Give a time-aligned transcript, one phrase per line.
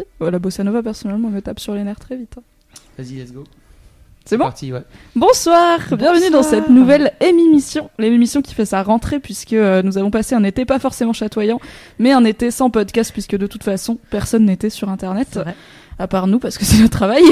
[0.00, 0.30] achieve today.
[0.30, 2.36] La bossa nova, personnellement, me tape sur les nerfs très vite.
[2.38, 2.42] hein.
[2.98, 3.44] Vas-y, let's go.
[4.24, 4.82] C'est bon parti, ouais.
[5.16, 10.10] Bonsoir, bienvenue dans cette nouvelle émission, l'émission qui fait sa rentrée puisque euh, nous avons
[10.10, 11.58] passé un été pas forcément chatoyant,
[11.98, 15.40] mais un été sans podcast puisque de toute façon personne n'était sur internet,
[16.00, 17.22] à part nous parce que c'est notre travail.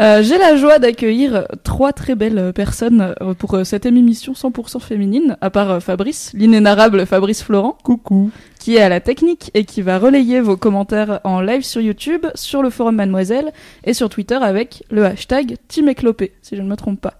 [0.00, 4.78] Euh, J'ai la joie d'accueillir trois très belles personnes euh, pour euh, cette émission 100%
[4.78, 7.76] féminine, à part Fabrice, l'inénarrable Fabrice Florent.
[7.82, 8.30] Coucou.
[8.60, 12.26] Qui est à la technique et qui va relayer vos commentaires en live sur YouTube,
[12.36, 16.68] sur le forum Mademoiselle et sur Twitter avec le hashtag Team Éclopé, si je ne
[16.68, 17.14] me trompe pas.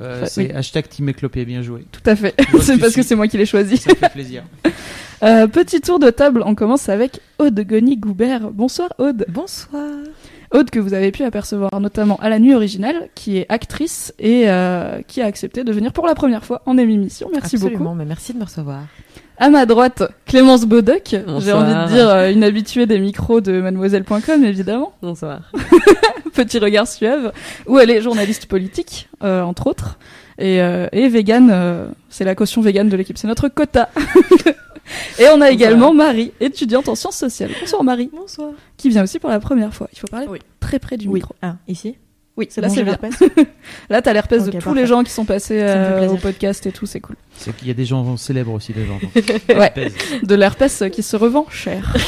[0.00, 0.52] Euh, Enfin, c'est oui.
[0.56, 1.84] hashtag Team Éclopé, bien joué.
[1.92, 2.34] Tout à fait.
[2.60, 3.76] C'est parce que c'est moi qui l'ai choisi.
[3.76, 4.42] Ça fait plaisir.
[5.22, 8.50] Euh, petit tour de table, on commence avec Aude Goni-Goubert.
[8.50, 9.24] Bonsoir Aude.
[9.28, 9.88] Bonsoir.
[10.50, 14.50] Aude que vous avez pu apercevoir notamment à la nuit originale, qui est actrice et
[14.50, 17.30] euh, qui a accepté de venir pour la première fois en émission.
[17.32, 17.94] Merci Absolument, beaucoup.
[17.94, 18.82] mais merci de me recevoir.
[19.36, 21.08] À ma droite, Clémence Bodoc.
[21.40, 24.92] J'ai envie de dire euh, une habituée des micros de mademoiselle.com évidemment.
[25.02, 25.50] Bonsoir.
[26.34, 27.32] Petit regard suave.
[27.66, 29.98] Où elle est journaliste politique, euh, entre autres.
[30.38, 33.88] Et, euh, et vegan, euh, c'est la caution vegan de l'équipe, c'est notre quota.
[35.18, 37.50] et on a également Marie, étudiante en sciences sociales.
[37.60, 38.50] Bonsoir Marie, Bonsoir.
[38.76, 39.88] qui vient aussi pour la première fois.
[39.92, 40.38] Il faut parler Oui.
[40.60, 41.14] très près du Oui.
[41.14, 41.34] micro.
[41.42, 41.96] Ah, ici
[42.36, 42.92] Oui, C'est là bon, c'est bien.
[43.00, 43.14] l'herpès
[43.90, 44.80] Là t'as l'herpès de tous parfait.
[44.80, 47.14] les gens qui sont passés euh, au podcast et tout, c'est cool.
[47.36, 48.98] C'est qu'il y a des gens célèbres aussi, les gens.
[49.56, 49.72] Ouais.
[50.22, 51.94] De l'herpès qui se revend cher.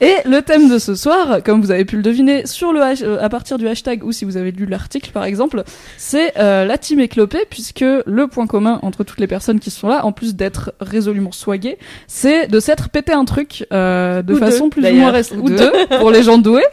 [0.00, 3.22] Et le thème de ce soir, comme vous avez pu le deviner sur le euh,
[3.22, 5.62] à partir du hashtag ou si vous avez lu l'article par exemple,
[5.96, 9.86] c'est euh, la team éclopée puisque le point commun entre toutes les personnes qui sont
[9.88, 11.78] là, en plus d'être résolument swaguées,
[12.08, 15.32] c'est de s'être pété un truc euh, de Ou façon deux, plus ou moins rest-
[15.36, 15.56] Ou ou deux.
[15.56, 16.64] deux pour les gens doués.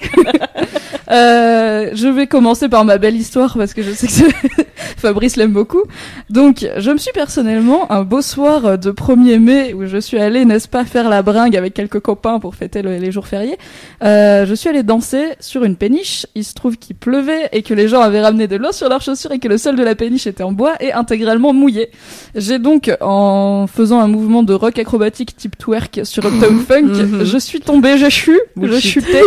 [1.12, 4.64] Euh, je vais commencer par ma belle histoire parce que je sais que
[4.98, 5.82] Fabrice l'aime beaucoup.
[6.30, 10.46] Donc, je me suis personnellement, un beau soir de 1er mai, où je suis allée,
[10.46, 13.58] n'est-ce pas, faire la bringue avec quelques copains pour fêter le- les jours fériés,
[14.04, 16.26] euh, je suis allée danser sur une péniche.
[16.36, 19.02] Il se trouve qu'il pleuvait et que les gens avaient ramené de l'eau sur leurs
[19.02, 21.90] chaussures et que le sol de la péniche était en bois et intégralement mouillé.
[22.36, 27.24] J'ai donc, en faisant un mouvement de rock acrobatique type twerk sur Uptown Funk, Mhm.
[27.26, 29.22] je suis tombée, je chue, je chutais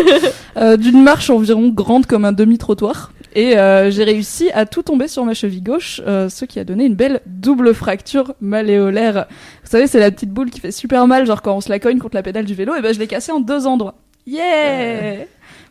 [0.56, 3.12] euh, d'une marche environ grande comme un demi-trottoir.
[3.34, 6.64] Et euh, j'ai réussi à tout tomber sur ma cheville gauche, euh, ce qui a
[6.64, 9.26] donné une belle double fracture malléolaire.
[9.62, 11.78] Vous savez, c'est la petite boule qui fait super mal, genre quand on se la
[11.78, 13.94] cogne contre la pédale du vélo, et ben je l'ai cassée en deux endroits.
[14.26, 15.24] Yeah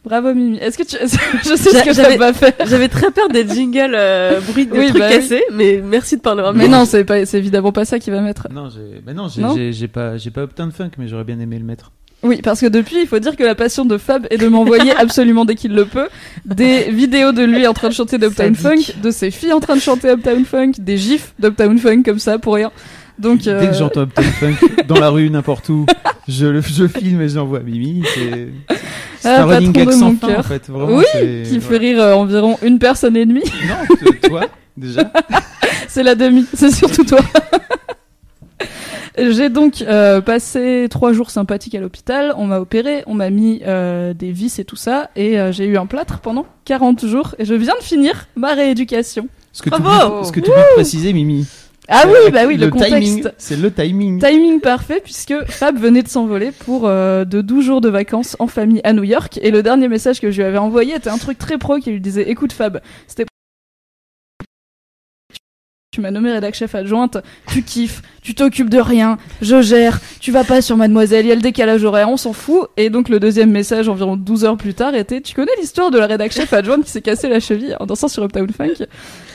[0.03, 0.57] Bravo Mimi.
[0.59, 0.95] Est-ce que tu...
[1.01, 2.53] je sais ce que ça j'avais- va faire.
[2.67, 5.16] J'avais très peur des jingles euh, bruit de Oui, trucs bah oui.
[5.16, 8.11] cassés, mais merci de parler en Mais non, c'est pas, c'est évidemment pas ça qui
[8.11, 8.47] va mettre.
[8.53, 11.66] Non, j'ai, mais non, j'ai, pas, j'ai pas Uptown Funk, mais j'aurais bien aimé le
[11.66, 11.91] mettre.
[12.27, 14.91] Oui, parce que depuis, il faut dire que la passion de Fab est de m'envoyer
[14.97, 16.07] absolument dès qu'il le peut
[16.45, 19.75] des vidéos de lui en train de chanter d'Uptown Funk, de ses filles en train
[19.75, 22.71] de chanter Uptown Funk, des gifs d'Uptown Funk comme ça pour rien.
[23.19, 24.55] Donc, euh, Dès que j'entends Uptown Funk
[24.87, 25.85] dans la rue, n'importe où,
[26.27, 28.03] je, le- je filme et j'envoie à Mimi.
[28.13, 28.47] C'est,
[29.23, 30.39] Ah, un running gag de sans mon fin, cœur.
[30.39, 30.67] en fait.
[30.69, 34.41] Vraiment, Oui, qui fait rire euh, environ une personne et demie, Non, toi,
[34.75, 35.11] déjà.
[35.87, 37.19] c'est la demi, c'est surtout toi.
[39.17, 43.61] J'ai donc euh, passé trois jours sympathiques à l'hôpital, on m'a opéré, on m'a mis
[43.65, 47.35] euh, des vis et tout ça, et euh, j'ai eu un plâtre pendant 40 jours,
[47.39, 49.27] et je viens de finir ma rééducation.
[49.53, 51.47] Ce que tu ce que tu préciser, Mimi.
[51.87, 53.21] Ah oui, bah oui, le, timing.
[53.21, 53.33] contexte.
[53.37, 54.19] C'est le timing.
[54.19, 58.47] Timing parfait puisque Fab venait de s'envoler pour euh, de 12 jours de vacances en
[58.47, 61.17] famille à New York et le dernier message que je lui avais envoyé était un
[61.17, 63.25] truc très pro qui lui disait écoute Fab, c'était
[65.95, 67.17] tu m'as nommé rédac chef adjointe,
[67.47, 71.31] tu kiffes, tu t'occupes de rien, je gère, tu vas pas sur mademoiselle, il y
[71.31, 72.67] a le décalage horaire, on s'en fout.
[72.75, 75.97] Et donc le deuxième message environ 12 heures plus tard était tu connais l'histoire de
[75.97, 78.85] la rédac chef adjointe qui s'est cassé la cheville en dansant sur Uptown Funk?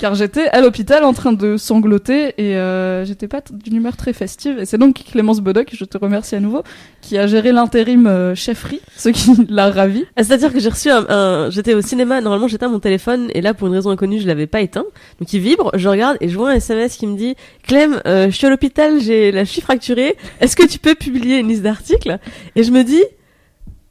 [0.00, 4.12] Car j'étais à l'hôpital en train de sangloter et euh, j'étais pas d'une humeur très
[4.12, 4.58] festive.
[4.58, 6.62] Et c'est donc Clémence Bodoc, je te remercie à nouveau,
[7.00, 10.04] qui a géré l'intérim euh, chefferie, ce qui l'a ravi.
[10.16, 13.40] Ah, C'est-à-dire que j'ai reçu un, un- j'étais au cinéma, normalement j'éteins mon téléphone et
[13.40, 14.84] là pour une raison inconnue je l'avais pas éteint.
[15.20, 17.36] Donc il vibre, je regarde et je vois SMS qui me dit
[17.66, 21.38] Clem, euh, je suis à l'hôpital, j'ai la cheville fracturée, est-ce que tu peux publier
[21.38, 22.18] une liste d'articles?
[22.56, 23.02] Et je me dis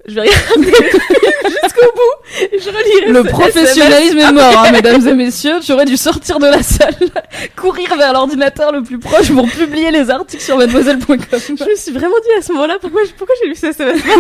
[0.10, 0.72] je vais regarder
[1.46, 5.60] jusqu'au bout et je relirai Le professionnalisme est mort, hein, mesdames et messieurs.
[5.62, 6.96] Tu aurais dû sortir de la salle,
[7.56, 11.18] courir vers l'ordinateur le plus proche pour publier les articles sur mademoiselle.com.
[11.58, 14.02] Je me suis vraiment dit à ce moment-là pourquoi, pourquoi j'ai lu ce SMS.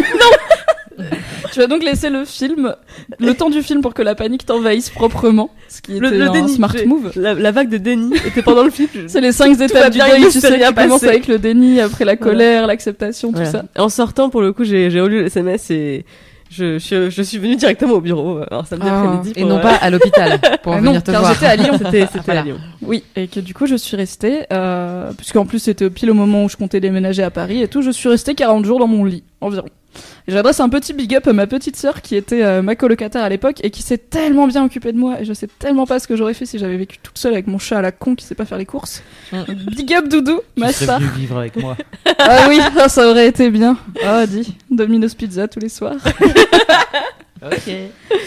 [1.54, 2.76] Tu vas donc laisser le film,
[3.20, 6.28] le temps du film pour que la panique t'envahisse proprement, ce qui était Le, le
[6.30, 6.54] un déni.
[6.56, 7.12] smart move.
[7.16, 8.90] La, la vague de déni était pendant le film.
[8.94, 12.04] Je- C'est les cinq étapes du deuil, tu sais, qui commence avec le déni, après
[12.04, 13.64] la colère, l'acceptation, tout ça.
[13.78, 15.79] En sortant, pour le coup, j'ai j'ai relu le SMS et
[16.52, 18.40] je, je, je suis venue directement au bureau.
[18.50, 19.00] Alors, samedi Ah.
[19.02, 19.34] après-midi.
[19.36, 21.34] Et non euh, pas à l'hôpital pour Ah venir non, te car voir.
[21.34, 21.74] j'étais à Lyon.
[21.78, 22.42] C'était c'était Voilà.
[22.42, 22.58] à Lyon.
[22.82, 26.44] Oui, et que du coup je suis restée, euh, puisqu'en plus c'était pile au moment
[26.46, 29.06] où je comptais déménager à Paris et tout, je suis restée 40 jours dans mon
[29.06, 29.68] lit, environ.
[30.28, 33.24] Et j'adresse un petit big up à ma petite sœur qui était euh, ma colocataire
[33.24, 36.00] à l'époque et qui s'est tellement bien occupée de moi et je sais tellement pas
[36.00, 38.16] ce que j'aurais fait si j'avais vécu toute seule avec mon chat à la con
[38.16, 39.02] qui sait pas faire les courses.
[39.32, 39.38] Mm.
[39.38, 41.76] Donc, big up Doudou, Tu ma venu vivre avec moi.
[42.22, 43.78] Ah oui, ah, ça aurait été bien.
[44.06, 45.96] Ah dis, Domino's Pizza tous les soirs.
[47.42, 47.74] Ok.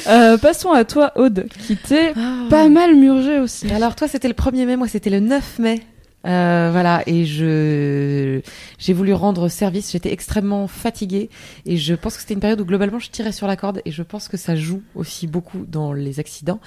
[0.08, 2.46] Euh, passons à toi Aude, qui t'es Ah.
[2.48, 3.70] pas mal murgé aussi.
[3.70, 5.80] Alors toi c'était le 1er mai, moi c'était le 9 mai.
[6.24, 8.40] Euh, voilà et je
[8.78, 9.92] j'ai voulu rendre service.
[9.92, 11.30] J'étais extrêmement fatiguée
[11.66, 13.90] et je pense que c'était une période où globalement je tirais sur la corde et
[13.90, 16.60] je pense que ça joue aussi beaucoup dans les accidents.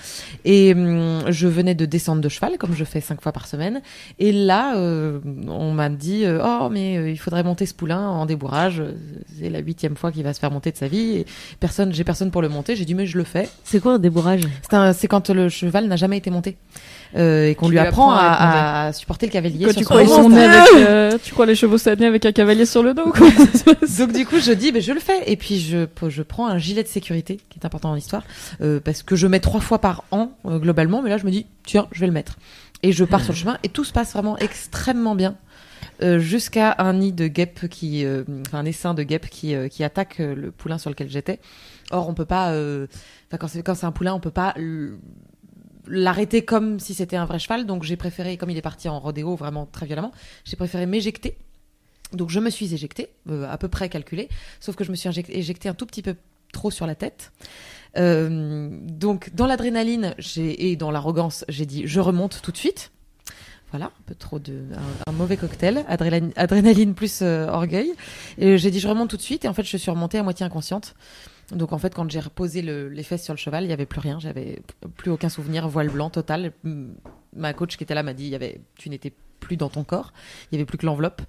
[0.44, 3.82] Et hum, je venais de descendre de cheval comme je fais cinq fois par semaine
[4.20, 8.10] et là euh, on m'a dit euh, oh mais euh, il faudrait monter ce poulain
[8.10, 8.84] en débourrage.
[9.40, 11.26] C'est la huitième fois qu'il va se faire monter de sa vie et
[11.60, 12.76] personne j'ai personne pour le monter.
[12.76, 13.50] J'ai dit mais je le fais.
[13.64, 14.42] C'est quoi un débourrage?
[14.94, 16.58] C'est quand le cheval n'a jamais été monté
[17.16, 19.64] euh, et qu'on lui lui apprend à à, à supporter le cavalier.
[19.64, 20.10] Quoi, sur tu crois avec,
[20.76, 23.64] euh, tu crois les chevaux nés avec un cavalier sur le dos quoi ça se
[23.64, 25.30] passe Donc du coup, je dis, ben, je le fais.
[25.32, 28.24] Et puis je, je prends un gilet de sécurité, qui est important dans l'histoire,
[28.62, 31.02] euh, parce que je mets trois fois par an euh, globalement.
[31.02, 32.38] Mais là, je me dis, tiens, je vais le mettre.
[32.84, 35.36] Et je pars sur le chemin et tout se passe vraiment extrêmement bien.
[36.04, 39.70] euh, jusqu'à un nid de guêpe qui, euh, enfin un essaim de guêpe qui, euh,
[39.70, 41.40] qui attaque euh, le poulain sur lequel j'étais.
[41.92, 42.88] Or, on peut pas, euh,
[43.30, 44.54] enfin quand c'est quand c'est un poulain, on peut pas
[45.88, 47.66] l'arrêter comme si c'était un vrai cheval.
[47.66, 50.12] Donc j'ai préféré, comme il est parti en rodéo vraiment très violemment,
[50.44, 51.38] j'ai préféré m'éjecter.
[52.14, 54.30] Donc je me suis éjectée, euh, à peu près calculé,
[54.60, 56.16] sauf que je me suis éjectée un tout petit peu
[56.52, 57.32] trop sur la tête.
[57.98, 62.92] Euh, donc dans l'adrénaline et dans l'arrogance, j'ai dit je remonte tout de suite.
[63.72, 64.64] Voilà, un peu trop de
[65.08, 67.94] un, mauvais cocktail, adrénaline, adrénaline plus euh, orgueil.
[68.38, 70.46] J'ai dit je remonte tout de suite et en fait je suis remontée à moitié
[70.46, 70.96] inconsciente.
[71.52, 73.86] Donc en fait quand j'ai reposé le- les fesses sur le cheval, il y avait
[73.86, 74.62] plus rien, j'avais
[74.98, 76.54] plus aucun souvenir, voile blanc total.
[77.36, 78.36] Ma coach qui était là m'a dit
[78.76, 80.12] tu n'étais plus dans ton corps,
[80.52, 81.22] il y avait plus que l'enveloppe.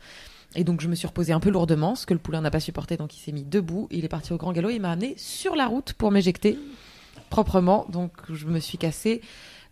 [0.54, 2.60] Et donc je me suis reposée un peu lourdement, ce que le poulain n'a pas
[2.60, 5.14] supporté, donc il s'est mis debout, il est parti au grand galop, il m'a amené
[5.18, 6.58] sur la route pour m'éjecter
[7.28, 7.84] proprement.
[7.90, 9.20] Donc je me suis cassé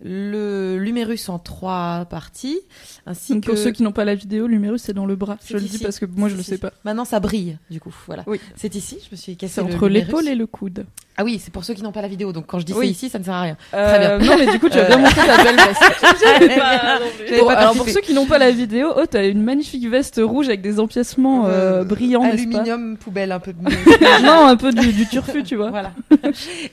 [0.02, 2.58] le l'humérus en trois parties,
[3.06, 5.36] ainsi Donc, que Pour ceux qui n'ont pas la vidéo, l'humérus c'est dans le bras.
[5.46, 6.50] Je le dis parce que moi je le ici.
[6.50, 6.72] sais pas.
[6.84, 8.24] Maintenant ça brille du coup, voilà.
[8.26, 8.40] Oui.
[8.56, 10.86] C'est ici, je me suis cassé C'est le- entre l'épaule et le coude.
[11.16, 12.32] Ah oui, c'est pour ceux qui n'ont pas la vidéo.
[12.32, 12.86] Donc quand je dis Oui.
[12.86, 13.56] c'est ici, ça ne sert à rien.
[13.72, 14.26] Euh, bien.
[14.30, 15.82] Non mais du coup tu as Euh, bien monté ta belle veste.
[16.24, 19.88] J'avais Bon, pas alors pour ceux qui n'ont pas la vidéo, oh t'as une magnifique
[19.88, 23.52] veste rouge avec des empiècements euh, Euh, brillants, pas aluminium poubelle un peu.
[24.22, 25.70] Non, un peu du, du turfu, tu vois.
[25.70, 25.92] Voilà.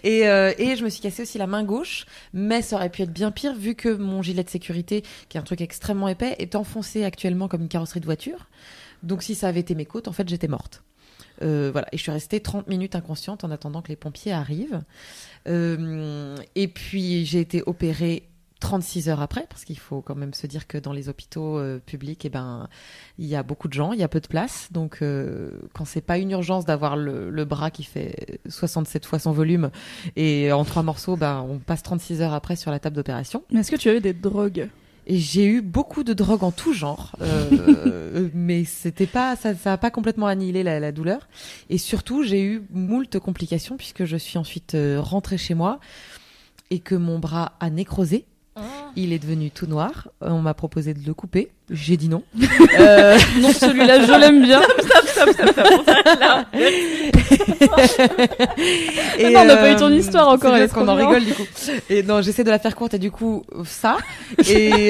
[0.03, 3.03] et, euh, et je me suis cassé aussi la main gauche, mais ça aurait pu
[3.03, 6.35] être bien pire vu que mon gilet de sécurité, qui est un truc extrêmement épais,
[6.39, 8.47] est enfoncé actuellement comme une carrosserie de voiture.
[9.03, 10.83] Donc si ça avait été mes côtes, en fait, j'étais morte.
[11.41, 14.81] Euh, voilà, et je suis restée 30 minutes inconsciente en attendant que les pompiers arrivent.
[15.47, 18.29] Euh, et puis j'ai été opérée
[18.61, 21.79] 36 heures après, parce qu'il faut quand même se dire que dans les hôpitaux euh,
[21.85, 22.69] publics, eh ben,
[23.17, 24.69] il y a beaucoup de gens, il y a peu de place.
[24.71, 29.19] Donc, euh, quand c'est pas une urgence d'avoir le, le bras qui fait 67 fois
[29.19, 29.71] son volume
[30.15, 33.43] et en trois morceaux, ben, on passe 36 heures après sur la table d'opération.
[33.51, 34.69] Mais est-ce que tu avais des drogues?
[35.07, 39.73] Et j'ai eu beaucoup de drogues en tout genre, euh, mais c'était pas, ça, ça
[39.73, 41.27] a pas complètement annihilé la, la douleur.
[41.69, 45.79] Et surtout, j'ai eu moult complications puisque je suis ensuite euh, rentrée chez moi
[46.69, 48.25] et que mon bras a nécrosé.
[48.97, 50.09] Il est devenu tout noir.
[50.23, 51.49] Euh, On m'a proposé de le couper.
[51.69, 52.23] J'ai dit non.
[52.79, 54.61] Euh, Non, celui-là, je l'aime bien.
[59.17, 60.95] Et, non, on n'a pas eu ton histoire encore, c'est elle est bien qu'on en
[60.95, 61.43] rigole du coup.
[61.89, 63.97] Et non, j'essaie de la faire courte et du coup ça.
[64.49, 64.89] Et,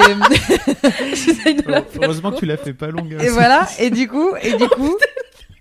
[1.10, 3.14] J'essaye de la faire Heureusement que tu l'as fait pas longue.
[3.18, 3.22] hein.
[3.24, 3.66] et voilà.
[3.78, 4.96] Et du coup, et du coup.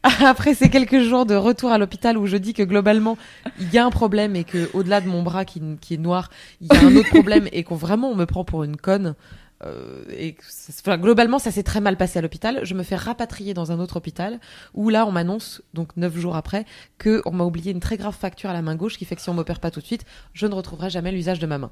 [0.25, 3.17] Après ces quelques jours de retour à l'hôpital où je dis que globalement
[3.60, 6.29] il y a un problème et que au-delà de mon bras qui, qui est noir,
[6.60, 9.15] il y a un autre problème et qu'on vraiment on me prend pour une conne.
[9.63, 12.62] euh, et que ça- enfin, globalement ça s'est très mal passé à l'hôpital.
[12.63, 14.39] Je me fais rapatrier dans un autre hôpital
[14.74, 16.65] où là on m'annonce donc neuf jours après
[16.98, 19.22] que on m'a oublié une très grave fracture à la main gauche qui fait que
[19.22, 20.03] si on m'opère pas tout de suite,
[20.34, 21.70] je ne retrouverai jamais l'usage de ma main.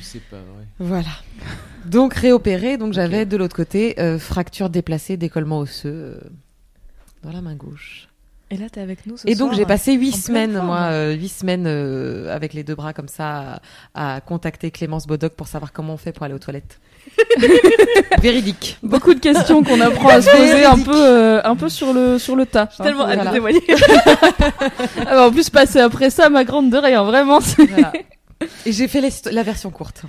[0.00, 0.64] C'est pas vrai.
[0.78, 1.10] Voilà.
[1.84, 6.20] Donc réopéré, donc j'avais de l'autre côté euh, fracture déplacée, décollement osseux euh,
[7.24, 8.08] dans la main gauche.
[8.50, 10.20] Et là, t'es avec nous ce Et donc j'ai passé huit en pleine
[10.52, 13.60] semaines, moi, euh, huit semaines euh, avec les deux bras comme ça,
[13.94, 16.78] à, à contacter Clémence Bodoc pour savoir comment on fait pour aller aux toilettes.
[18.20, 18.78] Véridique.
[18.82, 22.18] Beaucoup de questions qu'on apprend à se poser un peu, euh, un peu sur le,
[22.18, 22.68] sur le tas.
[22.78, 22.84] hein.
[22.84, 23.30] Tellement hâte voilà.
[23.30, 23.62] de témoigner.
[25.06, 27.38] Ah bah, en plus, passer après ça, ma grande de rien, vraiment.
[27.40, 27.92] Voilà.
[28.66, 30.02] Et j'ai fait les- la version courte.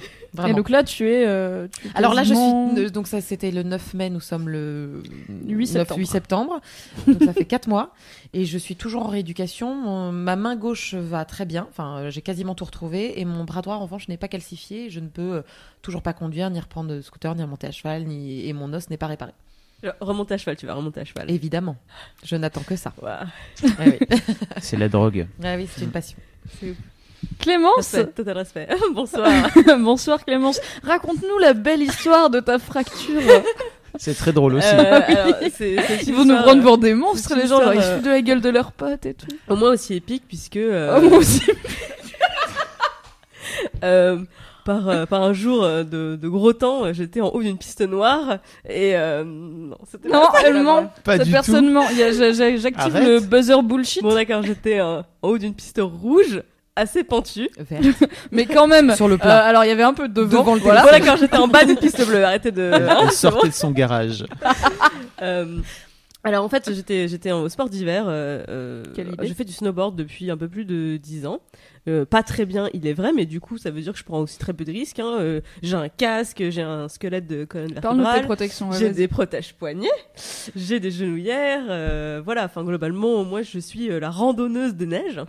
[0.50, 1.25] Et donc là, tu es.
[1.25, 2.92] euh, tu es Alors là, je suis.
[2.92, 4.10] Donc ça, c'était le 9 mai.
[4.10, 5.01] Nous sommes le
[5.48, 6.00] 8 9 septembre.
[6.00, 6.62] 8 septembre.
[7.08, 7.94] Donc ça fait 4 mois.
[8.34, 9.74] Et je suis toujours en rééducation.
[9.75, 11.68] Mon- ma main gauche va très bien.
[11.70, 13.20] Enfin, euh, j'ai quasiment tout retrouvé.
[13.20, 14.89] Et mon bras droit, en revanche, n'est pas calcifié.
[14.89, 15.42] Je ne peux euh,
[15.82, 18.46] toujours pas conduire, ni reprendre de scooter, ni remonter à cheval, ni...
[18.48, 19.32] et mon os n'est pas réparé.
[20.01, 21.30] Remonte à cheval, tu vas remonter à cheval.
[21.30, 21.75] Évidemment.
[22.24, 22.92] Je n'attends que ça.
[23.06, 23.25] Ah
[23.86, 24.00] oui,
[24.60, 25.27] C'est la drogue.
[25.44, 26.18] Ah oui c'est une passion.
[27.39, 28.67] Clémence Respect, total respect.
[28.94, 29.29] Bonsoir.
[29.79, 30.60] Bonsoir Clémence.
[30.84, 33.22] Raconte-nous la belle histoire de ta fracture.
[33.98, 34.67] C'est très drôle aussi.
[34.74, 37.62] Euh, alors, c'est- c'est Ils une vont nous prendre euh, pour des monstres, les gens.
[37.62, 39.27] Genre, ils se euh, foutent de la gueule de leurs potes et tout.
[39.48, 41.41] Au moins aussi épique puisque euh, Oh, moi aussi.
[43.84, 44.17] euh,
[44.65, 48.39] par euh, par un jour de, de gros temps, j'étais en haut d'une piste noire
[48.67, 50.91] et euh, non, c'était Non, pas elle ment.
[51.03, 51.72] Pas Cette du personne tout.
[51.74, 51.86] ment.
[51.96, 53.08] J'active Arrête.
[53.08, 54.01] le buzzer bullshit.
[54.01, 56.41] Bon d'accord, j'étais euh, en haut d'une piste rouge
[56.75, 57.50] assez pentue.
[57.58, 57.82] Vert.
[58.32, 58.96] Mais quand même.
[58.96, 59.46] Sur le euh, plat.
[59.46, 60.39] alors, il y avait un peu de vent.
[60.39, 60.84] Devant le voilà.
[60.84, 62.24] Bon d'accord, j'étais en bas d'une piste bleue.
[62.24, 62.72] Arrêtez de.
[62.74, 64.25] Elle, sortait de son garage.
[65.22, 65.60] Euh,
[66.25, 68.03] alors en fait, j'étais j'étais au sport d'hiver.
[68.08, 69.27] Euh, euh, Quelle idée.
[69.27, 71.39] je fais du snowboard depuis un peu plus de 10 ans.
[71.88, 74.03] Euh, pas très bien, il est vrai, mais du coup, ça veut dire que je
[74.03, 75.00] prends aussi très peu de risques.
[75.00, 75.17] Hein.
[75.20, 78.72] Euh, j'ai un casque, j'ai un squelette de colonne Parle-nous de tes vertébrale.
[78.72, 78.96] ouais, J'ai vas-y.
[78.96, 79.88] des protèges poignets,
[80.55, 82.46] j'ai des genouillères, euh, voilà.
[82.46, 85.22] Enfin, globalement, moi, je suis euh, la randonneuse de neige.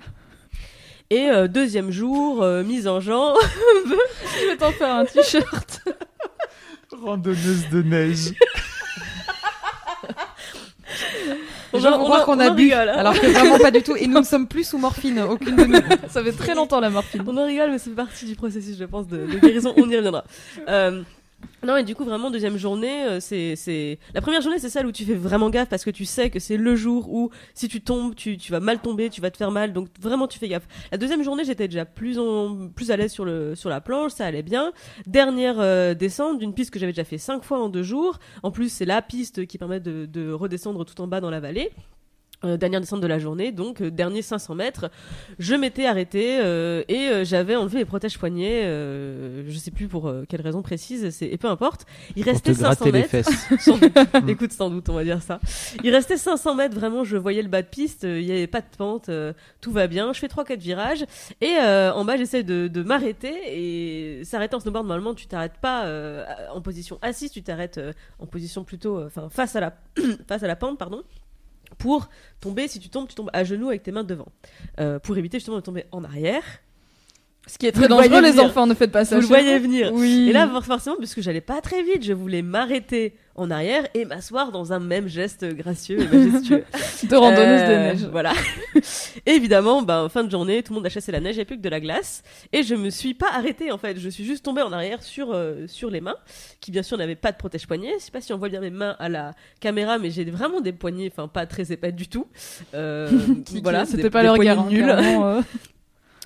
[1.11, 3.37] Et euh, deuxième jour, euh, mise en jambe.
[4.41, 5.83] Je vais t'en faire un t-shirt.
[6.91, 8.33] Randonneuse de neige.
[11.73, 12.97] Les gens vont croire qu'on a en bu, rigole, hein.
[12.97, 13.97] alors que vraiment pas du tout.
[13.97, 15.81] Et nous ne sommes plus sous morphine, aucune de nous.
[16.09, 17.23] Ça fait très longtemps la morphine.
[17.27, 19.75] On en rigole, mais c'est partie du processus, je pense, de, de guérison.
[19.77, 20.25] On y reviendra.
[20.69, 21.03] Euh,
[21.67, 24.87] non, et du coup, vraiment, deuxième journée, euh, c'est, c'est, la première journée, c'est celle
[24.87, 27.67] où tu fais vraiment gaffe parce que tu sais que c'est le jour où, si
[27.67, 29.73] tu tombes, tu, tu vas mal tomber, tu vas te faire mal.
[29.73, 30.69] Donc, vraiment, tu fais gaffe.
[30.93, 34.13] La deuxième journée, j'étais déjà plus en, plus à l'aise sur le, sur la planche,
[34.13, 34.73] ça allait bien.
[35.07, 38.19] Dernière euh, descente d'une piste que j'avais déjà fait cinq fois en deux jours.
[38.43, 41.73] En plus, c'est la piste qui permet de redescendre tout en bas dans la vallée.
[42.45, 44.91] Euh, dernière descente de la journée, donc euh, dernier 500 mètres,
[45.39, 49.89] je m'étais arrêté euh, et euh, j'avais enlevé les protèges poignets, euh, je sais plus
[49.89, 51.87] pour euh, quelle raison précise, c'est et peu importe.
[52.15, 53.09] Il Pour te restait 500 gratter les mètres.
[53.09, 53.49] fesses.
[53.61, 53.97] Sans doute.
[54.29, 55.41] Écoute, sans doute, on va dire ça.
[55.83, 58.47] Il restait 500 mètres, vraiment, je voyais le bas de piste, euh, il y avait
[58.47, 60.13] pas de pente, euh, tout va bien.
[60.13, 61.07] Je fais trois quatre virages
[61.41, 65.57] et euh, en bas, j'essaie de, de m'arrêter et s'arrêter en snowboard, normalement, tu t'arrêtes
[65.63, 69.73] pas euh, en position assise, tu t'arrêtes euh, en position plutôt, enfin, face à la
[70.29, 71.03] face à la pente, pardon.
[71.79, 72.09] Pour
[72.41, 74.29] tomber, si tu tombes, tu tombes à genoux avec tes mains devant.
[74.81, 76.43] Euh, pour éviter justement de tomber en arrière.
[77.47, 78.45] Ce qui est très dangereux, les venir.
[78.45, 79.17] enfants, ne faites pas ça.
[79.17, 79.93] Vous le voyez venir.
[79.93, 80.29] Oui.
[80.29, 84.51] Et là, forcément, puisque j'allais pas très vite, je voulais m'arrêter en arrière et m'asseoir
[84.53, 86.65] dans un même geste gracieux et majestueux.
[87.09, 88.05] de randonneuse de Euh, neige.
[88.11, 88.33] Voilà.
[89.27, 91.43] et évidemment, ben, fin de journée, tout le monde a chassé la neige, il n'y
[91.43, 92.23] a plus que de la glace.
[92.53, 93.99] Et je me suis pas arrêtée, en fait.
[93.99, 96.17] Je suis juste tombée en arrière sur, euh, sur les mains,
[96.61, 97.93] qui bien sûr n'avaient pas de protège-poignet.
[97.99, 100.61] Je sais pas si on voit bien mes mains à la caméra, mais j'ai vraiment
[100.61, 102.27] des poignets, enfin, pas très épais du tout.
[102.75, 103.11] Euh,
[103.45, 104.55] Qui- voilà, c'était pas des leur poignets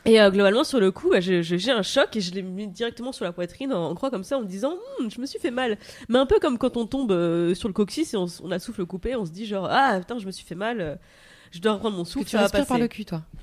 [0.06, 2.42] Et euh, globalement, sur le coup, bah, je- je- j'ai un choc et je l'ai
[2.42, 5.20] mis directement sur la poitrine en, en croix comme ça en me disant Hum, Je
[5.20, 5.76] me suis fait mal.
[6.08, 8.54] Mais un peu comme quand on tombe euh, sur le coccyx et on, on a
[8.54, 10.94] le souffle coupé, on se dit genre Ah putain, je me suis fait mal, euh,
[11.52, 13.22] je dois reprendre mon Que souffle, tu ça respires par le cul, toi.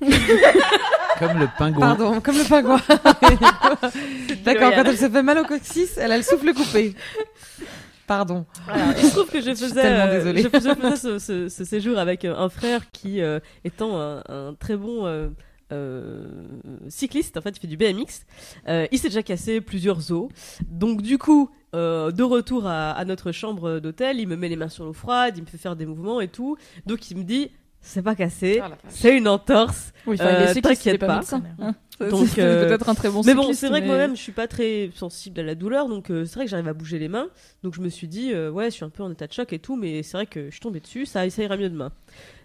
[1.18, 1.80] Comme le pingouin.
[1.80, 2.80] Pardon, comme le pingouin.
[4.44, 6.94] D'accord, quand elle se fait mal au coccyx, elle a le souffle coupé.
[8.06, 8.46] Pardon.
[8.64, 8.84] Voilà.
[8.98, 11.64] Il se trouve que je faisais, tellement euh, je faisais, je faisais ce, ce- ce
[11.64, 15.06] séjour avec euh, un frère qui, euh, étant un, un très bon
[16.88, 18.24] cycliste, en fait, il fait du BMX.
[18.68, 20.28] Euh, il s'est déjà cassé plusieurs os.
[20.70, 24.56] Donc, du coup, euh, de retour à, à notre chambre d'hôtel, il me met les
[24.56, 26.56] mains sur l'eau froide, il me fait faire des mouvements et tout.
[26.86, 29.92] Donc, il me dit, c'est pas cassé, Ah, c'est une entorse.
[30.06, 31.16] Oui, Euh, t'inquiète pas, pas.
[31.16, 31.42] médecin.
[31.60, 31.74] hein.
[32.10, 34.30] Donc, c'est euh, peut-être un très bon mais bon, c'est vrai que moi-même, je suis
[34.32, 37.08] pas très sensible à la douleur, donc euh, c'est vrai que j'arrive à bouger les
[37.08, 37.26] mains.
[37.64, 39.52] Donc je me suis dit, euh, ouais, je suis un peu en état de choc
[39.52, 41.90] et tout, mais c'est vrai que je suis tombée dessus, ça, ça ira mieux demain.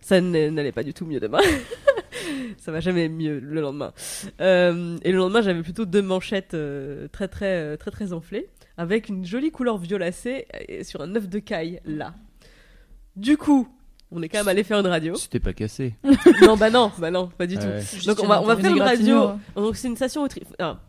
[0.02, 1.38] Ça n'allait pas du tout mieux demain.
[2.58, 3.94] ça va jamais mieux le lendemain.
[4.42, 8.50] Euh, et le lendemain, j'avais plutôt deux manchettes euh, très très euh, très très enflées,
[8.78, 12.14] avec une jolie couleur violacée et sur un œuf de caille là.
[13.16, 13.68] Du coup,
[14.12, 15.16] on est quand même allé faire une radio.
[15.16, 15.96] C'était pas cassé.
[16.42, 17.66] non, bah non, bah non, pas du tout.
[17.66, 17.84] Ouais.
[18.06, 18.94] Donc on va, on va faire une radio.
[18.94, 19.40] égratignure.
[19.56, 20.54] Donc c'est une station autrichienne.
[20.60, 20.80] Ah,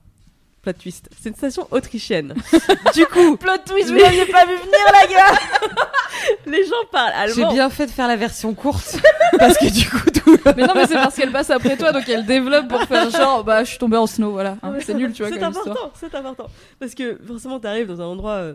[0.65, 1.09] plot twist.
[1.21, 2.35] C'est une station autrichienne.
[2.95, 5.39] du coup, Plot twist, vous l'aviez pas vu venir, la gars
[6.47, 8.97] Les gens parlent J'ai bien fait de faire la version courte
[9.39, 10.39] parce que du coup tout.
[10.57, 13.45] Mais non, mais c'est parce qu'elle passe après toi, donc elle développe pour faire genre,
[13.45, 14.57] bah, je suis tombée en snow, voilà.
[14.63, 16.47] Hein, c'est nul, tu vois, C'est important, c'est important.
[16.79, 18.33] Parce que forcément, t'arrives dans un endroit.
[18.33, 18.55] euh,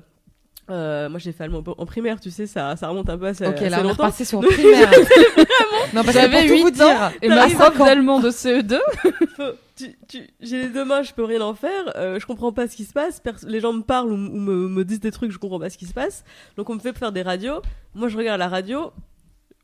[0.69, 3.45] euh, moi, j'ai fait allemand en primaire, tu sais, ça, ça remonte un peu assez,
[3.45, 4.03] Ok, assez là on est longtemps.
[4.03, 4.89] repassé sur primaire.
[5.93, 8.19] non, parce que J'avais pour tout vous huit dire, Et ma à prof ans- d'allemand
[8.19, 8.77] de CE2,
[9.35, 9.43] Faut-
[9.75, 11.93] tu- tu- j'ai les deux mains, je peux rien en faire.
[11.95, 13.19] euh, je comprends pas ce qui se passe.
[13.19, 15.77] pers- les gens me parlent ou, me, me disent des trucs, je comprends pas ce
[15.77, 16.23] qui se passe.
[16.57, 17.61] Donc on me fait faire des radios.
[17.95, 18.91] Moi, je regarde la radio.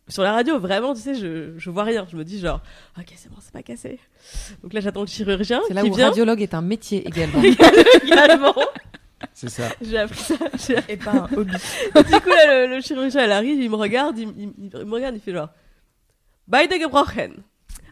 [0.07, 2.05] Sur la radio, vraiment, tu sais, je, je vois rien.
[2.11, 2.61] Je me dis genre,
[2.95, 3.99] ok, c'est bon, c'est pas cassé.
[4.61, 6.09] Donc là, j'attends le chirurgien C'est là qui où vient.
[6.09, 7.41] radiologue est un métier également.
[8.03, 8.53] également.
[9.33, 9.63] C'est ça.
[9.81, 10.35] J'ai appris ça.
[10.89, 11.51] Et pas un hobby.
[11.95, 14.93] du coup, là, le, le chirurgien, elle arrive, il me regarde, il, il- il me
[14.93, 15.49] regarde, il fait genre
[16.47, 17.33] Beide gebrochen.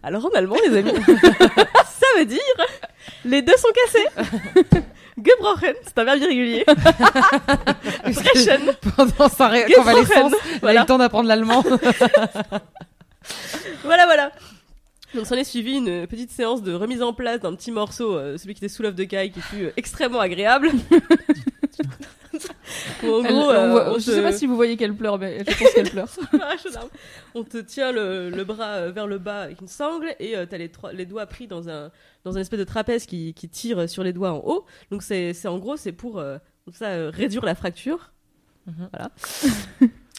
[0.03, 2.39] Alors, en allemand, les amis, ça veut dire
[3.25, 4.05] les deux sont cassés.
[5.23, 6.65] gebrochen, c'est un verbe irrégulier.
[8.03, 8.73] Brechen.
[8.95, 10.81] Pendant sa convalescence, elle a eu Voilà.
[10.81, 11.63] le temps d'apprendre l'allemand.
[13.83, 14.31] Voilà, voilà.
[15.15, 18.37] Donc, s'en est suivi une petite séance de remise en place d'un petit morceau, euh,
[18.37, 20.69] celui qui était sous l'œuf de caille, qui fut euh, extrêmement agréable.
[23.03, 24.95] Où, en elle- gros, on euh, on je se- sais pas si vous voyez qu'elle
[24.95, 26.07] pleure, mais je pense qu'elle pleure.
[26.33, 26.89] aux.
[27.35, 30.45] On te tient le, le bras euh, vers le bas avec une sangle et euh,
[30.49, 31.91] t'as les, trois- les doigts pris dans un,
[32.23, 34.65] dans un espèce de trapèze qui, qui tire sur les doigts en haut.
[34.89, 38.11] Donc c'est c'est en gros, c'est pour euh, comme ça, euh, réduire la fracture.
[38.65, 38.89] Mhm.
[38.91, 39.11] Voilà.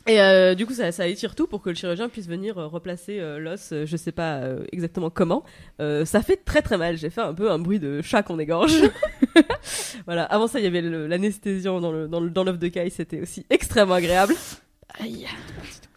[0.06, 3.20] Et euh, du coup, ça, étire tout pour que le chirurgien puisse venir euh, replacer
[3.20, 4.42] euh, l'os, je sais pas
[4.72, 5.44] exactement comment.
[5.78, 6.96] Ça fait très très mal.
[6.96, 8.74] J'ai fait un peu un bruit de chat qu'on égorge.
[10.06, 10.24] voilà.
[10.24, 12.90] Avant ça, il y avait l'anesthésiant dans le- dans l'œuf de caille.
[12.90, 14.34] C'était aussi extrêmement agréable.
[15.00, 15.26] Aïe.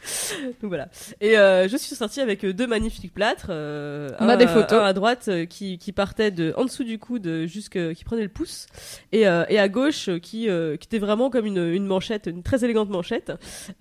[0.62, 0.88] Donc voilà.
[1.22, 3.48] Et euh, je suis sortie avec euh, deux magnifiques plâtres.
[3.50, 4.80] euh, On un, a des photos.
[4.82, 8.24] Un à droite euh, qui, qui partait de en dessous du coude jusque qui prenait
[8.24, 8.68] le pouce
[9.12, 12.44] et, euh, et à gauche qui euh, qui était vraiment comme une, une manchette, une
[12.44, 13.32] très élégante manchette.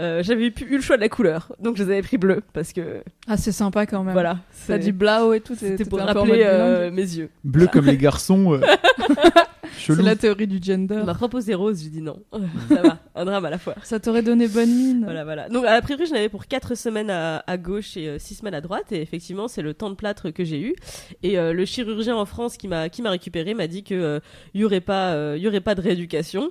[0.01, 2.73] Euh, J'avais eu le choix de la couleur, donc je les avais pris bleu parce
[2.73, 4.13] que Ah, c'est sympa quand même.
[4.13, 4.39] voilà.
[4.67, 7.31] T'as c'est- dit blau et tout, C'était pour rappeler euh, mes yeux.
[7.45, 8.61] Bleu comme les garçons.
[9.91, 10.99] euh, C'est la théorie du gender.
[11.03, 12.23] On m'a proposé rose, j'ai dit non.
[12.69, 13.75] Ça va, un drame à la fois.
[13.83, 15.05] Ça t'aurait donné bonne mine.
[15.05, 15.49] Voilà, voilà.
[15.49, 18.61] Donc, a priori, je n'avais pour 4 semaines à, à gauche et 6 semaines à
[18.61, 18.93] droite.
[18.93, 20.75] Et effectivement, c'est le temps de plâtre que j'ai eu.
[21.23, 24.21] Et euh, le chirurgien en France qui m'a qui m'a récupéré m'a dit que euh,
[24.55, 26.51] il y aurait pas euh, il y aurait pas de rééducation.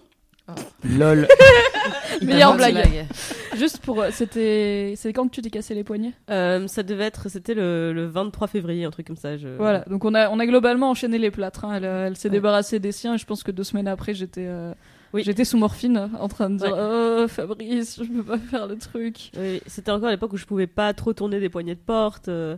[0.98, 1.28] Lol.
[2.22, 3.06] Meilleure Bonne blague.
[3.58, 4.02] Juste pour.
[4.02, 4.94] euh, C'était.
[4.96, 6.14] C'est quand que tu t'es cassé les poignets?
[6.30, 9.38] Euh, ça devait être, c'était le, le 23 février, un truc comme ça.
[9.38, 9.48] Je...
[9.48, 11.66] Voilà, donc on a, on a globalement enchaîné les plâtres.
[11.66, 11.76] hein.
[11.78, 12.34] Elle, elle s'est Ouais.
[12.34, 14.74] débarrassée des siens et je pense que deux semaines après, j'étais euh,
[15.16, 15.24] Oui.
[15.24, 17.24] j'étais sous morphine en train de dire Ouais.
[17.24, 19.32] Oh Fabrice, je peux pas faire le truc.
[19.38, 22.28] Oui, c'était encore à l'époque où je pouvais pas trop tourner des poignées de porte.
[22.28, 22.58] euh,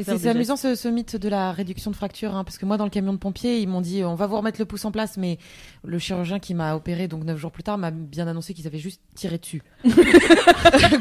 [0.00, 2.84] c'est amusant ce, ce mythe de la réduction de fracture, hein, parce que moi dans
[2.84, 5.16] le camion de pompiers, ils m'ont dit on va vous remettre le pouce en place,
[5.16, 5.38] mais
[5.84, 8.78] le chirurgien qui m'a opéré donc neuf jours plus tard m'a bien annoncé qu'ils avaient
[8.78, 9.62] juste tiré dessus.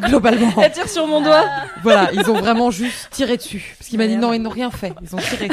[0.01, 0.53] Globalement.
[0.61, 1.45] Elle tire sur mon doigt.
[1.83, 3.75] Voilà, ils ont vraiment juste tiré dessus.
[3.77, 5.49] Parce qu'il m'a dit non, ils n'ont rien fait, ils ont tiré.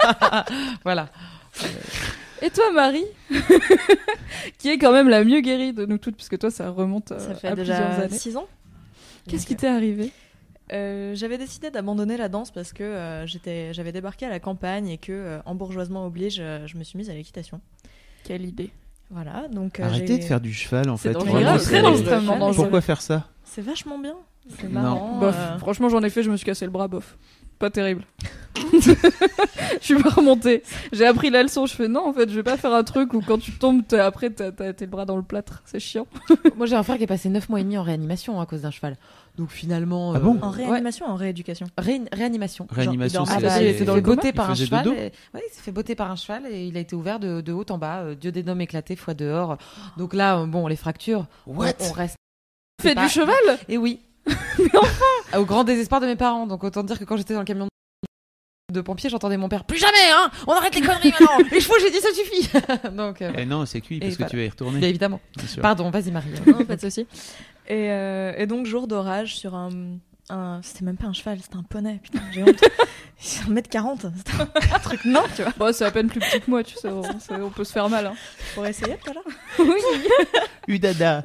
[0.84, 1.08] voilà.
[2.42, 3.04] Et toi, Marie,
[4.58, 7.18] qui est quand même la mieux guérie de nous toutes, puisque toi, ça remonte euh,
[7.18, 8.18] Ça fait à plusieurs déjà années.
[8.18, 8.46] 6 ans.
[9.28, 10.12] Qu'est-ce qui t'est arrivé
[10.72, 14.88] Euh, J'avais décidé d'abandonner la danse parce que euh, j'étais, j'avais débarqué à la campagne
[14.88, 17.60] et que, euh, embourgeoisement oblige, euh, je me suis mise à l'équitation.
[18.24, 18.70] Quelle idée
[19.10, 21.14] Voilà, donc euh, Arrêtez j'ai- de faire du cheval en C'est fait.
[21.14, 21.40] dangereux.
[21.40, 22.56] Vraiment, c'est-.
[22.56, 23.26] Pourquoi faire ça?
[23.44, 24.16] C'est vachement bien.
[24.60, 24.80] C'est Non.
[24.80, 25.18] marrant.
[25.18, 27.16] Bof, euh, franchement, j'en ai fait, je me suis cassé le bras, bof.
[27.58, 28.02] Pas terrible.
[28.72, 30.62] je suis pas remontée.
[30.92, 33.12] J'ai appris la leçon, je fais non, en fait, je vais pas faire un truc
[33.14, 35.62] où quand tu tombes, t'es- après, t'as t'as- t'es le bras dans le plâtre.
[35.66, 36.06] C'est chiant.
[36.56, 38.62] Moi j'ai un frère qui est passé 9 mois et demi en réanimation à cause
[38.62, 38.96] d'un cheval.
[39.36, 40.14] Donc finalement.
[40.14, 41.66] Ah bon En réanimation, en rééducation?
[41.76, 42.66] Ré- réanimation.
[42.70, 44.86] Réanimation, Genre, il c'est Ah bah, s'est dans fait le botter par un cheval.
[44.88, 47.40] et- ouais, il s'est fait botter par un cheval et il a été ouvert de,
[47.42, 49.58] de haut en bas, euh, duodénum éclaté, fois dehors.
[49.98, 52.16] Donc là, euh, bon, les fractures, on, on reste.
[52.80, 53.34] Fais pas- du cheval?
[53.68, 54.00] Et oui.
[55.36, 56.46] Au grand désespoir de mes parents.
[56.46, 57.68] Donc autant dire que quand j'étais dans le camion
[58.72, 61.76] de pompiers, j'entendais mon père plus jamais, hein On arrête les conneries maintenant Les chevaux,
[61.80, 62.50] j'ai dit ça suffit
[62.96, 64.30] Donc, euh, Eh non, c'est cuit parce Et que voilà.
[64.30, 64.78] tu vas y retourner.
[64.80, 65.20] bien évidemment.
[65.62, 66.30] Pardon, vas-y Marie.
[66.46, 67.06] Non, pas de souci.
[67.68, 69.70] Et, euh, et donc, jour d'orage sur un.
[70.28, 72.60] Un- c'était même pas un cheval, c'était un poney, putain, j'ai honte.
[73.18, 75.52] C'est 1m40, c'était un truc non, tu vois.
[75.56, 77.72] Bon, c'est à peine plus petit que moi, tu sais, on, c'est- on peut se
[77.72, 78.04] faire mal.
[78.06, 78.14] Hein.
[78.54, 79.24] Pour essayer tout à l'heure.
[80.68, 81.22] Udada.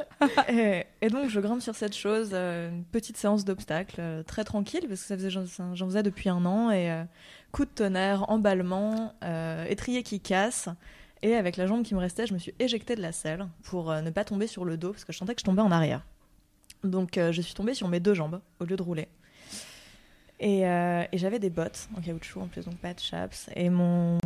[0.48, 4.46] Et, et donc, je grimpe sur cette chose, euh, une petite séance d'obstacles, euh, très
[4.46, 5.46] tranquille, parce que ça faisait, j'en,
[5.86, 7.04] faisais depuis un an, et euh,
[7.52, 10.70] coup de tonnerre, emballement, euh, étrier qui casse.
[11.24, 13.94] Et avec la jambe qui me restait, je me suis éjectée de la selle pour
[13.94, 16.02] ne pas tomber sur le dos, parce que je sentais que je tombais en arrière.
[16.84, 19.08] Donc, euh, je suis tombée sur mes deux jambes, au lieu de rouler.
[20.40, 23.50] Et, euh, et j'avais des bottes en caoutchouc en plus, donc pas de chaps.
[23.56, 24.18] Et mon.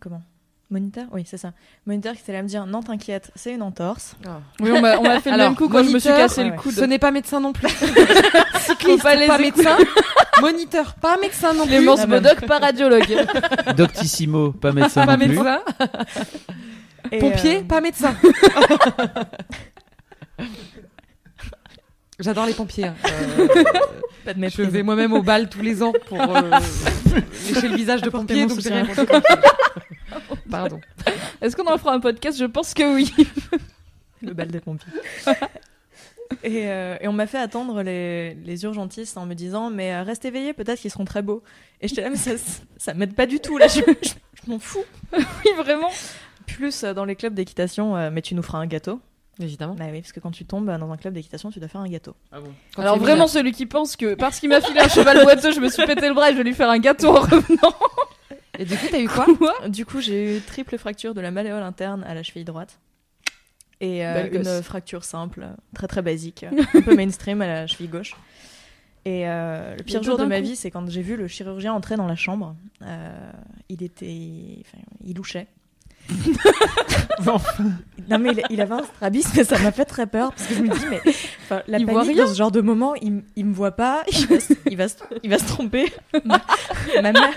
[0.00, 0.22] Comment?
[0.68, 1.06] Moniteur?
[1.12, 1.52] Oui, c'est ça.
[1.86, 4.16] Moniteur qui était là à me dire Non, t'inquiète, c'est une entorse.
[4.58, 6.16] Oui, on m'a on m'a fait le Alors, même coup quand je me suis moniteur,
[6.16, 6.72] cassé ouais, le coude.
[6.72, 7.68] Ce n'est pas médecin non plus.
[7.70, 9.62] Faut pas les pas écouter.
[9.62, 9.76] médecin.
[10.40, 11.76] Moniteur, pas médecin non plus.
[11.76, 12.20] Clémence Ah bah.
[12.20, 13.26] Modoc, pas radiologue.
[13.76, 15.36] Doctissimo, pas médecin pas non plus.
[15.36, 15.60] médecin.
[17.20, 18.16] Pompier, euh, pas médecin.
[22.18, 22.84] J'adore les pompiers.
[22.86, 22.94] hein.
[24.26, 26.50] Euh, Pas de je vais moi-même au bal tous les ans pour euh,
[27.48, 29.20] lécher le visage de Apporter pompier, mon donc rien pompiers.
[30.50, 30.80] Pardon.
[31.40, 32.36] Est-ce qu'on en fera un podcast?
[32.38, 33.14] Je pense que oui.
[34.22, 34.92] le bal des pompiers.
[36.42, 40.02] et, euh, et on m'a fait attendre les, les urgentistes en me disant mais euh,
[40.02, 41.42] reste éveillé, peut-être qu'ils seront très beaux.
[41.80, 42.32] Et j'étais là mais ça,
[42.76, 44.08] ça m'aide pas du tout là, je, je-
[44.44, 44.84] je m'en fous.
[45.12, 45.90] Oui, vraiment.
[46.48, 49.00] Plus euh, dans les clubs d'équitation, mais tu nous feras un gâteau.
[49.38, 49.74] Évidemment.
[49.74, 51.88] Bah oui, parce que quand tu tombes dans un club d'équitation, tu dois faire un
[51.88, 52.14] gâteau.
[52.30, 55.22] Quand Alors tu es vraiment celui qui pense que parce qu'il m'a filé un cheval
[55.22, 57.20] boiteux, je me suis pété le bras et je vais lui faire un gâteau en
[57.20, 57.74] revenant.
[58.58, 61.30] Et du coup, t'as eu quoi Quoi Du coup, j'ai eu triple fracture de la
[61.30, 62.78] malléole interne à la cheville droite.
[63.82, 64.62] Et euh, une gosse.
[64.62, 68.16] fracture simple, euh, très très basique, euh, un peu mainstream à la cheville gauche.
[69.06, 70.46] Et euh, le pire jour de ma coup.
[70.46, 72.56] vie, c'est quand j'ai vu le chirurgien entrer dans la chambre.
[72.82, 73.30] Euh,
[73.68, 74.58] il était.
[74.62, 75.46] Enfin, il louchait.
[78.08, 80.54] Non, mais il, il avait un strabisme, mais ça m'a fait très peur parce que
[80.54, 81.00] je me dis, mais
[81.66, 82.24] la Il voit panique rien.
[82.24, 84.88] dans ce genre de moment, il, il me voit pas, il va, se- il va,
[84.88, 85.92] se, il va se tromper.
[86.24, 86.40] ma,
[87.02, 87.32] ma mère,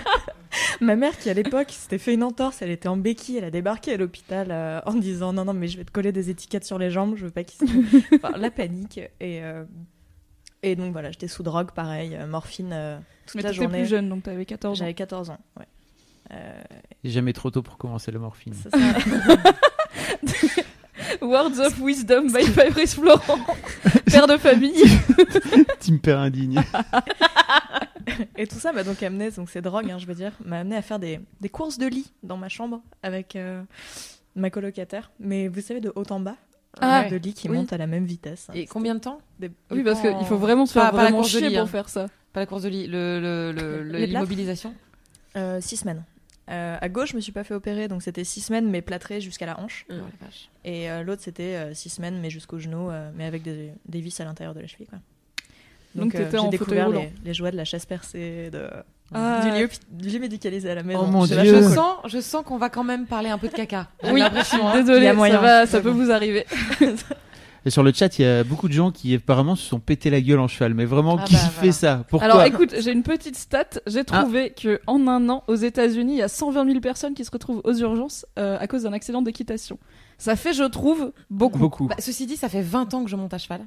[0.80, 3.50] ma mère, qui à l'époque s'était fait une entorse, elle était en béquille, elle a
[3.50, 6.64] débarqué à l'hôpital euh, en disant non, non, mais je vais te coller des étiquettes
[6.64, 8.16] sur les jambes, je veux pas qu'il se.
[8.16, 8.98] Enfin, la panique.
[9.18, 9.64] Et, euh,
[10.62, 13.78] et donc voilà, j'étais sous drogue, pareil, euh, morphine euh, toute Mais la journée.
[13.78, 14.78] plus jeune, donc t'avais 14 ans.
[14.78, 15.66] J'avais 14 ans, ouais.
[16.32, 16.62] Euh,
[17.04, 18.54] jamais trop tôt pour commencer la morphine.
[18.54, 18.70] ça.
[21.22, 23.38] Words of Wisdom by Fabrice Florent,
[24.06, 24.82] père de famille.
[25.80, 26.60] Team père indigne.
[28.36, 30.76] Et tout ça m'a donc amené, donc ces drogues, hein, je veux dire, m'a amené
[30.76, 33.62] à faire des, des courses de lit dans ma chambre avec euh,
[34.36, 35.10] ma colocataire.
[35.20, 36.36] Mais vous savez, de haut en bas,
[36.80, 37.56] Ah, de lits qui oui.
[37.56, 38.48] montent à la même vitesse.
[38.54, 41.02] Et combien de temps Des- Oui, parce qu'il faut vraiment se faire Pas- pas la
[41.04, 41.66] vraiment course de chier lit, pour hein.
[41.66, 42.06] faire ça.
[42.32, 44.74] Pas la course de lit, le, le, le- l'immobilisation.
[45.36, 46.04] Euh, six semaines.
[46.50, 49.20] Euh, à gauche, je me suis pas fait opérer, donc c'était six semaines, mais plâtré
[49.20, 49.86] jusqu'à la hanche.
[49.88, 50.48] Oh, la vache.
[50.64, 54.00] Et euh, l'autre, c'était euh, six semaines, mais jusqu'au genou, euh, mais avec des, des
[54.00, 54.86] vis à l'intérieur de la cheville.
[54.86, 54.98] Quoi.
[55.94, 58.68] Donc, euh, en j'ai découvert les, les joies de la chaise percée, de,
[59.12, 59.42] Ah.
[59.90, 61.00] du, lit médicalisé à la maison.
[61.04, 61.42] Oh mon Dieu.
[61.44, 63.88] Je sens, je sens qu'on va quand même parler un peu de caca.
[64.04, 64.80] J'ai Oui, l'impression, hein.
[64.80, 66.04] Désolée, ça, va, ça peut bon.
[66.04, 66.46] vous arriver.
[67.66, 70.08] Et sur le chat, il y a beaucoup de gens qui apparemment se sont pété
[70.10, 70.74] la gueule en cheval.
[70.74, 71.72] Mais vraiment, Ah qui bah, fait voilà.
[71.72, 73.64] ça Pourquoi Alors écoute, j'ai une petite stat.
[73.86, 74.22] J'ai Ah.
[74.22, 77.30] trouvé que en un an, aux États-Unis, il y a 120 000 personnes qui se
[77.30, 79.78] retrouvent aux urgences euh, à cause d'un accident d'équitation.
[80.18, 81.58] Ça fait, je trouve, beaucoup.
[81.58, 81.86] Beaucoup.
[81.86, 83.62] Bah, ceci dit, ça fait 20 ans que je monte à cheval.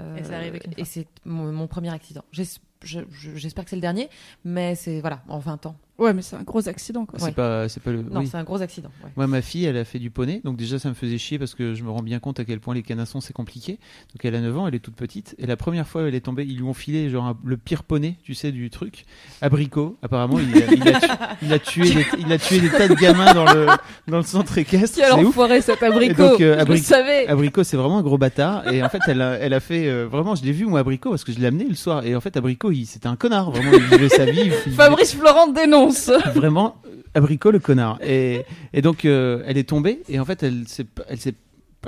[0.00, 2.22] Euh, Et ça arrive qu'une Et c'est mon, mon premier accident.
[2.32, 4.08] J'es- je- je- J'espère que c'est le dernier,
[4.44, 5.76] mais c'est voilà, en 20 ans.
[5.98, 7.18] Ouais, mais c'est un gros accident, quoi.
[7.18, 7.32] C'est Ouais.
[7.32, 8.02] pas, c'est pas le.
[8.02, 8.28] Non, oui.
[8.28, 8.90] c'est un gros accident.
[9.04, 9.10] ouais.
[9.16, 11.54] Moi, ma fille, elle a fait du poney, donc déjà ça me faisait chier parce
[11.54, 13.72] que je me rends bien compte à quel point les canassons c'est compliqué.
[14.14, 16.14] Donc elle a 9 ans, elle est toute petite, et la première fois où elle
[16.14, 19.04] est tombée, ils lui ont filé genre un- le pire poney, tu sais, du truc,
[19.42, 19.96] abricot.
[20.02, 21.06] Apparemment, il a, il a tu-
[21.42, 23.66] il a tué, des, il a tué des tas de gamins dans le
[24.08, 24.98] dans le centre équestre.
[24.98, 28.18] Quel enfoiré cet abricot Et donc, euh, Je le savais Abricot, c'est vraiment un gros
[28.18, 28.66] bâtard.
[28.72, 31.10] Et en fait, elle a, elle a fait euh, vraiment, je l'ai vu moi Abricot
[31.10, 32.04] parce que je l'ai amené le soir.
[32.06, 33.50] Et en fait, Abricot, il, c'était un connard.
[33.50, 34.40] Vraiment, il vivait sa vie.
[34.46, 35.91] il- il- Fabrice Florent dénonce
[36.34, 36.76] vraiment
[37.14, 40.86] abricot le connard et, et donc euh, elle est tombée et en fait elle s'est
[41.08, 41.34] elle s'est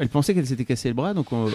[0.01, 1.51] elle pensait qu'elle s'était cassé le bras donc en, euh,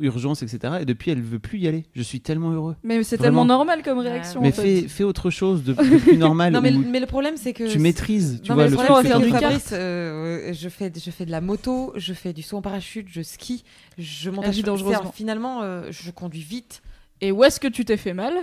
[0.00, 3.18] urgence etc et depuis elle veut plus y aller je suis tellement heureux Mais c'est
[3.18, 4.40] tellement normal comme réaction.
[4.40, 4.82] mais en fait.
[4.82, 7.52] fais, fais autre chose de, de plus normal Non, mais, le- mais le problème, c'est
[7.52, 9.38] que tu maîtrises tu non, vois mais le problème, c'est que.
[9.40, 13.08] Fabrice, euh, je fais, je fais de la moto, je fais du saut en parachute,
[13.10, 13.64] je skie,
[13.98, 14.52] je monte à
[15.12, 16.82] Finalement, euh, je conduis vite.
[17.20, 18.34] Et où est-ce que tu t'es fait mal?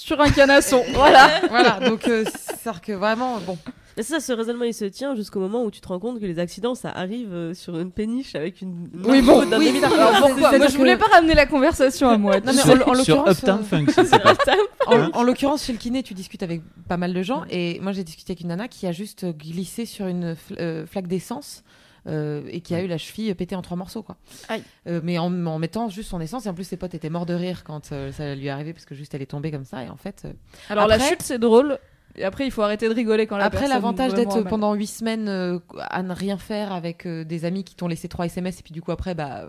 [0.00, 0.82] Sur un canasson.
[0.94, 1.28] voilà.
[1.48, 3.58] voilà, donc euh, c'est-à-dire que vraiment, bon.
[3.96, 6.24] Mais ça, ce raisonnement, il se tient jusqu'au moment où tu te rends compte que
[6.24, 8.88] les accidents, ça arrive euh, sur une péniche avec une.
[9.04, 11.46] Oui, bon, d'un oui, ça- Alors c'est- pourquoi Moi, je voulais que- pas ramener la
[11.46, 12.36] conversation à moi.
[12.38, 14.34] Non, mais sur, en- en sur l'occurrence, Uptown euh, Funk c'est pas
[14.86, 17.42] En, en l'occurrence, chez le kiné, tu discutes avec pas mal de gens.
[17.50, 20.86] Et moi, j'ai discuté avec une nana qui a juste glissé sur une fl- euh,
[20.86, 21.64] flaque d'essence.
[22.08, 24.16] Euh, et qui a eu la cheville pétée en trois morceaux quoi.
[24.48, 24.62] Aïe.
[24.86, 27.26] Euh, mais en, en mettant juste son essence et en plus ses potes étaient morts
[27.26, 29.64] de rire quand euh, ça lui est arrivé parce que juste elle est tombée comme
[29.64, 30.32] ça et en fait euh,
[30.70, 31.78] Alors la chute, c'est drôle.
[32.16, 35.28] Et après, il faut arrêter de rigoler quand la après l'avantage d'être pendant huit semaines
[35.28, 38.62] euh, à ne rien faire avec euh, des amis qui t'ont laissé trois SMS et
[38.62, 39.46] puis du coup après bah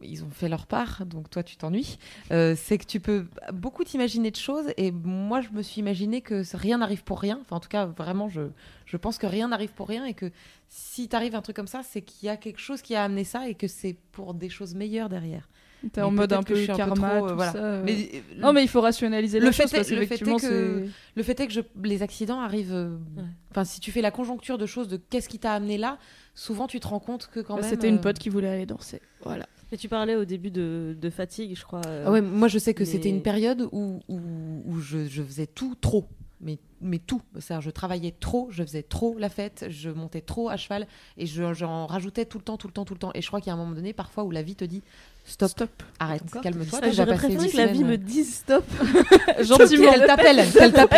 [0.00, 1.98] ils ont fait leur part donc toi tu t'ennuies
[2.30, 6.20] euh, c'est que tu peux beaucoup t'imaginer de choses et moi je me suis imaginé
[6.20, 8.42] que rien n'arrive pour rien enfin en tout cas vraiment je
[8.86, 10.30] je pense que rien n'arrive pour rien et que
[10.68, 13.24] si t'arrive un truc comme ça c'est qu'il y a quelque chose qui a amené
[13.24, 15.48] ça et que c'est pour des choses meilleures derrière
[15.92, 17.52] T'es en mode un peu un peu karma, trop, euh, tout voilà.
[17.52, 17.58] ça.
[17.58, 17.82] euh.
[17.84, 20.06] Mais, euh, Non, mais il faut rationaliser Le fait chose est- parce le fait est
[20.08, 20.90] qu'effectivement, que- c'est.
[21.14, 22.72] Le fait est que je- les accidents arrivent.
[23.16, 23.22] Ouais.
[23.52, 25.98] Enfin, si tu fais la conjoncture de choses, de qu'est-ce qui t'a amené là,
[26.34, 27.70] souvent tu te rends compte que quand Bah, même.
[27.70, 29.00] C'était une pote qui voulait aller danser.
[29.22, 29.46] Voilà.
[29.70, 31.82] Mais tu parlais au début de, de fatigue, je crois.
[31.86, 34.18] euh, Ah ouais, moi je sais que mais- c'était une période où, où,
[34.66, 36.06] où je, je faisais tout trop.
[36.40, 37.20] Mais, mais tout.
[37.40, 41.26] C'est-à-dire, je travaillais trop, je faisais trop la fête, je montais trop à cheval et
[41.26, 43.10] je- j'en rajoutais tout le temps, tout le temps, tout le temps.
[43.16, 44.82] Et je crois qu'il y a un moment donné, parfois, où la vie te dit
[45.24, 45.70] stop, Stop.
[45.98, 46.78] arrête, calme-toi.
[46.80, 48.64] Ah, J'aurais préféré que la vie me dise stop.
[49.42, 49.90] Gentiment.
[49.90, 50.44] Qu'elle t'appelle,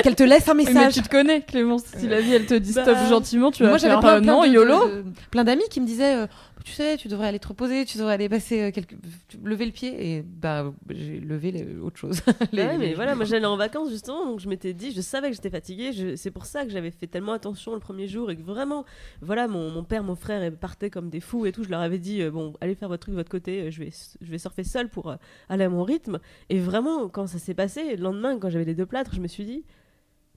[0.03, 0.95] qu'elle te laisse un Oui, Mais message.
[0.95, 1.85] tu te connais, Clémence.
[1.97, 4.21] Si la vie elle te dit Bah, stop gentiment, tu vas Moi, faire j'avais plein,
[4.21, 4.89] plein non, de- YOLO.
[4.89, 6.27] de- de- plein d'amis qui me disaient, euh,
[6.65, 8.97] tu sais, tu devrais aller te reposer, tu devrais aller passer euh, quelques,
[9.43, 10.17] lever le pied.
[10.17, 12.21] Et bah, j'ai levé les- autre chose.
[12.53, 15.29] Les- ouais, mais voilà, moi j'allais en vacances justement, donc je m'étais dit, je savais
[15.31, 18.31] que j'étais fatiguée, je- c'est pour ça que j'avais fait tellement attention le premier jour
[18.31, 18.85] et que vraiment,
[19.21, 21.81] voilà, mon, mon père, mon frère ils partaient comme des fous et tout, je leur
[21.81, 24.31] avais dit, euh, bon, allez faire votre truc de votre côté, euh, je vais, je
[24.31, 25.17] vais surfer seul pour euh,
[25.49, 26.19] aller à mon rythme.
[26.49, 29.29] Et vraiment, quand ça s'est passé, le lendemain, quand j'avais les deux plâtres, je me
[29.29, 29.65] suis dit,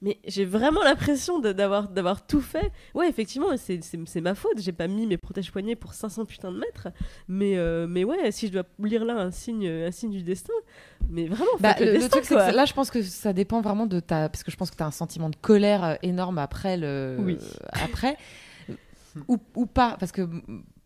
[0.04, 2.70] mais j'ai vraiment l'impression d'avoir d'avoir tout fait.
[2.94, 4.58] Ouais, effectivement, c'est- ma faute.
[4.58, 6.88] J'ai pas mis mes protèges poignets pour 500 putains de mètres.
[7.26, 10.52] Mais, euh, mais ouais, si je dois lire là un signe, un signe du destin,
[11.08, 13.62] mais vraiment, Bah, le, le, destin, truc, c'est que là, je pense que ça dépend
[13.62, 14.28] vraiment de ta.
[14.28, 17.16] Parce que je pense que tu as un sentiment de colère euh, énorme après le.
[17.20, 17.38] Oui.
[17.72, 18.18] Après.
[19.26, 19.96] ou, ou pas.
[19.98, 20.28] Parce que.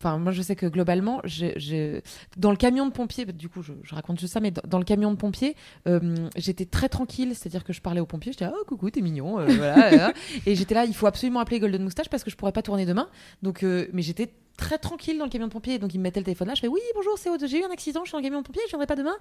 [0.01, 2.03] Enfin, moi, je sais que globalement, j'ai-
[2.37, 4.79] dans le camion de pompiers, du coup, je, je raconte juste ça, mais dans, dans
[4.79, 5.57] le camion de pompiers,
[5.89, 9.41] euh, j'étais très tranquille, c'est-à-dire que je parlais aux pompiers, j'étais oh coucou, t'es mignon,
[9.41, 10.13] euh, voilà,
[10.47, 12.87] et j'étais là, il faut absolument appeler Golden Moustache parce que je pourrais pas tourner
[12.87, 13.09] demain,
[13.43, 16.21] donc, euh, mais j'étais très tranquille dans le camion de pompiers, donc ils me mettaient
[16.21, 18.19] le téléphone là, je fais oui, bonjour, c'est j'ai eu un accident, je suis dans
[18.19, 19.17] le camion de pompiers, je viendrai pas demain.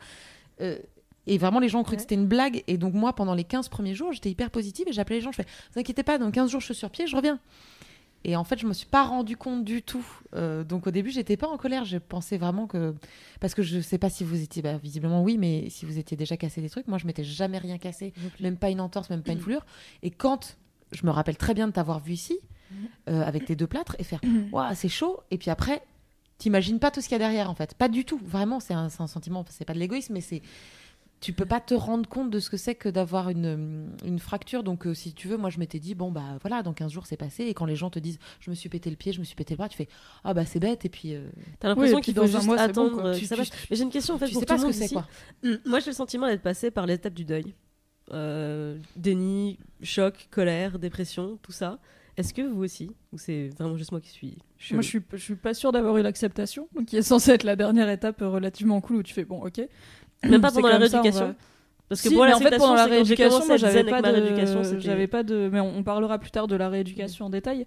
[0.62, 0.78] Euh,
[1.28, 2.64] et vraiment, les gens ont cru que c'était une blague.
[2.68, 5.32] Et donc, moi, pendant les 15 premiers jours, j'étais hyper positive et j'appelais les gens.
[5.34, 7.38] Je fais, vous inquiétez pas, dans 15 jours, je suis sur pied, je reviens.
[8.28, 10.06] Et en fait, je me suis pas rendu compte du tout.
[10.36, 11.86] Euh, donc, au début, j'étais pas en colère.
[11.86, 12.94] Je pensais vraiment que.
[13.40, 14.62] Parce que je sais pas si vous étiez.
[14.62, 17.58] Bah, visiblement, oui, mais si vous étiez déjà cassé des trucs, moi, je m'étais jamais
[17.58, 18.14] rien cassé.
[18.42, 19.66] Même pas une entorse, même pas une foulure.
[20.04, 20.58] Et quand.
[20.94, 22.40] Je me rappelle très bien de t'avoir vu ici,
[23.10, 24.22] euh, avec tes deux plâtres, et faire
[24.54, 25.20] Waouh, c'est chaud.
[25.32, 25.84] Et puis après,
[26.38, 27.74] t'imagines pas tout ce qu'il y a derrière, en fait.
[27.74, 28.18] Pas du tout.
[28.24, 29.44] Vraiment, c'est un, un sentiment.
[29.50, 30.42] C'est pas de l'égoïsme, mais c'est
[31.20, 34.62] tu peux pas te rendre compte de ce que c'est que d'avoir une, une fracture.
[34.64, 37.08] Donc, euh, si tu veux, moi, je m'étais dit, bon, bah voilà, dans 15 jours,
[37.08, 37.46] c'est passé.
[37.46, 39.36] Et quand les gens te disent, je me suis pété le pied, je me suis
[39.36, 39.88] pété le bras, tu fais,
[40.24, 40.86] ah bah c'est bête.
[40.86, 41.28] Et puis, euh,
[41.60, 43.06] T'as l'impression Oui, qu'il faut juste mois, c'est bon, attendre.
[43.06, 43.50] euh, Tu- ça tu-.
[43.70, 45.08] Mais j'ai une question en fait tu pour sais tout pas ce que c'est, quoi.
[45.44, 47.56] Hum, Moi, j'ai le sentiment d'être passé par l'étape du deuil.
[48.14, 51.80] Euh, déni, choc, colère, dépression, tout ça.
[52.16, 55.02] Est-ce que vous aussi Ou c'est vraiment juste moi qui suis chelou Moi, je suis,
[55.12, 58.82] je suis pas sûre d'avoir eu l'acceptation, qui est censée être la dernière étape relativement
[58.82, 59.62] cool où tu fais bon, ok.
[60.24, 61.36] Même pas pendant la ça, rééducation va-
[61.90, 64.80] Parce que Si, moi, mais la en fait, pendant la rééducation, moi, j'avais pas de,
[64.80, 67.66] j'avais pas de, mais on, on parlera plus tard de la rééducation en détail.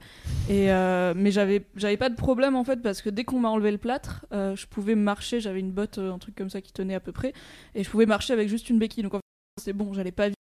[0.48, 3.48] Et euh, mais j'avais, j'avais pas de problème en fait parce que dès qu'on m'a
[3.48, 5.40] enlevé le plâtre, euh, je pouvais marcher.
[5.40, 7.32] J'avais une botte, euh, un truc comme ça qui tenait à peu près,
[7.74, 9.02] et je pouvais marcher avec juste une béquille.
[9.04, 10.36] Donc en fait, c'est bon, j'allais pas vite.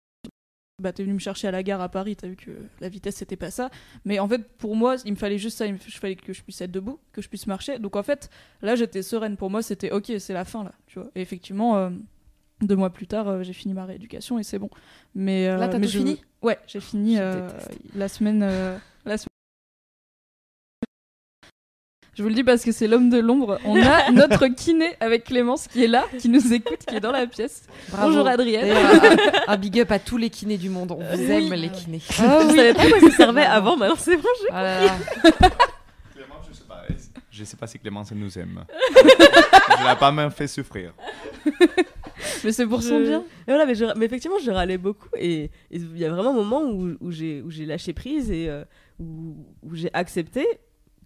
[0.81, 3.17] Bah, t'es venu me chercher à la gare à Paris, t'as vu que la vitesse
[3.17, 3.69] c'était pas ça.
[4.05, 6.41] Mais en fait, pour moi, il me fallait juste ça, il me fallait que je
[6.43, 7.81] puisse être debout, que je puisse marcher.
[7.81, 8.31] Donc en fait,
[8.63, 9.37] là j'étais sereine.
[9.37, 11.11] Pour moi, c'était ok, c'est la fin là, tu vois.
[11.17, 11.91] Et effectivement, euh,
[12.61, 14.71] deux mois plus tard, euh, j'ai fini ma rééducation et c'est bon.
[15.17, 16.23] Mais euh, Là, t'as mais tout je- fini?
[16.43, 17.49] Ouais, j'ai fini euh,
[17.97, 18.45] la semaine.
[22.19, 23.61] Je vous le dis parce que c'est l'homme de l'ombre.
[23.65, 27.13] On a notre kiné avec Clémence qui est là, qui nous écoute, qui est dans
[27.13, 27.63] la pièce.
[27.91, 28.09] Bravo.
[28.09, 28.67] Bonjour Adrienne.
[28.67, 30.91] D'ailleurs, un, un big up à tous les kinés du monde.
[30.91, 31.31] On vous Oui.
[31.31, 32.01] aime, les kinés.
[32.19, 34.29] Ah Je savais pas à quoi ça servait avant, maintenant c'est bon.
[34.43, 34.91] je- Ah là là.
[36.13, 36.83] Clémence, je sais pas.
[37.31, 38.65] Je sais pas si Clémence nous aime.
[38.97, 40.93] je l'ai pas même fait souffrir.
[42.43, 43.21] Mais c'est pour son bien.
[43.47, 45.09] Et voilà, mais, je- mais effectivement, je râlais beaucoup.
[45.17, 48.65] Et il y a vraiment un moment où, j'ai où j'ai lâché prise et euh,
[48.99, 50.45] où, où j'ai accepté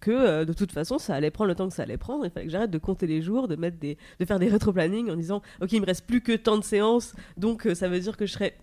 [0.03, 2.25] que euh, de toute façon, ça allait prendre le temps que ça allait prendre.
[2.25, 5.09] Il fallait que j'arrête de compter les jours, de, mettre des, de faire des rétro-planning
[5.09, 7.99] en disant Ok, il me reste plus que tant de séances, donc euh, ça veut
[7.99, 8.53] dire que je serai.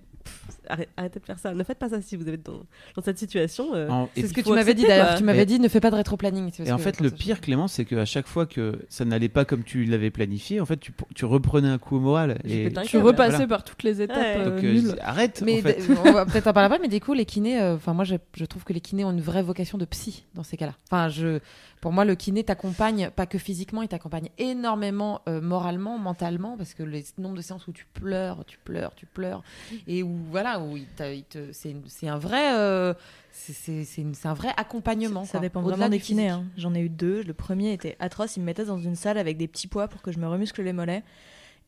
[0.96, 1.52] Arrêtez de faire ça.
[1.54, 2.60] Ne faites pas ça si vous êtes dans,
[2.96, 3.74] dans cette situation.
[3.74, 5.14] euh, En- C'est ce que tu m'avais dit d'ailleurs.
[5.16, 6.50] Tu m'avais dit ne fais pas de rétro-planning.
[6.64, 9.44] Et en que- fait, le pire, Clément, c'est qu'à chaque fois que ça n'allait pas
[9.44, 12.38] comme tu l'avais planifié, en fait, tu, tu reprenais un coup au moral.
[12.44, 13.46] Et Tu repassais Voilà.
[13.48, 14.36] par toutes les étapes Ouais.
[14.38, 14.96] euh, donc, euh, nulles.
[15.02, 15.42] arrête.
[15.44, 15.78] Mais en fait.
[16.04, 18.16] on va peut-être en parler après, mais du coup, les kinés, euh, enfin moi, je,
[18.36, 20.74] je trouve que les kinés ont une vraie vocation de psy dans ces cas-là.
[20.90, 21.40] Enfin, je,
[21.80, 26.74] pour moi, le kiné t'accompagne pas que physiquement, il t'accompagne énormément euh, moralement, mentalement, parce
[26.74, 29.42] que le nombre de séances où tu pleures, tu pleures, tu pleures,
[29.86, 32.92] et où voilà, où il t'a- il te- c'est une- c'est un vrai, euh,
[33.32, 33.86] c'est-
[34.24, 35.24] un vrai accompagnement.
[35.24, 36.28] Ça quoi, dépend vraiment des kinés.
[36.28, 36.44] hein.
[36.58, 37.22] J'en ai eu deux.
[37.22, 38.36] Le premier était atroce.
[38.36, 40.62] Il me mettait dans une salle avec des petits poids pour que je me remuscle
[40.62, 41.02] les mollets.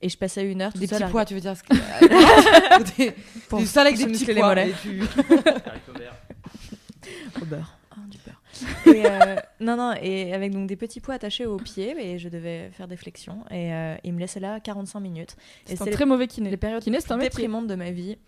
[0.04, 1.62] Et je passais une heure toute Des seule petits à- poids, tu veux dire ce
[1.62, 1.74] que...
[2.98, 3.12] des,
[3.48, 4.48] pour des salles avec des petits muscler les poids.
[4.48, 4.70] mollets.
[4.70, 5.00] et tu-
[7.40, 7.78] au beurre.
[8.86, 12.28] Et, euh, non, non, et avec donc des petits poids attachés aux pieds, et je
[12.28, 13.44] devais faire des flexions.
[13.50, 15.36] Et euh, il me laissait là 45 minutes.
[15.64, 16.50] C'est un les- très mauvais kiné.
[16.50, 17.30] les périodes Kiné, c'est un métier.
[17.30, 18.18] déprimantes de ma vie.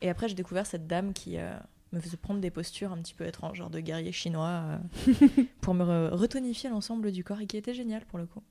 [0.00, 1.52] Et après, j'ai découvert cette dame qui euh,
[1.92, 4.62] me faisait prendre des postures un petit peu étranges, genre de guerrier chinois,
[5.60, 8.42] pour me re- retonifier l'ensemble du corps, et qui était génial pour le coup.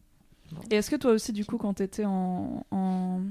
[0.70, 3.22] Et est-ce que toi aussi, du coup, quand t'étais en, en...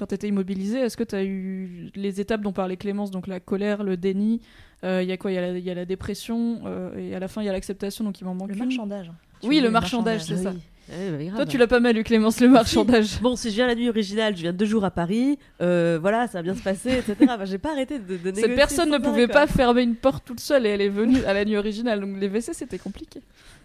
[0.00, 3.84] quand t'étais immobilisé, est-ce que t'as eu les étapes dont parlait Clémence, donc la colère,
[3.84, 4.40] le déni,
[4.82, 6.96] euh, il y a quoi Il y, a la- il y a la dépression euh,
[6.96, 8.64] et à la fin il y a l'acceptation, donc il m'en manque Le une.
[8.64, 9.12] marchandage.
[9.42, 10.50] Tu Oui, le marchandage, c'est ça.
[10.88, 11.36] Ouais, bah.
[11.36, 13.20] Toi, tu l'as pas mal lu, Clémence, le marchandage.
[13.22, 16.26] Bon, si je viens la nuit originale, je viens deux jours à Paris, euh, voilà,
[16.26, 17.14] ça va bien se passer, etc.
[17.22, 18.42] Enfin, j'ai pas arrêté de, de négocier.
[18.42, 21.22] Cette personne ne pouvait arrêt, pas fermer une porte toute seule et elle est venue
[21.26, 23.20] à la nuit originale, donc les WC c'était compliqué.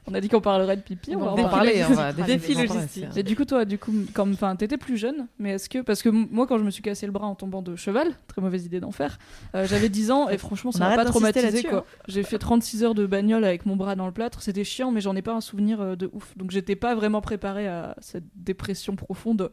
[0.07, 1.79] On a dit qu'on parlerait de pipi, on va en On va parler.
[1.79, 3.05] parler, on va Défi logistique.
[3.15, 6.03] Et du coup, toi, du coup, comme, enfin, t'étais plus jeune, mais est-ce que, parce
[6.03, 8.65] que moi, quand je me suis cassé le bras en tombant de cheval, très mauvaise
[8.65, 9.17] idée d'en faire,
[9.55, 11.85] euh, j'avais 10 ans et franchement, ça m'a pas traumatisé, quoi.
[12.07, 15.01] J'ai fait 36 heures de bagnole avec mon bras dans le plâtre, c'était chiant, mais
[15.01, 16.37] j'en ai pas un souvenir euh, de ouf.
[16.37, 19.51] Donc, j'étais pas vraiment préparée à cette dépression profonde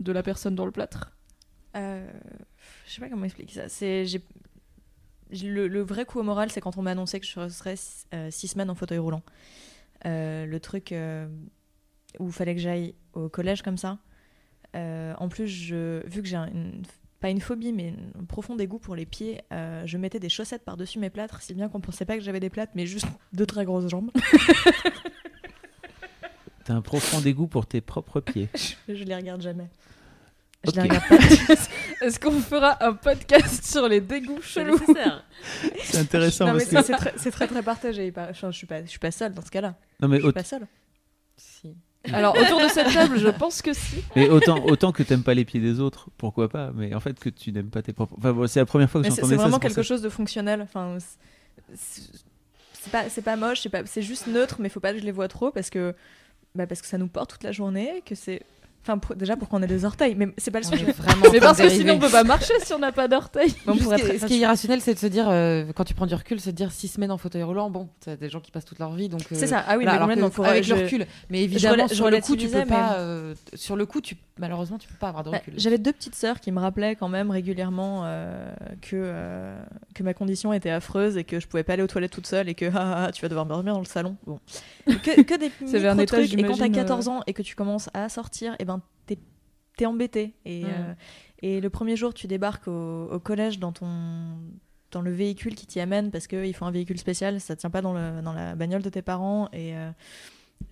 [0.00, 1.12] de la personne dans le plâtre.
[1.76, 2.06] Euh,
[2.86, 3.68] je sais pas comment expliquer ça.
[3.68, 4.20] C'est j'ai
[5.42, 8.06] le, le vrai coup au moral, c'est quand on m'a annoncé que je serais six,
[8.12, 9.22] euh, six semaines en fauteuil roulant.
[10.06, 11.28] Euh, le truc euh,
[12.18, 13.98] où il fallait que j'aille au collège comme ça.
[14.74, 16.82] Euh, en plus, je, vu que j'ai une,
[17.20, 20.64] pas une phobie, mais un profond dégoût pour les pieds, euh, je mettais des chaussettes
[20.64, 23.46] par-dessus mes plâtres, si bien qu'on pensait pas que j'avais des plâtres, mais juste deux
[23.46, 24.10] très grosses jambes.
[26.64, 28.48] T'as un profond dégoût pour tes propres pieds.
[28.88, 29.68] je les regarde jamais.
[30.64, 31.18] Je les regarde pas.
[32.02, 34.78] Est-ce qu'on fera un podcast sur les dégoûts C'est chelous.
[35.84, 36.98] C'est intéressant Non, mais parce c'est que...
[36.98, 38.12] c'est très, c'est très très partagé.
[38.16, 39.74] Enfin, Je suis pas, je suis pas seule dans ce cas-là.
[40.00, 40.66] Non, mais, Je suis pas seule.
[41.36, 41.74] Si.
[42.12, 44.02] Alors, autour de cette table, je pense que si.
[44.16, 47.18] mais autant, autant que t'aimes pas les pieds des autres, pourquoi pas Mais en fait,
[47.20, 48.14] que tu n'aimes pas tes propres.
[48.18, 49.36] Enfin, bon, c'est la première fois que j'entendais c'est ça.
[49.36, 49.94] vraiment c'est pour quelque ça.
[49.94, 50.60] chose de fonctionnel.
[50.62, 50.98] Enfin,
[51.74, 52.02] c'est-
[52.74, 55.04] c'est pas, c'est pas moche, c'est pas, c'est juste neutre, mais faut pas que je
[55.04, 55.94] les vois trop parce que,
[56.56, 58.42] bah, parce que ça nous porte toute la journée, que c'est,
[58.82, 60.84] enfin, pour- déjà pour qu'on ait des orteils, mais c'est pas le sujet.
[60.92, 63.52] vraiment Mais parce que sinon, on peut pas marcher si on n'a pas d'orteil.
[63.66, 65.28] On Juste pourrait ce, qui est, très- ce qui est irrationnel, c'est de se dire,
[65.30, 68.16] euh, quand tu prends du recul, se dire six semaines en fauteuil roulant, bon, t'as
[68.16, 69.22] des gens qui passent toute leur vie, donc.
[69.22, 69.64] euh, C'est ça.
[69.66, 71.06] Ah oui, voilà, mais alors que, faut- avec je- le recul.
[71.30, 72.94] Mais évidemment, sur le coup, tu peux pas.
[72.98, 75.54] euh, sur le coup, tu malheureusement, tu peux pas avoir de Bah, recul.
[75.56, 79.54] J'avais deux petites sœurs qui me rappelaient quand même régulièrement euh, que, euh,
[79.94, 82.48] que ma condition était affreuse et que je pouvais pas aller aux toilettes toute seule
[82.48, 84.16] et que ah, ah, tu vas devoir dormir dans le salon.
[84.26, 84.40] Bon.
[84.86, 86.32] que, que des micro trucs.
[86.34, 87.10] Et quand t'as j'imagine, 14 euh.
[87.10, 88.71] ans et que tu commences à sortir, et ben
[89.06, 89.18] t'es
[89.76, 90.34] t'es embêté.
[90.44, 90.66] Et, Mm.
[90.68, 90.94] euh,
[91.40, 93.88] et le premier jour, tu débarques au, au collège dans ton
[94.90, 97.80] dans le véhicule qui t'y amène parce qu'il faut un véhicule spécial, ça tient pas
[97.80, 99.90] dans, le, dans la bagnole de tes parents et euh,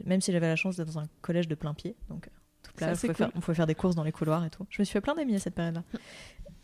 [0.04, 2.30] même si j'avais la chance d'être dans un collège de plein pied, donc euh,
[2.62, 3.16] tout plat, on pouvait, cool.
[3.16, 4.66] faire, on pouvait faire des courses dans les couloirs et tout.
[4.68, 5.82] Je me suis fait plein d'amis à cette période-là.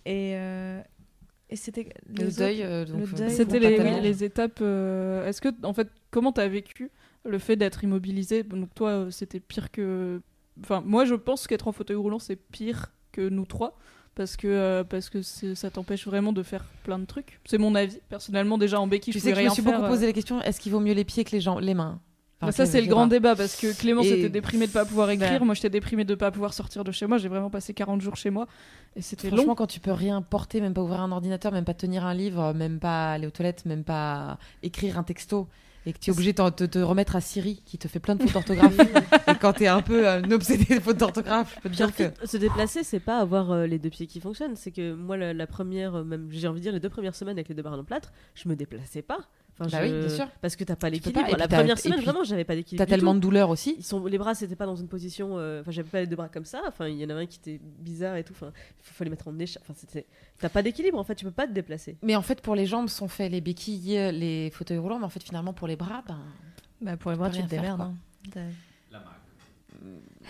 [0.04, 0.82] Et, euh,
[1.48, 3.96] et c'était le les deuil, euh, le C'était les, tellement.
[3.96, 4.58] oui, les étapes.
[4.60, 6.90] euh, Est-ce que, en fait, comment t'as vécu
[7.24, 8.42] le fait d'être immobilisé?
[8.42, 10.20] Donc toi, c'était pire que.
[10.62, 13.76] Enfin, moi, je pense qu'être en fauteuil roulant, c'est pire que nous trois.
[14.14, 17.38] Parce que, euh, parce que ça t'empêche vraiment de faire plein de trucs.
[17.44, 17.98] C'est mon avis.
[18.08, 19.72] Personnellement, déjà en béquille, Tu je sais que je me suis faire.
[19.74, 19.88] beaucoup euh.
[19.90, 22.00] posé la question est-ce qu'il vaut mieux les pieds que les, jambes, les mains?
[22.40, 24.86] Enfin, Bah, ça, c'est le grand débat parce que Clémence Et- était déprimée de pas
[24.86, 25.44] pouvoir écrire.
[25.44, 27.18] Moi, j'étais déprimée de pas pouvoir sortir de chez moi.
[27.18, 28.46] J'ai vraiment passé 40 jours chez moi.
[28.94, 29.54] Et c'était Franchement, long.
[29.54, 32.54] quand tu peux rien porter, même pas ouvrir un ordinateur, même pas tenir un livre,
[32.54, 35.46] même pas aller aux toilettes, même pas écrire un texto,
[35.86, 38.16] et que tu es obligé de te, te remettre à Siri qui te fait plein
[38.16, 41.60] de fautes d'orthographe, et quand t'es un peu euh, un obsédé des fautes d'orthographe, je
[41.60, 42.26] peux te dire que.
[42.26, 44.56] se déplacer, c'est pas avoir euh, les deux pieds qui fonctionnent.
[44.56, 47.14] C'est que moi, la, la première, euh, même j'ai envie de dire les deux premières
[47.14, 49.20] semaines avec les deux barres en plâtre, je me déplaçais pas.
[49.58, 50.28] Enfin, Bah je- oui, bien sûr.
[50.42, 51.20] Parce que t'as pas l'équilibre.
[51.38, 52.84] La première semaine, puis vraiment, j'avais pas d'équilibre.
[52.84, 53.18] T'as tellement tout.
[53.18, 53.74] de douleur aussi.
[53.78, 55.38] Ils sont, les bras, c'était pas dans une position.
[55.38, 56.60] euh, Enfin, j'avais pas les deux bras comme ça.
[56.68, 58.34] Enfin, il y en avait un qui était bizarre et tout.
[58.36, 59.62] Enfin, il faut les mettre en échec.
[59.62, 60.04] Enfin, c'était.
[60.38, 61.14] T'as pas d'équilibre en fait.
[61.14, 61.96] Tu peux pas te déplacer.
[62.02, 65.10] Mais en fait, pour les jambes sont faits les béquilles, les fauteuils roulants, mais en
[65.10, 66.18] fait, finalement, pour les bras, ben.
[66.82, 67.94] Bah, pour les bras, tu te démerdes.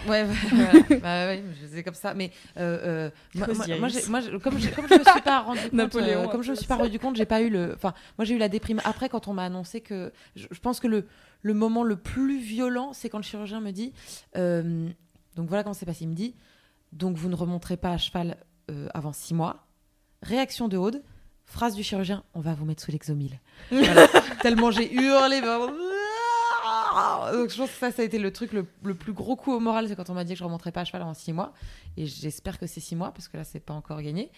[0.09, 0.73] Ouais, voilà.
[1.03, 2.15] bah ouais, je c'est comme ça.
[2.15, 6.29] Mais euh, euh, moi, comme, je, comme je me suis pas rendu compte, Napoléon, euh,
[6.29, 7.73] comme je me suis pas rendu compte, j'ai pas eu le.
[7.75, 10.13] Enfin, moi j'ai eu la déprime après quand on m'a annoncé que.
[10.35, 11.07] Je, je pense que le
[11.43, 13.93] le moment le plus violent, c'est quand le chirurgien me dit.
[14.35, 16.05] donc voilà comment c'est passé.
[16.05, 16.35] Il me dit.
[16.93, 18.37] Donc vous ne remonterez pas à cheval
[18.95, 19.67] avant six mois.
[20.23, 21.03] Réaction de Aude.
[21.45, 22.25] Phrase du chirurgien.
[22.35, 23.39] On va vous mettre sous l'exomile.
[23.71, 24.09] Voilà.
[24.43, 25.41] Tellement j'ai hurlé.
[27.33, 29.53] Donc je pense que ça, ça a été le truc le, le plus gros coup
[29.53, 31.33] au moral, c'est quand on m'a dit que je remonterais pas à cheval avant six
[31.33, 31.53] mois.
[31.97, 34.31] Et j'espère que c'est six mois, parce que là, c'est pas encore gagné.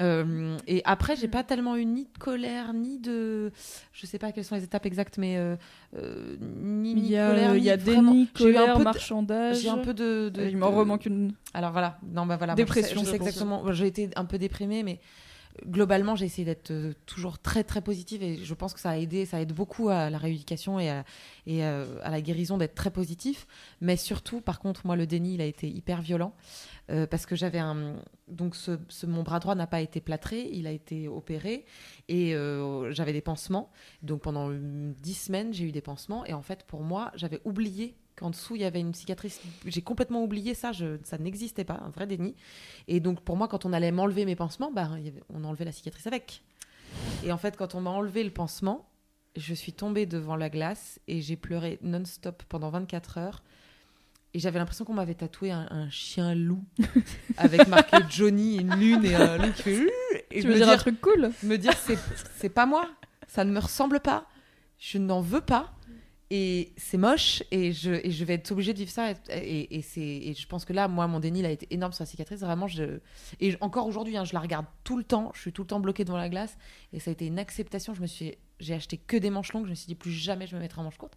[0.00, 3.50] Euh, et après, j'ai pas tellement eu ni de colère, ni de.
[3.92, 5.36] Je sais pas quelles sont les étapes exactes, mais.
[5.38, 5.56] euh,
[5.96, 8.48] euh, ni, ni Il y a, colère, il y a ni vraiment- déni, J'ai eu
[8.48, 9.60] un colère, peu de- marchandage.
[9.60, 10.28] J'ai un peu de.
[10.28, 11.32] de- Il m'en de- remanque une.
[11.54, 12.52] alors voilà, non, bah voilà.
[12.52, 13.28] moi, Dépression, Je sais, je sais je pense.
[13.28, 13.62] exactement.
[13.62, 15.00] moi, J'ai été un peu déprimée, mais
[15.66, 18.96] globalement, j'ai essayé d'être euh, toujours très très positive et je pense que ça a
[18.96, 21.04] aidé, ça aide beaucoup à la rééducation et à,
[21.48, 23.46] euh, à la guérison d'être très positif.
[23.80, 26.34] Mais surtout, par contre, moi, le déni, il a été hyper violent
[26.90, 27.96] euh, parce que j'avais un
[28.28, 31.64] donc ce, mon bras droit n'a pas été plâtré, il a été opéré
[32.08, 32.34] et
[32.90, 33.70] j'avais des pansements.
[34.02, 37.96] Donc pendant dix semaines, j'ai eu des pansements et en fait, pour moi, j'avais oublié
[38.18, 39.40] qu'en dessous il y avait une cicatrice.
[39.66, 42.34] J'ai complètement oublié ça, je, ça n'existait pas, un vrai déni.
[42.88, 44.90] Et donc pour moi, quand on allait m'enlever mes pansements, bah,
[45.32, 46.42] on enlevait la cicatrice avec.
[47.24, 48.88] Et en fait, quand on m'a enlevé le pansement,
[49.36, 53.42] je suis tombée devant la glace et j'ai pleuré non-stop pendant 24 heures.
[54.34, 56.62] Et j'avais l'impression qu'on m'avait tatoué un, un chien loup
[57.38, 59.90] avec marqué Johnny, une lune et un loup qui fait
[60.30, 61.30] et Tu me veux dire un truc cool?
[61.42, 61.72] me dire
[62.36, 62.88] c'est pas moi,
[63.26, 64.26] ça ne me ressemble pas,
[64.78, 65.72] je n'en veux pas
[66.30, 69.12] et c'est moche et je, vais être obligée de vivre ça.
[69.30, 72.40] Et, je pense que là moi mon déni il a été énorme sur la cicatrice.
[72.40, 73.00] Vraiment je
[73.40, 75.32] et encore aujourd'hui hein, je la regarde tout le temps.
[75.34, 76.58] Je suis tout le temps bloquée devant la glace.
[76.92, 77.94] Et ça a été une acceptation.
[77.94, 79.64] Je me suis j'ai acheté que des manches longues.
[79.64, 81.16] Je me suis dit plus jamais je me mettrai en manches courtes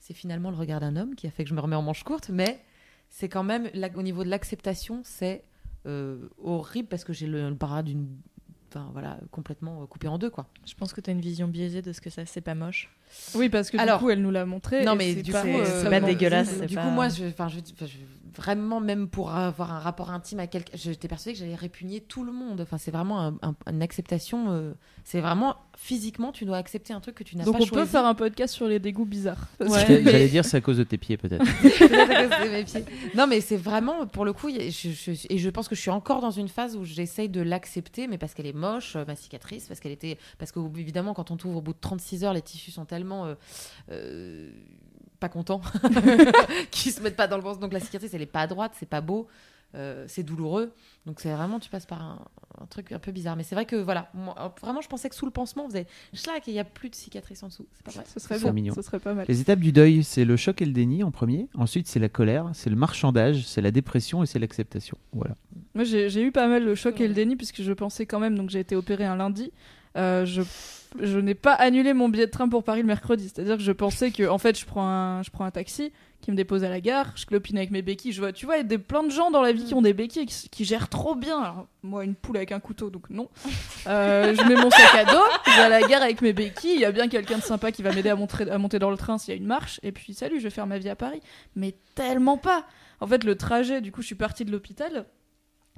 [0.00, 2.04] c'est finalement le regard d'un homme qui a fait que je me remets en manches
[2.04, 2.62] courtes mais
[3.08, 5.44] c'est quand même au niveau de l'acceptation c'est
[5.86, 8.18] euh, horrible parce que j'ai le, le bras d'une
[8.74, 11.46] enfin voilà complètement euh, coupé en deux quoi Je pense que tu as une vision
[11.48, 12.90] biaisée de ce que ça, c'est pas moche.
[13.34, 14.84] Oui, parce que Alors- du coup, elle nous l'a montré.
[14.84, 17.24] Non, mais c'est du pas, coup, euh, euh, c'est pas dégueulasse, Du coup, moi, je,
[17.26, 17.98] enfin, je, enfin, je-
[18.36, 22.24] vraiment, même pour avoir un rapport intime à quelqu'un, j'étais persuadée que j'allais répugner tout
[22.24, 22.60] le monde.
[22.60, 24.46] Enfin, c'est vraiment un- un- une acceptation.
[24.50, 24.72] euh,
[25.04, 27.82] c'est vraiment physiquement, tu dois accepter un truc que tu n'as Donc pas on choisi.
[27.84, 29.48] peut faire un podcast sur les dégoûts bizarres.
[29.58, 29.84] Parce Ouais.
[29.84, 31.44] que- J'allais j'allais dire c'est à cause de tes pieds peut-être.
[31.62, 32.84] Peut-être à cause de mes pieds.
[33.14, 35.74] Non, mais c'est vraiment, pour le coup, y a- je, je- et je pense que
[35.74, 38.96] je suis encore dans une phase où j'essaye de l'accepter, mais parce qu'elle est moche,
[38.96, 41.78] euh, ma cicatrice, parce qu'elle était, parce que évidemment, quand on t'ouvre au bout de
[41.80, 43.34] 36 heures, les tissus sont tellement euh,
[43.90, 44.50] euh,
[45.24, 45.60] pas contents
[46.70, 47.54] qu'ils se mettent pas dans le bon.
[47.56, 49.26] Donc la cicatrice, elle est pas à droite, c'est pas beau.
[49.74, 50.72] euh, c'est douloureux,
[51.04, 52.18] donc c'est vraiment tu passes par un,
[52.62, 53.34] un truc un peu bizarre.
[53.36, 55.86] Mais c'est vrai que voilà, moi, vraiment je pensais que sous le pansement, vous avez
[56.12, 57.66] schlac et il y a plus de cicatrice en dessous.
[57.74, 58.04] C'est pas vrai.
[58.12, 58.72] Ce serait beau, mignon.
[58.74, 59.24] ce serait pas mal.
[59.28, 61.48] Les étapes du deuil, c'est le choc et le déni en premier.
[61.54, 64.96] Ensuite, c'est la colère, c'est le marchandage, c'est la dépression et c'est l'acceptation.
[65.12, 65.34] Voilà.
[65.74, 68.20] Moi, j'ai j'ai eu pas mal le choc et le déni puisque je pensais quand
[68.20, 69.50] même, donc j'ai été opérée un lundi.
[69.96, 70.42] Euh, je
[71.00, 73.28] je n'ai pas annulé mon billet de train pour Paris le mercredi.
[73.28, 76.30] C'est-à-dire que je pensais que, en fait, je prends un, je prends un taxi qui
[76.30, 78.12] me dépose à la gare, je clopine avec mes béquilles.
[78.12, 79.74] Je vois, tu vois, il y a des, plein de gens dans la vie qui
[79.74, 81.38] ont des béquilles qui gèrent trop bien.
[81.38, 83.28] Alors, moi, une poule avec un couteau, donc non.
[83.86, 86.74] Euh, je mets mon sac à dos, je vais à la gare avec mes béquilles.
[86.76, 88.90] Il y a bien quelqu'un de sympa qui va m'aider à, monter- à monter dans
[88.90, 89.80] le train s'il y a une marche.
[89.82, 91.20] Et puis, salut, je vais faire ma vie à Paris.
[91.56, 92.64] Mais tellement pas.
[93.00, 95.04] En fait, le trajet, du coup, je suis partie de l'hôpital.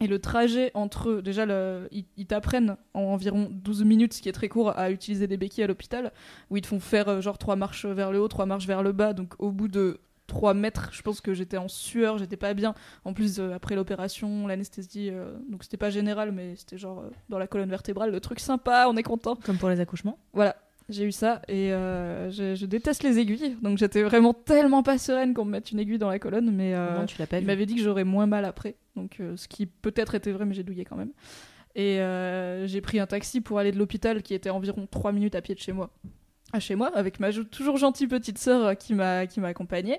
[0.01, 4.21] Et le trajet entre eux, déjà, le- ils, ils t'apprennent en environ 12 minutes, ce
[4.23, 6.13] qui est très court, à utiliser des béquilles à l'hôpital,
[6.51, 8.83] où ils te font faire euh, genre trois marches vers le haut, trois marches vers
[8.83, 9.15] le bas.
[9.15, 12.75] Donc au bout de 3 mètres, je pense que j'étais en sueur, j'étais pas bien.
[13.05, 17.11] En plus, euh, après l'opération, l'anesthésie, euh, donc c'était pas général, mais c'était genre euh,
[17.29, 19.37] dans la colonne vertébrale, le truc sympa, on est content.
[19.45, 20.19] Comme pour les accouchements?
[20.33, 20.57] Voilà,
[20.89, 23.57] j'ai eu ça et euh, je, je déteste les aiguilles.
[23.63, 26.75] Donc j'étais vraiment tellement pas sereine qu'on me mette une aiguille dans la colonne, mais
[26.75, 29.37] euh, non, tu l'as pas il m'avait dit que j'aurais moins mal après, donc euh,
[29.37, 31.13] ce qui peut-être était vrai, mais j'ai douillé quand même.
[31.75, 31.99] Et
[32.67, 35.55] j'ai pris un taxi pour aller de l'hôpital qui était environ 3 minutes à pied
[35.55, 35.91] de chez moi.
[36.53, 39.99] À chez moi, avec ma jou- toujours gentille petite sœur qui m'a qui m'a accompagnée.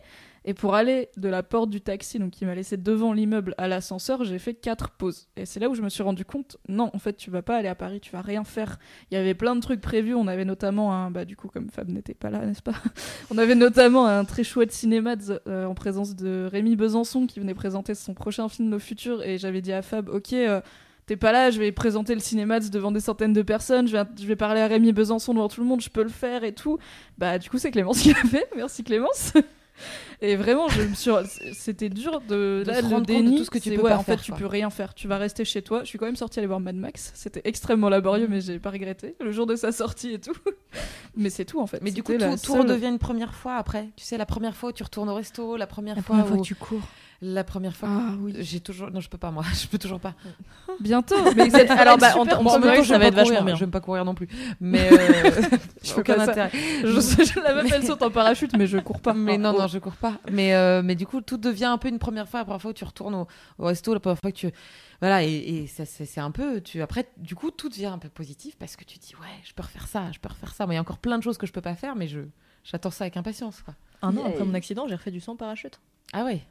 [0.50, 3.68] Et pour aller de la porte du taxi, donc qui m'a laissé devant l'immeuble à
[3.68, 5.28] l'ascenseur, j'ai fait quatre pauses.
[5.36, 7.58] Et c'est là où je me suis rendu compte, non, en fait, tu vas pas
[7.58, 8.80] aller à Paris, tu vas rien faire.
[9.12, 10.16] Il y avait plein de trucs prévus.
[10.16, 12.76] On avait notamment un, bah du coup, comme Fab n'était pas là, n'est-ce pas
[13.30, 15.16] On avait notamment un très chouette cinéma
[15.50, 19.24] euh, en présence de Rémi Besançon qui venait présenter son prochain film Nos Futurs.
[19.24, 20.32] Et j'avais dit à Fab, ok.
[20.32, 20.62] euh,
[21.08, 24.04] T'es pas là, je vais présenter le cinéma devant des centaines de personnes, je vais,
[24.20, 26.54] je vais parler à Rémi Besançon devant tout le monde, je peux le faire et
[26.54, 26.80] tout.
[27.18, 28.48] Bah, du coup, c'est Clémence qui l'a fait.
[28.56, 29.34] Merci Clémence.
[30.22, 31.12] Et vraiment, je me suis...
[31.54, 34.04] c'était dur de, De là, le de tout ce que tu peux ouais, pas en
[34.04, 34.40] faire, fait, tu quoi.
[34.40, 34.94] peux rien faire.
[34.94, 35.82] Tu vas rester chez toi.
[35.84, 37.12] Je suis quand même sortie aller voir Mad Max.
[37.16, 39.16] C'était extrêmement laborieux, mais j'ai pas regretté.
[39.20, 40.34] Le jour de sa sortie et tout.
[41.16, 41.82] mais c'est tout en fait.
[41.82, 43.90] Mais du coup, tout, seule- redevient une première fois après.
[43.96, 46.28] Tu sais, la première fois où tu retournes au resto, la première La fois première
[46.28, 46.44] fois où...
[46.44, 46.82] tu cours.
[47.22, 47.90] La première fois.
[47.92, 48.36] Ah oui.
[48.40, 48.92] J'ai toujours.
[48.92, 49.44] Non, je peux pas, moi.
[49.60, 50.14] Je peux toujours pas.
[50.80, 51.16] Bientôt.
[51.36, 53.56] Mais c'est- alors, bah, en, même temps, je ça va vais être vachement bien.
[53.56, 54.28] Je n'aime pas courir non plus.
[54.62, 55.32] Mais euh,
[55.84, 56.52] Je fais aucun intérêt.
[56.54, 59.14] Je, je, la meuf, elle saute en parachute, mais je cours pas.
[59.14, 59.62] Mais non, Oh.
[59.62, 60.20] non, je cours pas.
[60.32, 62.42] Mais, euh, mais du coup, tout devient un peu une première fois.
[62.42, 64.52] La première fois où tu retournes au, au resto, la première fois que tu.
[65.02, 66.62] Voilà, et, et ça, c'est c'est un peu.
[66.62, 69.54] Tu, après, du coup, tout devient un peu positif parce que tu dis, ouais, je
[69.54, 70.66] peux refaire ça, je peux refaire ça.
[70.66, 72.20] Moi, il y a encore plein de choses que je peux pas faire, mais je
[72.64, 73.62] j'attends ça avec impatience.
[73.64, 73.74] Quoi.
[74.04, 75.80] Un an après mon accident, j'ai refait du sang en parachute.
[76.14, 76.42] Ah ouais.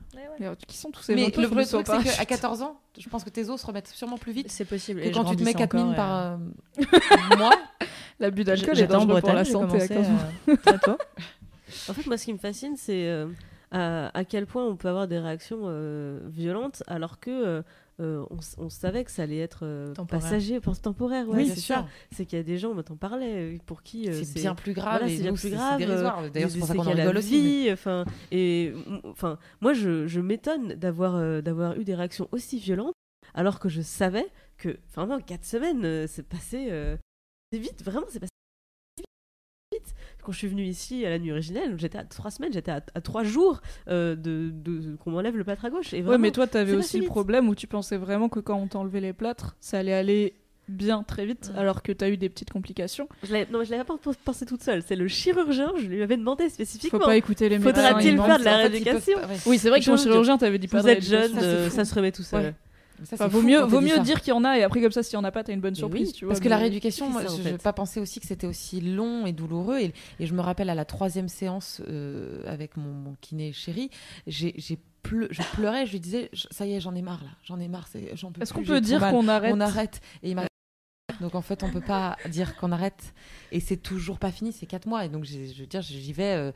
[0.41, 3.25] Euh, qui sont tous ces Mais le vrai truc, c'est qu'à 14 ans, je pense
[3.25, 5.01] que tes os se remettent sûrement plus vite C'est possible.
[5.01, 6.39] que Et quand tu te mets grandissais 4 mines encore, par
[6.79, 6.85] et,
[7.33, 7.55] euh, mois.
[8.21, 10.99] L'abus d'alcool est dangereux pour la santé à commencé 15 ans.
[11.89, 13.27] En fait, moi, ce qui me fascine, c'est euh,
[13.73, 17.63] à, à quel point on peut avoir des réactions euh, violentes, alors que
[17.99, 18.27] euh,
[18.59, 21.27] on, savait que ça allait être euh, passager, enfin, temporaire.
[21.29, 21.87] Ouais, Oui, c'est ça.
[22.13, 24.55] C'est qu'il y a des gens, on t'en parlait, euh, pour qui euh, C'est bien
[24.55, 24.99] plus grave.
[24.99, 26.31] voilà, c'est bien plus grave.
[26.31, 27.69] D'ailleurs, c'est pour ça qu'on rigole aussi.
[27.73, 28.75] Enfin, et
[29.05, 32.95] enfin, moi, je, je m'étonne d'avoir d'avoir eu des réactions aussi violentes,
[33.35, 34.27] alors que je savais
[34.59, 36.71] que, enfin, vraiment, quatre semaines, c'est passé,
[37.53, 38.31] c'est vite, vraiment, c'est passé.
[40.27, 42.81] Quand je suis venue ici à la nuit originelle, j'étais à trois semaines, j'étais à,
[42.97, 45.95] à trois jours euh, de, de- qu'on m'enlève le plâtre à gauche.
[45.95, 48.67] Et Ouais, mais toi, t'avais aussi le problème où tu pensais vraiment que quand on
[48.67, 50.35] t'enlevait les plâtres, ça allait aller
[50.69, 53.09] bien très vite, alors que t'as eu des petites complications.
[53.23, 54.83] je non, mais je l'avais pas pensé toute seule.
[54.85, 56.99] C'est le chirurgien, je lui avais demandé Faut spécifiquement.
[56.99, 57.73] pas écouter les médecins.
[57.85, 59.19] Faudra-t-il faire de la rééducation.
[59.47, 61.35] Oui, c'est vrai que ton chirurgien t'avait dit pas Vous êtes jeune.
[61.35, 62.47] Ça, euh, ça se remet tout seul.
[62.47, 62.55] Ouais.
[63.05, 65.03] Ça, Enfin, vaut mieux, vaut mieux dire qu'il y en a et après comme ça,
[65.03, 66.33] s'il y en a pas, t'as une bonne surprise, oui, tu vois.
[66.33, 69.33] parce que la rééducation, moi, je n'ai pas pensé aussi que c'était aussi long et
[69.33, 69.79] douloureux.
[69.79, 73.91] Et, et je me rappelle à la troisième séance euh, avec mon, mon kiné chéri,
[74.27, 74.55] j'ai,
[75.03, 77.69] pleu- je pleurais, je lui disais, ça y est, j'en ai marre là, j'en ai
[77.69, 80.01] marre, c'est, j'en peux Est-ce qu'on peut dire qu'on arrête On arrête.
[80.23, 80.47] Et il m'a
[81.21, 83.15] donc en fait, on peut pas dire qu'on arrête.
[83.53, 85.05] Et c'est toujours pas fini, c'est quatre mois.
[85.05, 86.53] Et donc, je veux dire, j'y vais euh,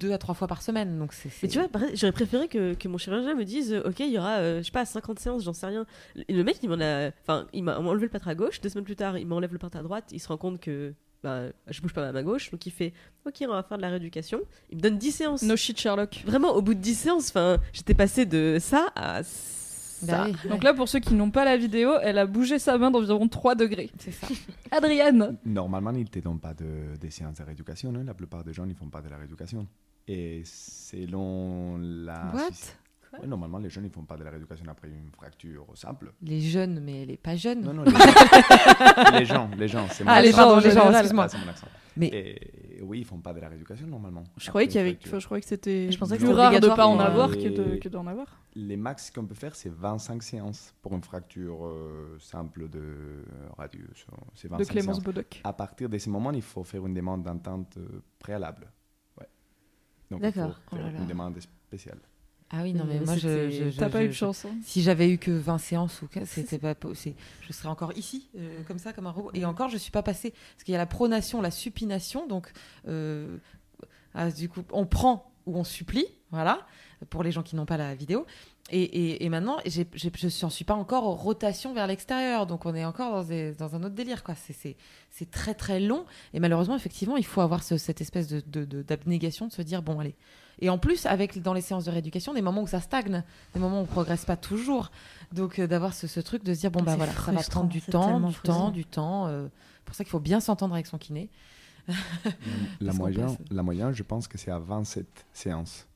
[0.00, 0.98] deux à trois fois par semaine.
[0.98, 1.30] Donc c'est.
[1.42, 4.18] Mais tu vois, j'aurais préféré que, que mon chirurgien me dise euh, Ok, il y
[4.18, 5.84] aura, euh, je sais pas, 50 séances, j'en sais rien.
[6.28, 7.10] Et le mec, il m'en a.
[7.22, 8.60] Enfin, il m'a enlevé le plâtre à gauche.
[8.60, 10.04] Deux semaines plus tard, il m'enlève le plâtre à droite.
[10.12, 12.50] Il se rend compte que bah, je bouge pas ma main gauche.
[12.50, 12.92] Donc il fait
[13.26, 14.40] Ok, on va faire de la rééducation.
[14.70, 15.42] Il me donne 10 séances.
[15.42, 16.22] No shit, Sherlock.
[16.24, 19.22] Vraiment, au bout de 10 séances, enfin, j'étais passé de ça à.
[20.06, 22.78] Bah oui, Donc là, pour ceux qui n'ont pas la vidéo, elle a bougé sa
[22.78, 23.90] main d'environ 3 degrés.
[23.98, 24.26] c'est ça.
[24.70, 27.92] Adrienne Normalement, ils ne te donnent pas de, des séances de rééducation.
[27.94, 28.02] hein.
[28.04, 29.66] La plupart des gens ne font pas de la rééducation.
[30.08, 32.32] Et selon la.
[32.34, 32.50] What?
[33.20, 36.12] Ouais, normalement, les jeunes ne font pas de la rééducation après une fracture simple.
[36.22, 37.60] Les jeunes, mais les pas jeunes.
[37.62, 37.92] Non, non, les,
[39.18, 39.86] les gens, les gens.
[39.90, 40.38] c'est mon Ah, les accent.
[40.38, 41.24] gens, en les gens, excuse-moi.
[41.24, 41.66] Ah, c'est mon accent.
[41.94, 44.24] Mais- Et oui, ils font pas de la rééducation normalement.
[44.38, 46.58] Je croyais qu'il y avait, je croyais que c'était Je pensais que plus c'était rare
[46.58, 48.40] de pas en avoir que de que d'en avoir.
[48.54, 53.24] Les max qu'on peut faire, c'est 25 séances pour une fracture euh, simple de
[53.58, 54.06] radius.
[54.34, 55.04] C'est 25 De Clémence séances.
[55.04, 55.40] Bodoc.
[55.44, 58.70] À partir de ce moment, il faut faire une demande d'entente euh, préalable.
[59.20, 59.28] Ouais.
[60.10, 60.54] Donc, il D'accord.
[60.70, 60.98] faut faire Oh là là.
[60.98, 61.98] une demande spéciale.
[62.54, 63.50] Ah oui, non, mais Euh, moi, je.
[63.50, 64.46] je- je- T'as pas eu de chance.
[64.62, 66.74] Si j'avais eu que 20 séances ou c'était pas
[67.40, 70.02] je serais encore ici euh, comme ça comme un robot et encore je suis pas
[70.02, 72.52] passée parce qu'il y a la pronation, la supination donc
[72.88, 73.38] euh,
[74.14, 76.64] ah, du coup on prend ou on supplie, voilà,
[77.10, 78.26] pour les gens qui n'ont pas la vidéo.
[78.70, 82.46] Et, et, et maintenant, j'ai- j'ai- je n'en suis pas encore aux rotations vers l'extérieur,
[82.46, 84.22] donc on est encore dans, des- dans un autre délire.
[84.22, 84.36] quoi.
[84.36, 84.76] C'est-
[85.32, 88.82] très très long, et malheureusement, effectivement, il faut avoir ce- cette espèce de- de- de-
[88.82, 90.14] d'abnégation de, se dire, bon, allez.
[90.60, 93.22] Et en plus, avec dans les séances de rééducation, des moments où ça stagne,
[93.54, 94.90] des moments où on progresse pas toujours.
[95.32, 97.68] Donc euh, d'avoir ce, ce truc de se dire, bon, bah voilà, ça va prendre
[97.68, 98.66] du temps, du frustrant.
[98.66, 99.26] temps, du temps.
[99.28, 99.48] euh,
[99.84, 101.28] pour ça qu'il faut bien s'entendre avec son kiné.
[102.80, 105.86] La moyenne, passe- la moyenne, je pense que c'est à 27 séances.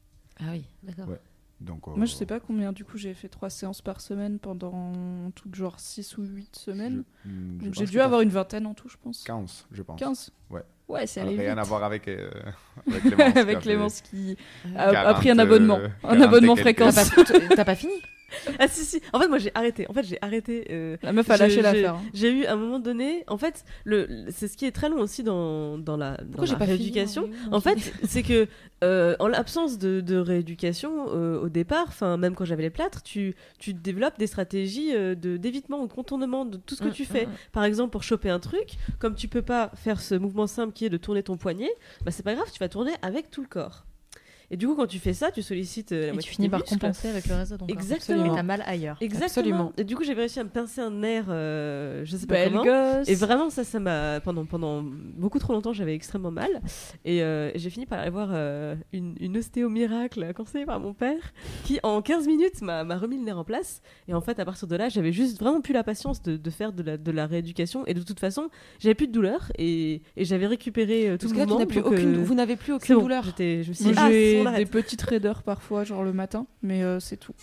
[0.40, 1.08] Ah oui, d'accord.
[1.08, 1.20] Ouais.
[1.60, 2.72] Donc, euh, Moi, je sais pas combien.
[2.72, 4.92] Du coup, j'ai fait 3 séances par semaine pendant
[5.34, 7.04] tout genre 6 ou 8 semaines.
[7.24, 9.22] je- mm, je Donc pense j'ai dû avoir une vingtaine en tout, je pense.
[9.24, 9.98] 15, je pense.
[9.98, 10.62] 15 Ouais.
[10.88, 11.58] Ouais, c'est allé Rien vite.
[11.58, 12.30] à voir avec, euh,
[12.90, 13.32] avec Clémence.
[13.32, 15.78] qui a Avec Clémence qui Euh, a, a 40, pris un abonnement.
[15.78, 16.54] euh, un 40 abonnement.
[16.54, 16.94] T'as fréquence.
[17.10, 17.24] pas,
[17.56, 17.92] t'as pas fini?
[18.58, 19.00] Ah si si.
[19.12, 19.88] En fait moi j'ai arrêté.
[19.88, 20.66] En fait j'ai arrêté.
[20.70, 21.94] euh, La meuf a lâché l'affaire.
[21.96, 22.02] hein.
[22.14, 23.24] J'ai eu à un moment donné.
[23.28, 26.26] En fait le, le- c'est ce qui est très long aussi dans dans la dans
[26.38, 27.28] Pourquoi la pas rééducation.
[27.52, 28.48] En fait c'est que
[28.84, 33.02] euh, en l'absence de, de rééducation euh, au départ, enfin même quand j'avais les plâtres,
[33.02, 36.92] tu tu développes des stratégies de d'évitement ou de contournement de tout ce que Mm,
[36.92, 37.26] tu fais.
[37.26, 37.34] mm, mm.
[37.52, 40.84] Par exemple, pour choper un truc, comme tu peux pas faire ce mouvement simple qui
[40.84, 41.70] est de tourner ton poignet,
[42.04, 43.84] bah c'est pas grave, tu vas tourner avec tout le corps.
[44.50, 46.48] Et du coup, quand tu fais ça, tu sollicites euh, la Et moitié tu finis
[46.48, 47.76] par compenser avec le reste de ton corps.
[47.76, 48.22] Exactement.
[48.30, 48.96] Mais t'as mal ailleurs.
[49.00, 49.26] Exactement.
[49.26, 49.72] Absolument.
[49.76, 52.52] Et du coup, j'ai réussi à me pincer un nerf, euh, je sais pas Belle
[52.52, 52.64] comment.
[52.64, 53.08] gosse.
[53.08, 54.20] Et vraiment, ça, ça m'a.
[54.20, 56.50] Pendant, pendant beaucoup trop longtemps, j'avais extrêmement mal.
[57.04, 60.78] Et, euh, et j'ai fini par aller voir euh, une, une ostéo miracle conseillée par
[60.80, 61.32] mon père,
[61.64, 63.82] qui en 15 minutes m'a remis le nerf en place.
[64.08, 66.50] Et en fait, à partir de là, j'avais juste vraiment plus la patience de, de
[66.50, 67.84] faire de la, de la rééducation.
[67.86, 69.50] Et de toute façon, j'avais plus de douleur.
[69.58, 73.02] Et, et j'avais récupéré euh, tout Parce le que vous n'avez plus aucune bon.
[73.02, 73.24] douleur.
[73.38, 74.70] Je me suis Ah, des arrête.
[74.70, 77.34] petites raideurs parfois, genre le matin, mais euh, c'est tout.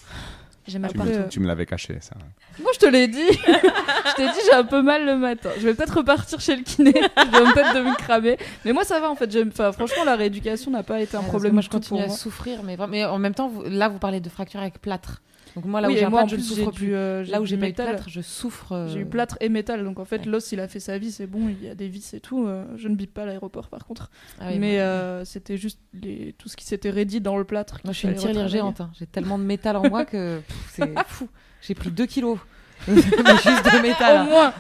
[0.66, 2.16] J'ai mal Tu, me, tu me l'avais caché, ça.
[2.62, 3.20] Moi, je te l'ai dit.
[3.32, 5.50] je t'ai dit, j'ai un peu mal le matin.
[5.60, 6.94] Je vais peut-être repartir chez le kiné.
[6.94, 8.38] je vais peut-être de me cramer.
[8.64, 9.30] Mais moi, ça va en fait.
[9.30, 11.52] J'aime- Enfin, franchement, la rééducation n'a pas été un que problème.
[11.54, 12.16] Moi, je continue à moi.
[12.16, 15.22] souffrir, mais, en même temps, vous- là, vous parlez de fracture avec plâtre.
[15.56, 18.10] Donc moi, là oui, où j'ai un je plus, souffre euh, Là où j'ai plâtre,
[18.10, 18.72] je souffre.
[18.72, 20.26] euh, J'ai eu plâtre et métal, donc en fait Ouais.
[20.32, 22.48] l'os il a fait sa vie, c'est bon, il y a des vis et tout.
[22.48, 25.80] euh, je ne bip pas à l'aéroport par contre, ah oui, mais euh, c'était juste
[25.94, 26.34] les...
[26.38, 27.80] tout ce qui s'était raidi dans le plâtre.
[27.84, 28.82] Moi, je suis une tirelire géante.
[28.82, 28.90] hein.
[28.98, 31.28] J'ai tellement de métal en moi que pff, c'est fou.
[31.62, 32.40] J'ai pris 2 kilos.
[32.88, 34.16] Juste de métal.
[34.16, 34.24] Au hein.
[34.26, 34.54] moins.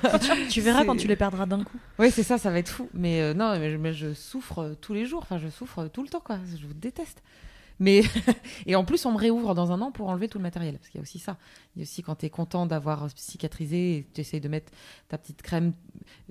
[0.49, 1.77] Tu verras C'est- quand tu les perdras d'un coup.
[1.99, 2.87] Oui, c'est ça, ça va être fou.
[2.93, 5.19] Mais euh, non, mais je, mais je souffre tous les jours.
[5.23, 6.37] Enfin, je souffre tout le temps, quoi.
[6.57, 7.21] Je vous déteste.
[7.79, 8.01] Mais
[8.65, 10.89] et en plus, on me réouvre dans un an pour enlever tout le matériel, parce
[10.89, 11.37] qu'il y a aussi ça.
[11.75, 14.47] Il y a aussi quand tu es content d'avoir cicatrisé et que tu essayes de
[14.47, 14.71] mettre
[15.09, 15.73] ta petite crème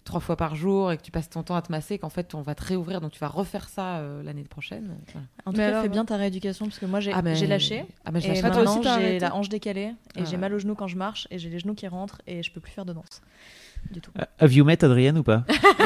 [0.04, 2.34] trois fois par jour et que tu passes ton temps à te masser, qu'en fait
[2.34, 4.96] on va te réouvrir, donc tu vas refaire ça euh, l'année prochaine.
[5.12, 5.26] Voilà.
[5.44, 7.34] En tout Mais cas, alors- fais bien ta rééducation parce que moi j'ai Ah, mais-
[7.46, 7.84] lâché.
[8.04, 10.36] Ah, mais Et maintenant j'ai la hanche décalée et Ah j'ai ouais.
[10.38, 12.60] mal au genou quand je marche et j'ai les genoux qui rentrent et je peux
[12.60, 13.20] plus faire de danse.
[13.90, 14.10] Du tout.
[14.18, 15.44] Euh, Have you met Adrienne ou pas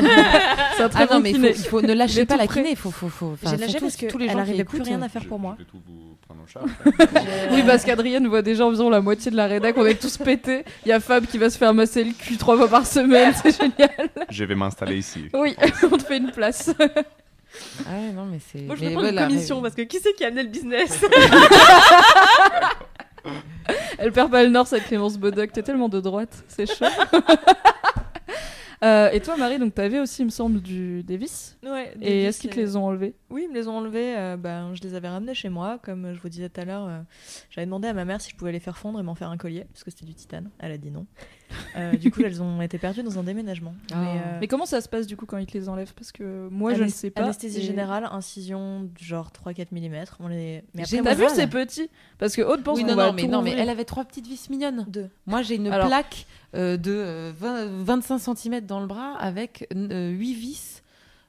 [0.77, 2.71] C'est un très Ah non, bon mais il faut, ne lâchez pas la kiné.
[2.71, 5.03] Il faut, faut, faut, J'ai lâché parce tous les qu'elle gens qui arrivait plus rien
[5.03, 5.57] à euh, faire pour moi.
[5.59, 6.71] Je vais tout vous prendre en charge.
[7.53, 10.65] Oui, parce qu'Adrienne voit déjà environ la moitié de la rédac, on est tous pétés.
[10.85, 13.33] Il y a Fab qui va se faire masser le cul trois fois par semaine,
[13.43, 14.11] c'est génial.
[14.31, 15.29] Je vais m'installer ici.
[15.35, 15.57] Oui,
[15.91, 16.71] on te fait une place.
[17.87, 18.61] Ah ouais, non, mais c'est.
[18.63, 21.03] Moi, je vais prendre une commission parce que qui c'est qui a amené le business?
[23.99, 25.53] Elle perd pas le nord, cette Clémence Bodoc.
[25.53, 26.85] T'es tellement de droite, c'est chaud.
[28.85, 31.59] Euh, et toi, Marie, donc t'avais aussi, il me semble, du Davis.
[31.65, 33.15] Ouais, Et est-ce qu'ils te euh, les ont enlevés?
[33.31, 34.17] Oui, ils me les ont enlevés.
[34.17, 35.79] euh, ben, je les avais ramenés chez moi.
[35.83, 37.01] Comme je vous disais tout à l'heure, euh,
[37.51, 39.37] j'avais demandé à ma mère si je pouvais les faire fondre et m'en faire un
[39.39, 40.51] collier, parce que c'était du titane.
[40.59, 41.07] Elle a dit non.
[41.77, 43.75] Euh, du coup, elles ont été perdues dans un déménagement.
[43.93, 43.97] Ah.
[43.97, 45.93] Mais, euh, Mais comment ça se passe du coup quand ils te les enlèvent?
[45.95, 47.23] Parce que moi, je ne sais pas.
[47.23, 50.05] Anesthésie Et- générale, incision genre 3-4 mm.
[50.21, 50.63] On les...
[50.75, 51.35] Mais après, T'as vu, voilà.
[51.35, 54.05] c'est petit Parce que Aude pense Oui, non, non, mais, non, mais elle avait trois
[54.05, 54.85] petites vis mignonnes.
[54.89, 55.09] Deux.
[55.27, 59.67] Moi, j'ai une Alors- plaque euh, de euh, 20 25 cm dans le bras avec
[59.75, 60.76] 8 vis.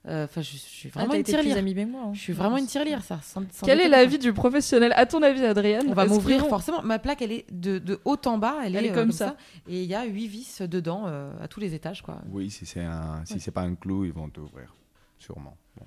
[0.07, 1.87] Euh, Enfin, je, je suis Ah, vraiment une plus tirelire.
[1.87, 2.01] moi.
[2.05, 2.13] hein.
[2.13, 3.19] Je suis vraiment une tirelire, ça.
[3.21, 4.93] sans- sans Quel est l'avis du professionnel?
[4.95, 6.81] À ton avis, Adrienne On va m'ouvrir forcément.
[6.81, 8.55] Ma plaque, elle est de, de haut en bas.
[8.63, 9.35] Elle, Elle est, est euh, comme ça.
[9.67, 12.01] Et il y a 8 vis dedans euh, à tous les étages.
[12.01, 12.21] Quoi.
[12.31, 14.73] Oui, si c'est un, si c'est pas un clou, ils vont t'ouvrir,
[15.19, 15.57] sûrement.
[15.77, 15.85] Bon.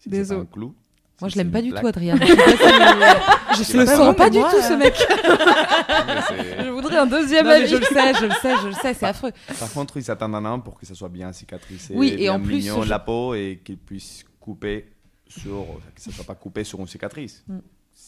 [0.00, 0.74] Si c'est un clou.
[1.20, 2.16] Moi, je l'aime pas du tout, Adrien.
[2.16, 2.24] Je
[3.58, 4.94] je sais le sens pas du moi, tout, euh, ce mec.
[6.06, 7.66] Mais c'est- Je voudrais un deuxième Non, avis.
[7.66, 9.32] je le sais, je le sais, je le sais, c'est affreux.
[9.58, 12.34] Par contre, ils attendent un an pour que ça soit bien cicatrisé, Oui, et bien
[12.34, 14.92] en plus, mignon, je- la peau et qu'ils puissent couper
[15.26, 17.42] sur, que ça soit pas coupé sur une cicatrice.
[17.48, 17.58] Mm.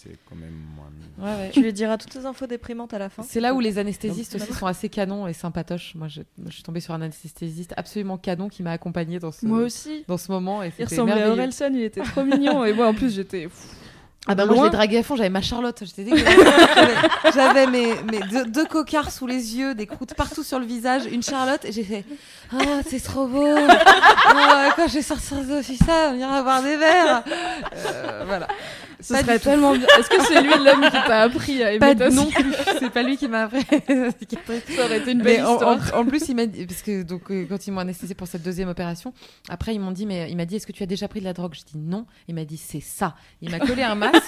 [0.03, 0.87] C'est quand même moins.
[1.19, 1.51] Ouais, ouais.
[1.53, 3.23] Tu lui diras toutes ces infos déprimantes à la fin.
[3.23, 5.95] C'est là où les anesthésistes aussi sont assez canons et sympatoches.
[5.95, 9.31] Moi, je, moi, je suis tombée sur un anesthésiste absolument canon qui m'a accompagnée dans
[9.33, 10.05] ce, Moi aussi.
[10.09, 10.63] dans ce moment.
[10.63, 11.31] Et Il ressemblait à.
[11.33, 12.65] Orelsan, il était trop mignon.
[12.65, 13.49] Et moi, en plus, j'étais.
[14.27, 16.35] Ah bah moi je l'ai dragué à fond, j'avais ma Charlotte, j'étais dégueulasse.
[17.35, 21.07] J'avais- mes, mes deux, deux cocards sous les yeux, des croûtes partout sur le visage,
[21.07, 22.05] une Charlotte et j'ai fait
[22.53, 26.77] Ah c'est trop beau Ah, Quand je vais sortir de ça, on ira boire des
[26.77, 27.25] verres
[27.75, 28.47] Euh, Voilà.
[29.03, 29.75] Ce Pas serait du tellement.
[29.75, 32.91] Est-ce que c'est lui l'homme qui t'a appris à aimer Pas ta non plus, c'est
[32.91, 33.61] pas lui qui m'a appris.
[34.77, 35.95] Ça aurait été une belle en, histoire.
[35.95, 38.27] en- en plus, il m'a dit, parce que donc, euh, quand ils m'ont anesthésié pour
[38.29, 39.13] cette deuxième opération,
[39.49, 41.25] après, ils m'ont dit, mais il m'a dit, est-ce que tu as déjà pris de
[41.25, 41.55] la drogue?
[41.55, 42.07] Je dis non.
[42.29, 43.15] Il m'a dit, c'est ça.
[43.41, 44.23] Il m'a collé un masque.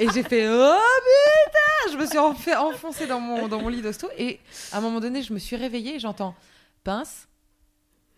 [0.00, 0.76] et j'ai fait, oh
[1.06, 4.08] putain Je me suis en- fait enfoncer dans mon, dans mon lit d'hosto.
[4.18, 4.40] Et
[4.72, 6.34] à un moment donné, je me suis réveillée et j'entends
[6.84, 7.28] pince,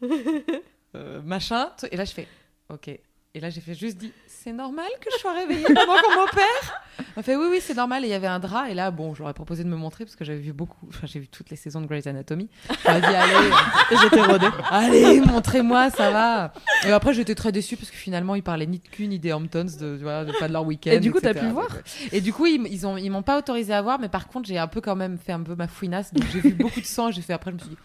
[0.02, 1.70] euh, machin.
[1.90, 2.28] Et là, je fais,
[2.68, 2.88] ok.
[3.36, 4.12] Et là, j'ai fait juste dit,
[4.44, 6.82] c'est normal que je sois réveillée pendant qu'on m'opère
[7.16, 8.04] On fait oui, oui, c'est normal.
[8.04, 8.68] Et il y avait un drap.
[8.68, 10.86] Et là, bon, j'aurais proposé de me montrer parce que j'avais vu beaucoup.
[10.88, 12.50] Enfin, j'ai vu toutes les saisons de Grey's Anatomy.
[12.84, 13.50] J'aurais dit, allez,
[14.02, 14.48] J'étais rodée.
[14.70, 16.52] allez, montrez-moi, ça va.
[16.86, 19.32] Et après, j'étais très déçue parce que finalement, ils parlaient ni de cul ni des
[19.32, 20.90] Hamptons, de, tu vois, de pas de leur week-end.
[20.90, 21.68] Et du coup, t'as pu voir
[22.12, 24.46] Et du coup, ils, ils ont, ils m'ont pas autorisé à voir, mais par contre,
[24.46, 26.12] j'ai un peu quand même fait un peu ma fouinasse.
[26.12, 27.08] Donc, j'ai vu beaucoup de sang.
[27.08, 27.78] et J'ai fait après, je me suis dit,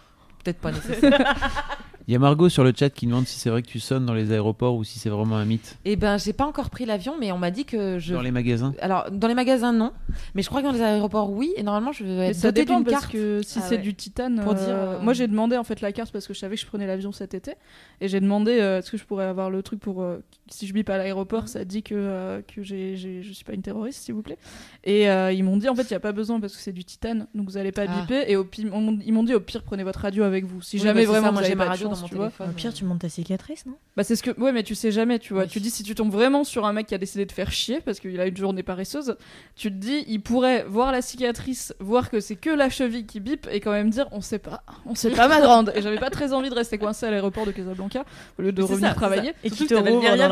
[0.44, 1.36] peut-être pas nécessaire.
[2.10, 4.08] Il y a Margot sur le chat qui demande si c'est vrai que tu sonnes
[4.08, 5.78] dans les aéroports ou si c'est vraiment un mythe.
[5.86, 8.16] Et ben, j'ai pas encore pris l'avion, mais on m'a dit que je.
[8.16, 8.74] Dans les magasins.
[8.82, 9.92] Alors, dans les magasins, non.
[10.34, 11.54] Mais je crois que dans les aéroports, oui.
[11.56, 13.12] Et normalement, je vais être ça dotée dépend d'une parce carte.
[13.14, 13.82] que si Ah c'est ouais.
[13.84, 16.34] du titane, Pour euh, dire, euh, moi j'ai demandé en fait la carte parce que
[16.34, 17.54] je savais que je prenais l'avion cet été
[18.02, 20.18] et j'ai demandé euh, est-ce que je pourrais avoir le truc pour euh,
[20.52, 23.54] si je bip à l'aéroport ça dit que euh, que j'ai, j'ai- je suis pas
[23.54, 24.38] une terroriste s'il vous plaît
[24.84, 26.72] et euh, ils m'ont dit en fait il y a pas besoin parce que c'est
[26.74, 28.02] du titane donc vous allez pas Ah.
[28.02, 30.62] biper et au pire on ils m'ont dit au pire prenez votre radio avec vous
[30.62, 32.26] si Oui, jamais bah, vraiment ça, moi, j'ai ma radio chance, dans mon tu vois.
[32.28, 32.50] téléphone.
[32.50, 33.76] Au pire, tu montes ta cicatrice, non?
[33.96, 35.50] Bah c'est ce que ouais mais tu sais jamais tu vois Oui.
[35.50, 37.80] tu dis si tu tombes vraiment sur un mec qui a décidé de faire chier
[37.82, 39.16] parce qu'il a une journée paresseuse
[39.56, 43.20] tu te dis il pourrait voir la cicatrice voir que c'est que la cheville qui
[43.20, 45.98] bip et quand même dire on sait pas on sait pas ma grande et j'avais
[46.00, 48.06] pas très envie de rester coincé à l'aéroport de Casablanca
[48.38, 49.34] au lieu de revenir travailler.
[49.44, 49.92] Et que te t'avais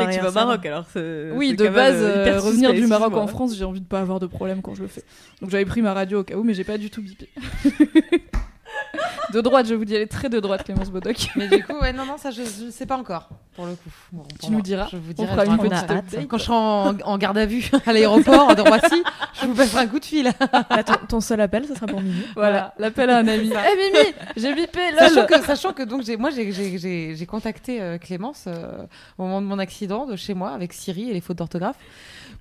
[0.09, 0.31] au.
[0.31, 0.85] Maroc, alors
[1.33, 4.19] oui de base euh, euh, revenir du Maroc en France j'ai envie de pas avoir
[4.19, 5.03] de problème quand je le fais.
[5.41, 7.29] Donc j'avais pris ma radio au cas où mais j'ai pas du tout bipé
[9.33, 11.73] de droite je vous dis elle est très de droite Clémence Bodoc Mais du coup,
[11.81, 13.89] ouais, non, non, ça, je, je sais pas encore, pour le coup.
[14.11, 14.87] Bon, Tu nous moi, diras.
[14.91, 15.27] Je vous On dirai.
[15.31, 16.27] fera je une petite update.
[16.27, 19.03] Quand je serai en, en garde à vue à l'aéroport de Roissy,
[19.41, 20.31] je vous passerai un coup de fil.
[20.69, 22.21] Bah, ton, ton seul appel, ce sera pour Mimi.
[22.35, 23.61] voilà l'appel à un ami Ça.
[23.71, 28.83] eh Mimi j'ai bipé Sachant que, sachant que donc moi j'ai, contacté euh, Clémence euh,
[29.17, 31.75] au moment de mon accident de chez moi avec Siri et les fautes d'orthographe.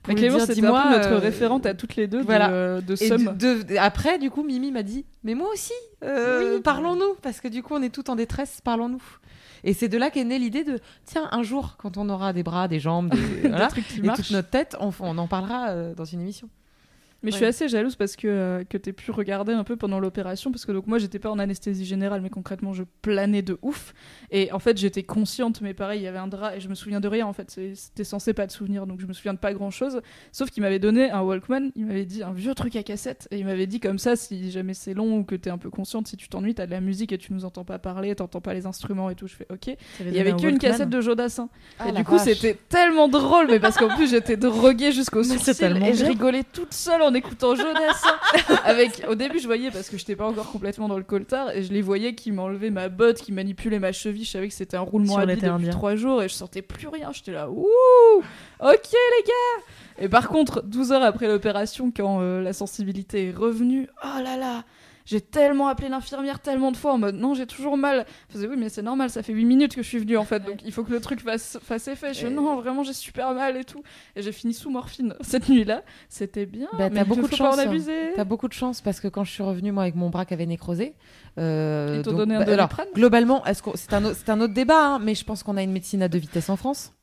[0.02, 2.48] pour mais lui Clémence un peu notre euh, référente à toutes les deux de, voilà.
[2.48, 5.72] de de- de- après, du coup, Mimi m'a dit Mais moi aussi,
[6.04, 6.62] euh, Oui.
[6.62, 9.02] parlons-nous, parce que du coup, on est toutes en détresse, parlons-nous.
[9.64, 12.42] Et c'est de là qu'est née l'idée de tiens, un jour, quand on aura des
[12.42, 14.18] bras, des jambes, des, trucs qui et marchent.
[14.22, 16.48] toute notre tête, on, on en parlera euh, dans une émission.
[17.22, 19.98] Mais je suis assez jalouse parce que, euh, que t'aies pu regarder un peu pendant
[19.98, 20.50] l'opération.
[20.50, 23.94] Parce que donc moi, j'étais pas en anesthésie générale, mais concrètement, je planais de ouf.
[24.30, 26.74] Et en fait, j'étais consciente, mais pareil, il y avait un drap et je me
[26.74, 27.26] souviens de rien.
[27.26, 30.00] En fait, c'était censé pas de souvenir, donc je me souviens de pas grand chose.
[30.32, 33.28] Sauf qu'il m'avait donné un Walkman, il m'avait dit un vieux truc à cassette.
[33.30, 35.70] Et il m'avait dit comme ça, si jamais c'est long ou que t'es un peu
[35.70, 38.40] consciente, si tu t'ennuies, t'as de la musique et tu nous entends pas parler, t'entends
[38.40, 39.26] pas les instruments et tout.
[39.26, 39.76] Je fais ok.
[40.00, 41.48] Il y avait qu'une cassette de Jodassin.
[41.78, 45.82] Ah, et du coup, c'était tellement drôle, mais parce qu'en plus, j'étais droguée jusqu'au sourcil
[45.84, 48.16] et je rigolais toute seule en écoutant Jodassin.
[48.64, 51.62] Avec, au début, je voyais parce que j'étais pas encore complètement dans le coltard et
[51.62, 54.24] je les voyais qui m'enlevaient ma botte, qui manipulaient ma cheville.
[54.24, 57.12] Je savais que c'était un roulement à depuis trois jours et je sentais plus rien.
[57.12, 57.64] J'étais là, ouh,
[58.60, 59.64] ok les gars.
[59.98, 64.36] Et par contre, 12 heures après l'opération, quand euh, la sensibilité est revenue, oh là
[64.36, 64.64] là.
[65.06, 68.04] J'ai tellement appelé l'infirmière tellement de fois en mode non, j'ai toujours mal.
[68.28, 70.24] Je faisais oui, mais c'est normal, ça fait 8 minutes que je suis venue en
[70.24, 72.12] fait, donc il faut que le truc fasse, fasse effet.
[72.12, 73.82] Je fais non, vraiment, j'ai super mal et tout.
[74.16, 75.82] Et j'ai fini sous morphine cette nuit-là.
[76.08, 76.66] C'était bien.
[76.72, 77.60] Bah, mais t'as beaucoup faut de pas en chance.
[77.60, 78.12] abuser.
[78.16, 80.34] T'as beaucoup de chance parce que quand je suis revenue, moi, avec mon bras qui
[80.34, 80.94] avait nécrosé.
[81.38, 83.44] euh, donc- donné un bah, alors, globalement,
[83.76, 86.18] c'est un, un autre débat, hein, mais je pense qu'on a une médecine à deux
[86.18, 86.95] vitesses en France.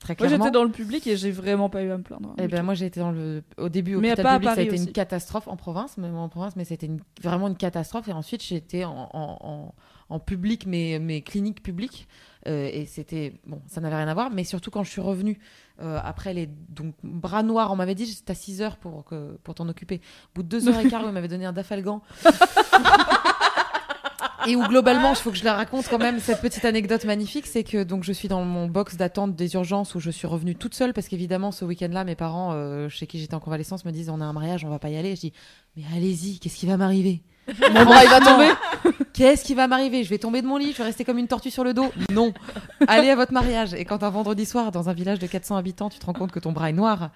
[0.00, 0.44] Très Moi clairement.
[0.46, 2.34] j'étais dans le public et j'ai vraiment pas eu à me plaindre.
[2.38, 4.60] Eh du ben moi j'ai été dans le au début au Mais hôpital public ça
[4.60, 4.84] a été aussi.
[4.86, 8.42] une catastrophe en province même en province mais c'était une- vraiment une catastrophe et ensuite
[8.42, 9.74] j'étais en, en, en,
[10.08, 12.08] en public mais mais clinique publique
[12.48, 15.38] euh, et c'était bon ça n'avait rien à voir mais surtout quand je suis revenue
[15.82, 19.36] euh, après les donc bras noirs on m'avait dit c'était à 6 heures pour que
[19.44, 22.00] pour t'en occuper au bout de deux heures et quart on m'avait donné un dafalgan
[24.46, 27.46] et où globalement, il faut que je la raconte quand même cette petite anecdote magnifique,
[27.46, 30.54] c'est que donc je suis dans mon box d'attente des urgences où je suis revenue
[30.54, 33.90] toute seule parce qu'évidemment ce week-end-là, mes parents, euh, chez qui j'étais en convalescence, me
[33.90, 35.14] disent on a un mariage, on va pas y aller.
[35.16, 35.32] Je dis
[35.76, 37.22] mais allez-y, qu'est-ce qui va m'arriver?
[37.72, 38.50] Mon bras il va tomber.
[39.12, 40.04] Qu'est-ce qui va m'arriver?
[40.04, 41.92] Je vais tomber de mon lit, je vais rester comme une tortue sur le dos.
[42.12, 42.32] Non.
[42.86, 43.74] Allez à votre mariage.
[43.74, 46.32] Et quand un vendredi soir, dans un village de 400 habitants, tu te rends compte
[46.32, 47.10] que ton bras est noir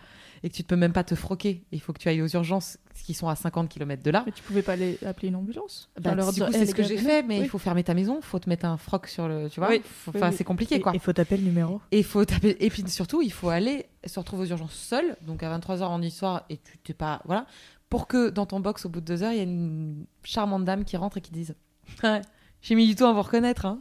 [0.44, 2.28] et que tu ne peux même pas te froquer, il faut que tu ailles aux
[2.28, 4.22] urgences qui sont à 50 km de là.
[4.26, 6.98] Mais tu pouvais pas aller appeler une ambulance Bah, leur c'est les ce que j'ai
[6.98, 7.44] fait, mais Oui.
[7.46, 9.70] il faut fermer ta maison, faut te mettre un froc sur le, tu vois.
[9.70, 9.80] Oui.
[9.82, 10.34] Faut- Oui, Enfin, oui.
[10.36, 10.92] c'est compliqué, quoi.
[10.94, 11.80] Il faut taper le numéro.
[11.90, 12.56] Et il faut taper.
[12.60, 16.10] Et puis surtout, il faut aller se retrouver aux urgences seul, donc à 23h en
[16.10, 17.22] soir, et tu t'es pas.
[17.24, 17.46] Voilà.
[17.88, 20.64] Pour que dans ton box, au bout de deux heures, il y a une charmante
[20.66, 21.54] dame qui rentre et qui dise
[22.02, 22.20] Ouais,
[22.60, 23.80] J'ai mis du temps à vous reconnaître, hein.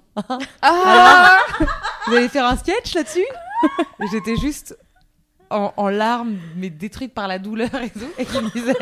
[0.62, 1.38] Ah
[2.08, 3.26] Vous allez faire un sketch là-dessus?
[4.12, 4.78] J'étais juste
[5.54, 8.10] en, en larmes, mais détruite par la douleur et tout.
[8.18, 8.74] Et, qui me disait...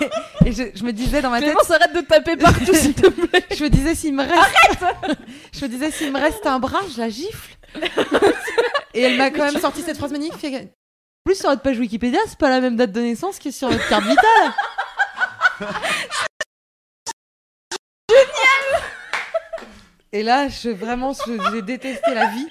[0.46, 1.48] et je, je me disais dans ma tête.
[1.48, 3.44] Clémence, arrête de taper partout, s'il te plaît.
[3.56, 5.18] Je me disais s'il me reste.
[5.52, 7.56] je me disais s'il me reste un bras, je la gifle.
[8.94, 10.54] Et elle m'a quand même sorti cette phrase magnifique.
[11.24, 13.86] Plus, sur votre page Wikipédia, c'est pas la même date de naissance que sur votre
[13.88, 14.52] carte vitale.
[20.12, 21.12] Et là, je, vraiment,
[21.52, 22.48] j'ai détesté la vie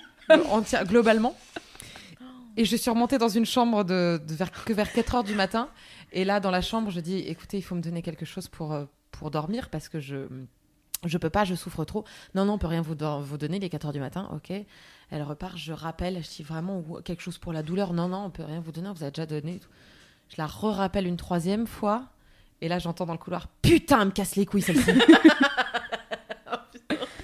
[0.50, 1.36] entière, globalement.
[2.60, 5.34] Et je suis remontée dans une chambre de, de vers, que vers 4 heures du
[5.34, 5.70] matin.
[6.12, 8.74] Et là, dans la chambre, je dis écoutez, il faut me donner quelque chose pour,
[8.74, 10.28] euh, pour dormir parce que je
[11.05, 12.03] je peux pas, je souffre trop.
[12.36, 14.28] Non, non, on peut rien vous, do- vous donner les 4 heures du matin.
[14.34, 14.51] Ok.
[14.51, 17.93] Elle repart, je rappelle, je dis vraiment quelque chose pour la douleur.
[17.93, 19.62] Non, non, on peut rien vous donner, on vous a déjà donné.
[20.28, 22.10] Je la re-rappelle une troisième fois.
[22.60, 24.91] Et là, j'entends dans le couloir Putain, elle me casse les couilles celle-ci.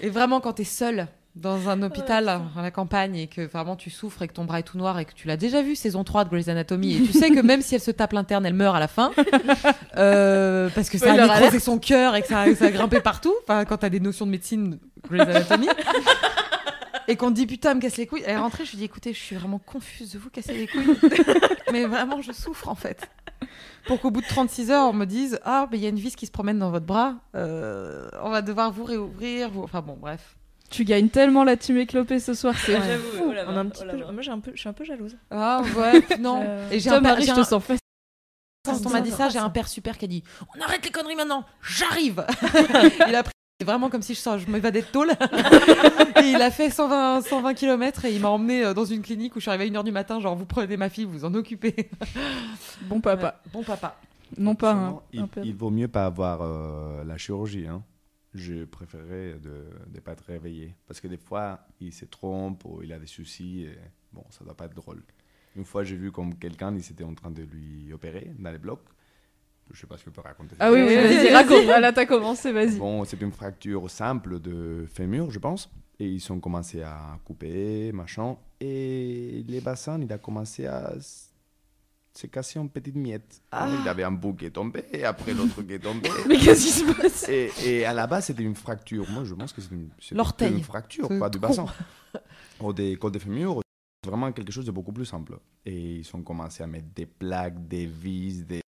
[0.02, 3.90] et vraiment, quand t'es seule dans un hôpital à la campagne et que vraiment tu
[3.90, 6.04] souffres et que ton bras est tout noir et que tu l'as déjà vu saison
[6.06, 8.54] 3 de Grey's Anatomy et tu sais que même si elle se tape l'interne, elle
[8.54, 9.12] meurt à la fin
[9.98, 11.60] euh, parce que ça a alert.
[11.60, 13.34] son cœur et que ça, a- ça a grimpé partout.
[13.44, 14.80] Enfin, quand t'as des notions de médecine,
[15.10, 15.68] Grey's Anatomy.
[17.08, 18.24] Et qu'on te dit putain, me casse les couilles.
[18.26, 20.66] Elle est rentrée, je lui dis écoutez, je suis vraiment confuse de vous casser les
[20.66, 20.98] couilles.
[21.72, 23.08] mais vraiment, je souffre en fait.
[23.86, 26.00] Pour qu'au bout de 36 heures, on me dise ah, mais il y a une
[26.00, 27.14] vis qui se promène dans votre bras.
[27.36, 29.52] Euh, on va devoir vous réouvrir.
[29.52, 29.62] Vous...
[29.62, 30.36] Enfin bon, bref.
[30.76, 33.24] Tu gagnes tellement la team éclopée ce soir, c'est J'avoue, fou.
[33.30, 34.00] oh là On a là, un petit oh là peu...
[34.00, 34.12] là.
[34.12, 34.52] Moi, j'ai un peu...
[34.54, 35.16] je suis un peu jalouse.
[35.32, 36.42] Ah ouais, non.
[36.46, 37.64] Euh, Et j'ai un père, je te sens.
[38.66, 40.24] Quand on m'a dit ça, j'ai un père super qui a dit
[40.54, 42.26] On arrête les conneries maintenant, j'arrive
[43.08, 45.12] Il a pris c'est vraiment comme si je, sors- je m'évadais de tôle.
[46.22, 49.34] et il a fait 120, 120 km et il m'a emmené euh, dans une clinique
[49.38, 50.20] où je suis arrivée à 1h du matin.
[50.20, 51.90] Genre, vous prenez ma fille, vous vous en occupez.
[52.82, 53.40] Bon papa.
[53.46, 53.96] Ouais, bon papa.
[54.38, 55.46] Non pas un, Sûrement, il, un père.
[55.46, 57.66] il vaut mieux pas avoir euh, la chirurgie.
[57.66, 57.82] Hein.
[58.36, 59.64] Je préférerais de
[59.94, 60.76] ne pas être réveillé.
[60.88, 63.64] Parce que des fois, il se trompe ou il a des soucis.
[63.64, 63.78] Et
[64.12, 65.02] bon, ça doit pas être drôle.
[65.56, 68.58] Une fois, j'ai vu comme quelqu'un, il s'était en train de lui opérer dans les
[68.58, 68.84] blocs.
[69.72, 70.56] Je sais pas si je peux raconter.
[70.60, 71.66] Ah oui, oui, Vas-y, raconte.
[71.66, 72.78] Là, t'as commencé, vas-y.
[72.78, 75.72] Bon, c'est une fracture simple de fémur, je pense.
[75.98, 78.36] Et ils ont commencé à couper, machin.
[78.60, 80.94] Et les bassins, il a commencé à,
[82.18, 83.42] s'est cassé en petites miettes.
[83.52, 83.70] Ah.
[83.82, 86.10] Il avait un bout qui est tombé, et après l'autre qui est tombé.
[86.28, 87.30] Mais qu'est-ce qui se passe?
[87.30, 89.10] Et, et à la base, c'était une fracture.
[89.10, 91.66] Moi, je pense que c'était une, fracture, C'est pas du bassin.
[92.62, 93.62] Ou des côtes de fémur,
[94.06, 95.38] vraiment quelque chose de beaucoup plus simple.
[95.66, 98.62] Et ils ont commencé à mettre des plaques, des vis, des...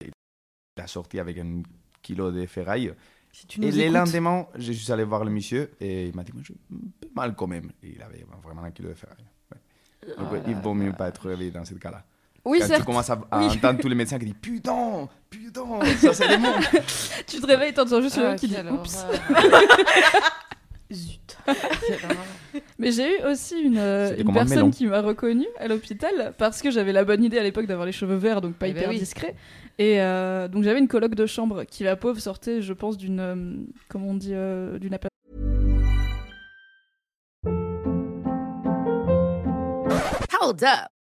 [0.00, 1.62] Il a sorti avec un
[2.00, 2.94] kilo de ferraille.
[3.32, 7.08] Si Et le lendemain, je suis allé voir le monsieur et il m'a dit, peu
[7.14, 7.72] mal quand même.
[7.82, 9.24] Et il avait vraiment un kilo de ferraille.
[9.50, 10.14] Ouais.
[10.16, 12.04] Donc, il vaut mieux pas être réveillé dans ce cas-là.
[12.44, 13.46] Oui, Quand tu commences à, à Oui.
[13.46, 15.62] entendre tous les médecins qui disent Putain, putain,
[15.98, 16.60] ça c'est le monde.
[17.26, 19.06] Tu te réveilles, t'entends juste le ah, mec qui dit Oups.
[20.92, 21.38] Zut.
[22.78, 26.70] Mais j'ai eu aussi une, euh, une personne qui m'a reconnue à l'hôpital parce que
[26.70, 28.90] j'avais la bonne idée à l'époque d'avoir les cheveux verts, donc pas Eh ben hyper
[28.90, 28.98] oui.
[28.98, 29.34] discret.
[29.78, 33.20] Et euh, donc j'avais une coloc de chambre qui, la pauvre, sortait, je pense, d'une.
[33.20, 33.34] euh,
[33.88, 35.08] comment on dit euh, D'une appel-
[40.40, 40.91] Hold up.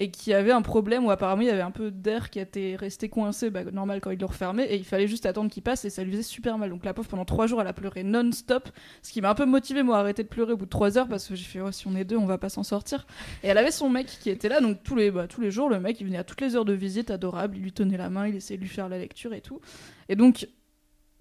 [0.00, 2.76] et qui avait un problème où apparemment il y avait un peu d'air qui était
[2.78, 5.84] resté coincé, bah, normal quand il le refermait, et il fallait juste attendre qu'il passe
[5.84, 6.70] et ça lui faisait super mal.
[6.70, 8.68] Donc la pauvre pendant trois jours elle a pleuré non-stop,
[9.02, 10.98] ce qui m'a un peu motivé moi à arrêter de pleurer au bout de trois
[10.98, 13.06] heures parce que j'ai fait oh, si on est deux on va pas s'en sortir.
[13.42, 15.68] Et elle avait son mec qui était là donc tous les bah, tous les jours
[15.68, 18.10] le mec il venait à toutes les heures de visite adorable, il lui tenait la
[18.10, 19.60] main, il essayait de lui faire la lecture et tout.
[20.08, 20.48] Et donc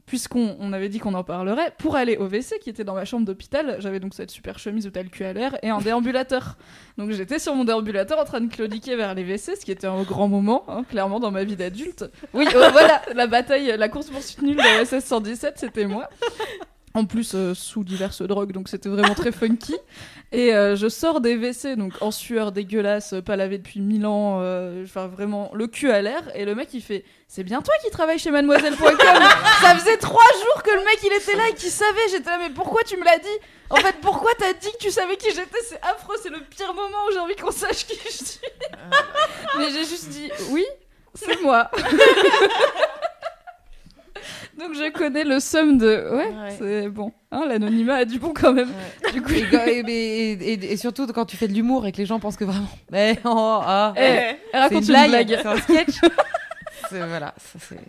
[0.05, 3.05] puisqu'on on avait dit qu'on en parlerait, pour aller au WC qui était dans ma
[3.05, 4.89] chambre d'hôpital, j'avais donc cette super chemise
[5.21, 6.57] à l'air et un déambulateur.
[6.97, 9.87] Donc j'étais sur mon déambulateur en train de claudiquer vers les WC, ce qui était
[9.87, 12.05] un grand moment, hein, clairement, dans ma vie d'adulte.
[12.33, 16.09] Oui, euh, voilà, la bataille, la course-poursuite nulle de SS 117, c'était moi.
[16.95, 19.75] En plus, euh, sous diverses drogues, donc c'était vraiment très funky.
[20.33, 24.39] Et euh, je sors des WC, donc en sueur dégueulasse, pas lavé depuis mille ans,
[24.41, 26.23] euh, enfin vraiment le cul à l'air.
[26.33, 28.97] Et le mec il fait C'est bien toi qui travailles chez mademoiselle.com
[29.61, 32.09] Ça faisait trois jours que le mec il était là et qu'il savait.
[32.09, 33.27] J'étais là, mais pourquoi tu me l'as dit?
[33.69, 35.59] En fait, pourquoi t'as dit que tu savais qui j'étais?
[35.69, 38.39] C'est affreux, c'est le pire moment où j'ai envie qu'on sache qui je suis.
[39.59, 40.65] mais j'ai juste dit Oui,
[41.13, 41.69] c'est moi.
[44.59, 46.55] Donc je connais le somme de ouais, Ouais.
[46.57, 47.11] c'est bon.
[47.31, 48.69] Hein, L'anonymat a du bon quand même.
[49.11, 51.97] Du coup, Et, et- et- et- et surtout quand tu fais de l'humour et que
[51.97, 52.69] les gens pensent que vraiment.
[52.91, 55.39] Mais oh, ah, Eh, elle c'est raconte une une blague, blague.
[55.41, 55.99] c'est un sketch.
[56.91, 57.79] Voilà, ça, c'est-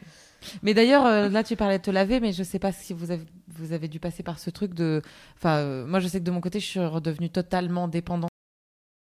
[0.63, 3.11] Mais d'ailleurs, euh, là, tu parlais de te laver, mais je sais pas si vous
[3.11, 5.03] avez, vous avez dû passer par ce truc de.
[5.37, 8.31] Enfin, euh, moi, je sais que de mon côté, je suis redevenue totalement dépendante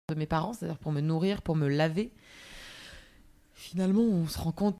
[0.09, 2.11] de mes parents, c'est-à-dire pour me nourrir, pour me laver.
[3.53, 4.77] Finalement, on se rend compte.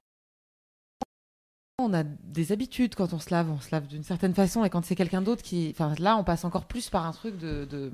[1.84, 4.70] On a des habitudes quand on se lave, on se lave d'une certaine façon, et
[4.70, 5.68] quand c'est quelqu'un d'autre qui.
[5.70, 7.64] Enfin, là, on passe encore plus par un truc de.
[7.64, 7.90] de...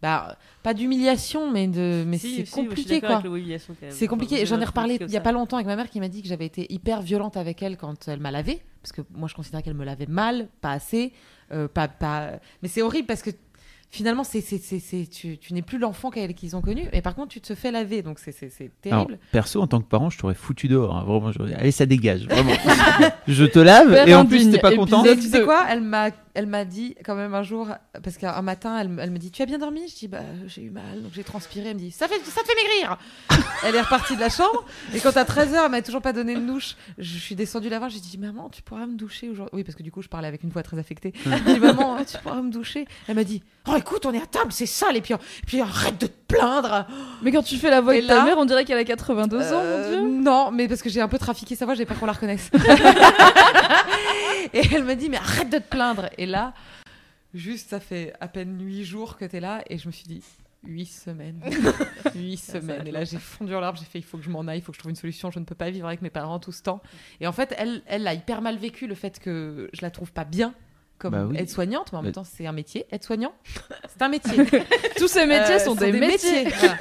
[0.00, 2.04] Bah, pas d'humiliation, mais, de...
[2.06, 3.22] mais Si, c'est si, compliqué, quoi.
[3.90, 4.46] C'est compliqué.
[4.46, 6.28] J'en ai reparlé il y a pas longtemps avec ma mère qui m'a dit que
[6.28, 8.62] j'avais été hyper violente avec elle quand elle m'a lavé.
[8.82, 11.12] Parce que moi, je considérais qu'elle me lavait mal, pas assez.
[11.52, 12.32] euh, pas, pas...
[12.62, 13.30] Mais c'est horrible parce que
[13.92, 16.88] finalement, c'est, c'est, c'est, c'est- tu, tu n'es plus l'enfant qu'elle- qu'ils ont connu.
[16.92, 18.02] Et par contre, tu te fais laver.
[18.02, 19.22] Donc, c'est, c'est, c'est Alors, terrible.
[19.30, 20.96] perso, en tant que parent, je t'aurais foutu dehors.
[20.96, 22.26] hein, Vraiment, allez, ça dégage.
[22.26, 22.52] Vraiment.
[23.28, 25.02] je te lave Père et en plus, t'es pas content.
[25.04, 27.68] Tu sais quoi elle m'a, elle m'a dit quand même un jour,
[28.02, 29.86] parce qu'un matin, elle, elle me dit Tu as bien dormi?
[29.88, 31.68] Je dis Bah, j'ai eu mal, donc j'ai transpiré.
[31.68, 32.98] Elle me dit Ça, fait, ça te fait maigrir
[33.66, 34.64] Elle est repartie de la chambre.
[34.94, 37.78] Et quand à 13h, elle m'a toujours pas donné de douche, je suis descendue la
[37.78, 37.90] voir.
[37.90, 39.50] J'ai dit Maman, tu pourras me doucher aujourd'hui?
[39.52, 41.12] Oui, parce que du coup, je parlais avec une voix très affectée.
[41.26, 42.86] J'ai dit Maman, tu pourras me doucher?
[43.08, 44.96] Elle m'a dit Oh, écoute, on est à table, c'est sale.
[44.96, 46.86] Et puis, et puis arrête de te plaindre.
[47.22, 48.84] Mais quand tu fais la voix Et de ta là- mère, on dirait qu'elle a
[48.84, 50.00] 82 ans, mon Euh, dieu.
[50.22, 52.50] Non, mais parce que j'ai un peu trafiqué sa voix, j'ai pas qu'on la reconnaisse.
[54.54, 56.08] et elle m'a dit, mais arrête de te plaindre.
[56.18, 56.52] Et là,
[57.34, 60.22] juste, ça fait à peine huit jours que t'es là, et je me suis dit,
[60.64, 61.40] huit semaines.
[62.14, 62.86] Huit semaines.
[62.86, 64.62] Et là, j'ai fondu en larmes, j'ai fait, il faut que je m'en aille, il
[64.62, 66.52] faut que je trouve une solution, je ne peux pas vivre avec mes parents tout
[66.52, 66.80] ce temps.
[67.20, 70.12] Et en fait, elle, elle a hyper mal vécu le fait que je la trouve
[70.12, 70.54] pas bien
[71.02, 71.36] comme Bah oui.
[71.38, 72.86] aide-soignante, mais en même temps, c'est un métier.
[72.90, 73.32] Aide-soignant,
[73.88, 74.32] c'est un métier.
[74.96, 76.44] Tous ces métiers Euh, sont, des, métiers.
[76.58, 76.76] Voilà.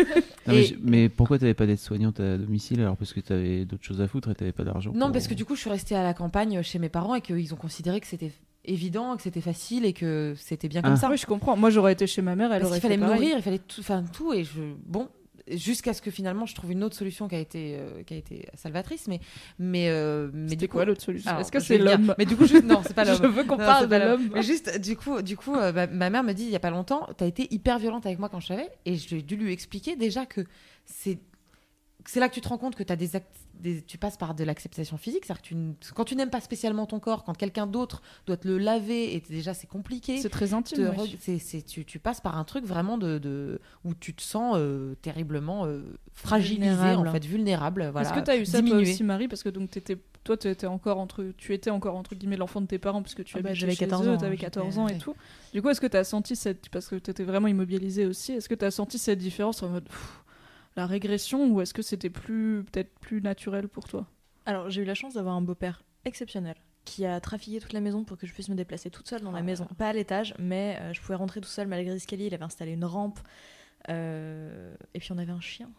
[0.47, 3.65] Non, mais, Et- je- mais pourquoi t'avais pas d'aide-soignante à domicile alors parce que t'avais
[3.65, 5.61] d'autres choses à foutre et t'avais pas d'argent Non, pour- parce que du coup, je
[5.61, 8.32] suis restée à la campagne chez mes parents et qu'ils ont considéré que c'était
[8.63, 10.97] évident, que c'était facile et que c'était bien comme Ah.
[10.97, 11.09] ça.
[11.09, 11.57] Oui, je comprends.
[11.57, 13.57] Moi, j'aurais été chez ma mère, elle Parce aurait qu'il fallait me nourrir, il fallait
[13.59, 15.07] tout, enfin tout, et je bon.
[15.57, 18.17] Jusqu'à ce que finalement je trouve une autre solution qui a été, euh, qui a
[18.17, 19.19] été salvatrice, mais
[19.59, 22.45] mais euh, mais du quoi l'autre solution Est-ce que je c'est l'homme Mais du coup,
[22.45, 23.31] juste non, c'est pas Je l'homme.
[23.33, 24.29] veux qu'on parle de l'homme.
[24.33, 26.59] Mais juste, du coup, du coup euh, ma, ma mère me dit il y a
[26.59, 29.51] pas longtemps, t'as été hyper violente avec moi quand je savais, et j'ai dû lui
[29.51, 30.41] expliquer déjà que
[30.85, 31.19] c'est
[32.07, 33.27] c'est là que tu te rends compte que as des act-
[33.62, 35.26] des- tu passes par de l'acceptation physique.
[35.26, 38.47] C'est-à-dire que tu quand tu n'aimes pas spécialement ton corps, quand quelqu'un d'autre doit te
[38.47, 40.18] le laver, et déjà c'est compliqué.
[40.18, 40.78] C'est très te intime.
[41.64, 45.66] tu, tu passes par un truc vraiment de, de- où tu te sens euh, terriblement
[45.66, 45.82] euh,
[46.14, 47.07] fragilisé, Vulnérable.
[47.07, 47.89] en fait, vulnérable.
[47.91, 49.70] Voilà, Est-ce que tu as eu ça toi aussi, Marie Parce que donc
[50.24, 53.16] toi, tu étais encore entre, tu étais encore entre guillemets l'enfant de tes parents parce
[53.16, 54.97] que tu Ah bah, chez 14 eux, ans, t'avais j'étais- 14 ans et ouais.
[54.99, 55.16] tout.
[55.53, 58.34] Du coup, est-ce que tu as senti cette, parce que tu étais vraiment immobilisée aussi,
[58.34, 60.20] est-ce que tu as senti cette différence en mode pff,
[60.76, 64.07] la régression ou est-ce que c'était plus peut-être plus naturel pour toi?
[64.45, 68.03] Alors, j'ai eu la chance d'avoir un beau-père exceptionnel qui a trafiqué toute la maison
[68.03, 69.67] pour que je puisse me déplacer toute seule dans la maison.
[69.78, 72.26] Pas à l'étage, mais euh, je pouvais rentrer tout seul malgré l'escalier.
[72.26, 73.19] Il avait installé une rampe.
[73.89, 75.69] Euh, Et puis, on avait un chien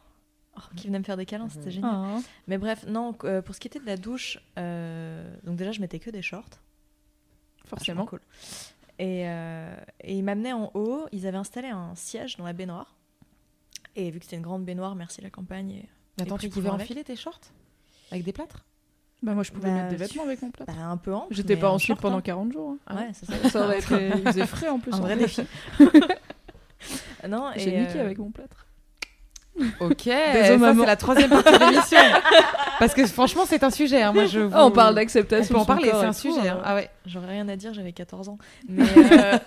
[0.56, 1.90] oh, qui venait me faire des câlins, c'était génial.
[1.92, 5.80] Ah, Mais bref, non, euh, pour ce qui était de la douche, donc déjà, je
[5.80, 6.60] mettais que des shorts.
[7.64, 8.06] Forcément.
[8.06, 8.20] Cool.
[8.98, 11.06] Et, et ils m'amenaient en haut.
[11.10, 12.94] Ils avaient installé un siège dans la baignoire.
[13.96, 15.70] Et vu que c'était une grande baignoire, merci la campagne.
[15.70, 15.88] Et,
[16.18, 17.40] Mais Attends, tu pouvais enfiler tes shorts
[18.10, 18.64] Avec des plâtres?
[19.22, 20.64] Bah moi je pouvais Bah, mettre des vêtements avec mon plat.
[20.66, 21.32] bah, un peu ample.
[21.32, 22.22] J'étais pas en short, pendant hein.
[22.22, 22.76] 40 jours.
[22.88, 22.96] hein.
[22.96, 23.48] Ouais, c'est ça.
[23.50, 24.92] Ça aurait été, il faisait frais en plus.
[24.92, 25.42] Un en vrai défi.
[27.28, 28.66] non, J'ai niqué euh, avec mon plâtre.
[29.80, 31.98] Ok, Désolé, ça c'est la troisième partie de l'émission.
[32.78, 34.02] Parce que franchement, c'est un sujet.
[34.02, 34.12] hein.
[34.12, 35.54] Moi, je Ah, on parle On d'acceptation.
[35.54, 36.48] peut en parler, c'est un sujet.
[36.48, 36.56] hein.
[36.58, 36.62] hein.
[36.64, 36.90] Ah ouais.
[37.06, 38.38] J'aurais rien à dire, j'avais 14 ans.
[38.68, 39.38] Mais euh,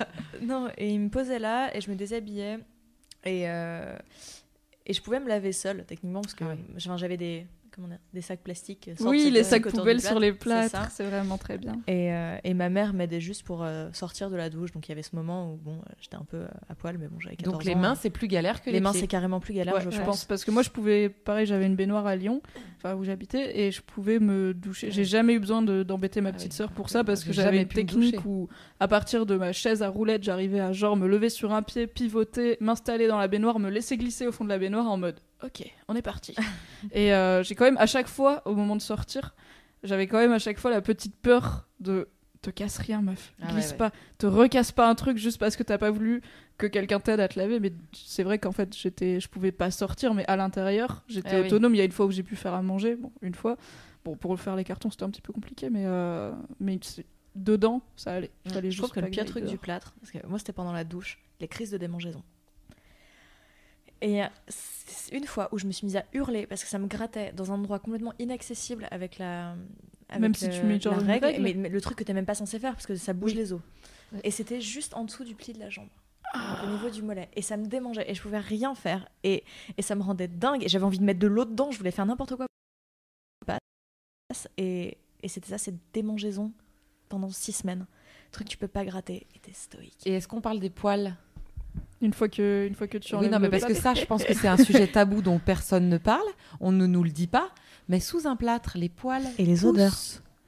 [0.43, 2.60] non, et il me posait là et je me déshabillais
[3.26, 3.97] et euh,
[4.86, 6.57] et je pouvais me laver seule techniquement parce que Ah ouais.
[6.97, 8.89] j'avais des comment dire, des sacs plastiques.
[8.89, 11.73] Oui, sortis les sacs poubelles sur les plâtres, c'est vraiment très bien.
[11.88, 14.71] Et, euh, et ma mère m'aidait juste pour euh, sortir de la douche.
[14.71, 16.97] Donc il y avait ce moment où bon, euh, j'étais un peu euh, à poil,
[16.97, 17.78] mais bon, j'avais 14 Donc les ans.
[17.78, 20.26] mains, c'est plus galère que les, les mains, c'est carrément plus galère, Ouais, je, pense.
[20.26, 22.41] parce que moi je pouvais, pareil, j'avais une baignoire à Lyon,
[22.78, 24.91] enfin où j'habitais, et je pouvais me doucher.
[24.91, 26.57] J'ai jamais eu besoin de- d'embêter ma Ah petite oui.
[26.57, 28.47] sœur pour ça parce que j'avais une technique où,
[28.80, 31.88] à partir de ma chaise à roulettes, j'arrivais à genre me lever sur un pied,
[31.88, 35.19] pivoter, m'installer dans la baignoire, me laisser glisser au fond de la baignoire en mode
[35.46, 36.36] ok, on est parti.
[36.91, 39.36] et euh, j'ai quand même à chaque fois, au moment de sortir,
[39.84, 42.08] j'avais quand même à chaque fois la petite peur de
[42.41, 43.78] te casse rien meuf, Ah ouais, glisse ouais.
[43.78, 46.22] pas, te recasse pas un truc juste parce que t'as pas voulu
[46.60, 47.60] que quelqu'un t'aide à te laver.
[47.60, 51.39] Mais c'est vrai qu'en fait j'étais je pouvais pas sortir mais à l'intérieur j'étais Ah
[51.41, 51.48] oui.
[51.48, 51.74] autonome.
[51.74, 52.96] Il y a une fois où j'ai pu faire à manger.
[52.98, 53.58] Bon une fois.
[54.04, 56.80] Bon pour faire les cartons c'était un petit peu compliqué mais euh, mais
[57.34, 58.32] dedans ça allait.
[58.48, 60.72] Fallait Je trouve juste que le pire truc du plâtre, parce que moi c'était pendant
[60.74, 62.22] la douche, les crises de démangeaison.
[64.02, 64.28] Et euh,
[65.12, 67.52] une fois où je me suis mise à hurler parce que ça me grattait dans
[67.52, 69.56] un endroit complètement inaccessible avec la.
[70.10, 71.41] Avec Même si le- tu mets genre la règle, règle.
[71.41, 73.38] Mais, mais le truc que t'es même pas censé faire parce que ça bouge Oui.
[73.38, 73.62] les os.
[74.14, 74.20] Ouais.
[74.24, 75.88] Et c'était juste en dessous du pli de la jambe.
[76.34, 76.64] Ah.
[76.66, 77.30] au niveau du mollet.
[77.36, 79.08] Et ça me démangeait et je pouvais rien faire.
[79.24, 79.43] Et,
[79.78, 80.64] et ça me rendait dingue.
[80.64, 82.46] Et j'avais envie de mettre de l'eau dedans, je voulais faire n'importe quoi.
[84.58, 86.52] Et, et c'était ça, cette démangeaison
[87.10, 87.86] pendant six semaines.
[88.32, 89.28] Truc que tu peux pas gratter.
[89.36, 90.06] Et t'es stoïque.
[90.06, 91.16] Et est-ce qu'on parle des poils?
[92.06, 94.24] Une fois que une fois que tu Oui, non, mais parce que ça, je pense
[94.24, 96.28] que c'est un sujet tabou dont personne ne parle.
[96.60, 97.49] On ne nous le dit pas.
[97.89, 99.26] Mais sous un plâtre, les poils.
[99.38, 99.93] Et les odeurs.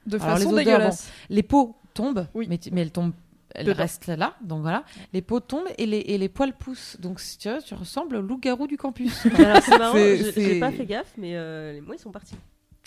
[0.06, 2.46] de Alors, façon les odeurs, dégueulasse Les peaux tombent, Oui.
[2.48, 3.12] mais, tu- mais elles tombent.
[3.54, 3.78] Elles Dedans.
[3.78, 4.84] restent là, donc voilà.
[5.14, 6.96] Les peaux tombent et les, et les poils poussent.
[7.00, 9.24] Donc, si tu ressembles au loup-garou du campus.
[9.38, 12.34] Alors, c'est marrant, j'ai pas fait gaffe, mais euh, les mois ils sont partis.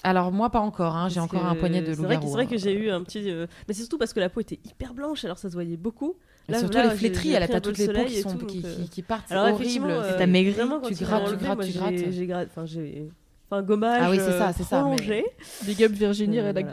[0.04, 0.96] Alors, moi, pas encore.
[0.96, 2.28] hein, J'ai encore un poignet de C'est vrai, que- loup-garou.
[2.28, 2.58] c'est vrai que hein.
[2.64, 3.30] j'ai eu un petit.
[3.30, 5.78] euh, Mais c'est surtout parce que la peau était hyper blanche, alors ça se voyait
[5.78, 6.16] beaucoup.
[6.50, 8.62] Là, surtout là, les flétries, elle a toutes le les peaux qui, sont, tout, qui,
[8.62, 9.26] qui, euh, qui partent.
[9.28, 9.62] C'est Alors horrible.
[9.62, 11.94] effectivement, c'est- euh, T'as maigri, vraiment, quand tu grattes, tu grattes, moi, tu grattes.
[12.12, 13.10] J'ai gratte- enfin j'ai
[13.52, 15.26] un gommage Ah oui, c'est ça, euh, c'est ça, mais-
[15.66, 16.66] big up Virginie rédac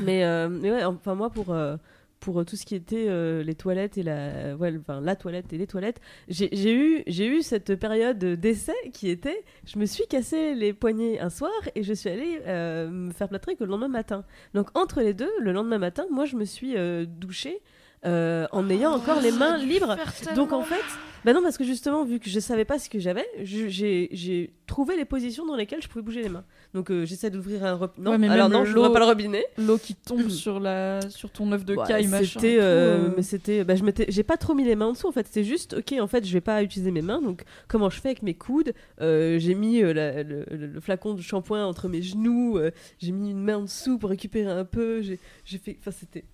[0.00, 1.76] Mais, mais ouais, enfin moi pour euh,
[2.20, 5.58] pour tout ce qui était euh, les toilettes et la ouais, enfin la toilette et
[5.58, 10.72] les toilettes, j'ai eu eu cette période d'essai qui était je me suis cassé les
[10.72, 14.24] poignets un soir et je suis allée euh, me faire plâtrer que le lendemain matin.
[14.54, 17.60] Donc entre les deux, le lendemain matin, moi je me suis euh, douchée
[18.06, 19.96] euh, en ayant encore les mains libres.
[20.34, 20.82] Donc en fait,
[21.24, 24.52] bah non parce que justement vu que je savais pas ce que j'avais, j'ai j'ai
[24.66, 26.44] trouvé les positions dans lesquelles je pouvais bouger les mains.
[26.74, 28.04] Donc euh, j'essaie d'ouvrir un robinet.
[28.04, 29.44] Non, Ouais, mais alors non, je n'ouvre l'eau- pas le robinet.
[29.58, 33.12] l'eau qui tombe sur la sur ton œuf de Ouais, caille machin c'était euh, euh,
[33.16, 35.26] mais c'était bah, je m'étais j'ai pas trop mis les mains en dessous en fait
[35.26, 38.08] c'était juste ok en fait je vais pas utiliser mes mains donc comment je fais
[38.10, 38.72] avec mes coudes?
[39.00, 42.70] Euh, j'ai mis euh, la- le, le- le flacon de shampoing entre mes genoux euh,
[42.98, 46.24] j'ai mis une main en dessous pour récupérer un peu j'ai j'ai fait enfin c'était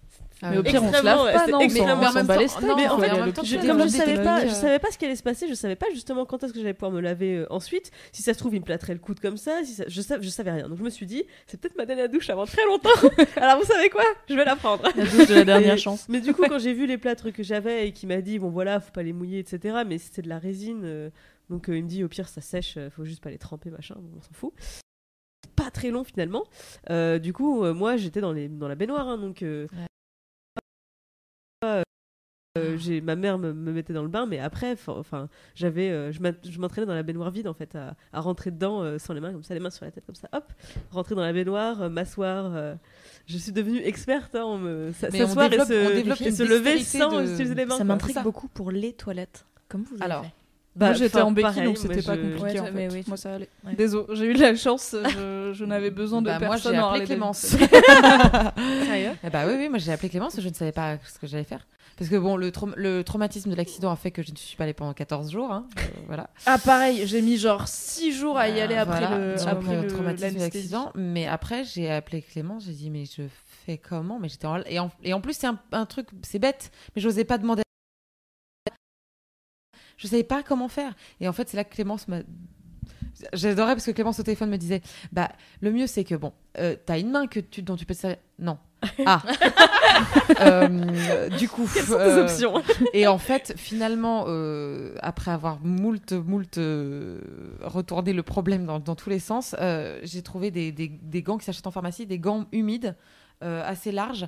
[0.51, 0.71] mais au ouais.
[0.71, 3.67] pire on se lave pas ouais, non Mais en même temps- mais en fait, je-
[3.67, 5.77] comme je savais pas, je technique, savais pas ce qui allait se passer, je savais
[5.77, 7.91] pas justement quand est-ce que j'allais pouvoir me laver euh, ensuite.
[8.13, 10.23] Si ça se trouve, il me plâtrait le coude comme ça, si ça- je, savais,
[10.23, 10.69] je savais rien.
[10.69, 12.91] Donc je me suis dit, c'est peut-être ma dernière douche avant très longtemps.
[13.37, 14.05] Alors vous savez quoi?
[14.29, 14.83] Je vais la prendre.
[14.97, 16.07] La douche de la dernière chance.
[16.09, 18.51] Mais du coup, quand j'ai vu les plâtres que j'avais et qui m'a dit, bon
[18.51, 19.83] voilà, faut pas les mouiller, etc.
[19.87, 21.11] Mais c'était de la résine, euh,
[21.51, 23.71] donc euh, il me dit, au pire, ça sèche, euh, faut juste pas les tremper,
[23.71, 24.53] machin, bon, on s'en fout.
[25.57, 26.45] Pas très long finalement.
[26.91, 29.43] Euh, du coup, euh, moi, j'étais dans, les, dans la baignoire, hein, donc.
[29.43, 29.67] euh,
[31.65, 31.83] euh,
[32.77, 36.59] j'ai ma mère me, me mettait dans le bain, mais après, enfin, j'avais, euh, je
[36.61, 39.33] m'entraînais dans la baignoire vide en fait, à, à rentrer dedans euh, sans les mains
[39.33, 40.45] comme ça, les mains sur la tête comme ça, hop,
[40.91, 42.55] rentrer dans la baignoire, euh, m'asseoir.
[42.55, 42.75] euh,
[43.27, 46.03] je suis devenue experte hein, en me on s'asseoir et on se, et
[46.47, 47.79] lever sans de- utiliser les mains.
[47.79, 49.47] Ça m'intrigue beaucoup pour les toilettes.
[49.69, 50.33] Comme vous avez Alors, fait.
[50.75, 52.73] Bah, moi j'étais enfin, en béquille pareil, donc c'était moi, pas je- compliqué Ouais, en
[52.73, 52.89] fait.
[52.93, 53.05] oui.
[53.07, 53.49] Moi ça allait.
[53.65, 53.75] Ouais.
[53.75, 56.81] Désolé, j'ai eu de la chance, je, je n'avais besoin de Bah, moi, personne j'ai
[56.81, 57.39] en appelé Clémence.
[58.87, 61.27] Sérieux Eh bah oui, oui, moi j'ai appelé Clémence, je ne savais pas ce que
[61.27, 61.67] j'allais faire.
[61.99, 64.57] Parce que bon, le, traum- le traumatisme de l'accident a fait que je ne suis
[64.57, 65.53] pas allée pendant 14 jours.
[65.53, 65.67] hein.
[65.79, 66.31] Euh, voilà.
[66.47, 69.51] Ah pareil, j'ai mis genre 6 jours à y aller Euh, après voilà, le, après
[69.51, 70.91] après le le- traumatisme de l'accident.
[70.95, 73.23] Mais après, j'ai appelé Clémence, j'ai dit, mais je
[73.67, 74.19] fais comment?
[74.19, 74.63] Mais j'étais en...
[74.65, 74.91] Et, en...
[75.05, 77.63] et en plus, c'est un, un truc, c'est bête, mais j'osais pas demander.
[80.03, 80.95] Je savais pas comment faire.
[81.21, 82.19] Et en fait, c'est là que Clémence m'a.
[83.35, 84.83] J'adorais parce que Clémence au téléphone me disait
[85.13, 85.31] Bah,
[85.61, 88.01] le mieux c'est que bon, euh, t'as une main que tu, dont tu peux te
[88.01, 88.19] servir.
[88.39, 88.59] Non.
[89.07, 89.23] Ah
[90.41, 91.69] Euh, Du coup.
[91.73, 92.55] Quelles sont tes euh, options?
[92.93, 96.59] et en fait, finalement, euh, après avoir moult, moult
[97.61, 99.55] retourné le problème dans, dans tous les sens,
[100.03, 102.97] j'ai trouvé des, des- des gants qui s'achètent en pharmacie, des gants humides,
[103.41, 104.27] assez larges,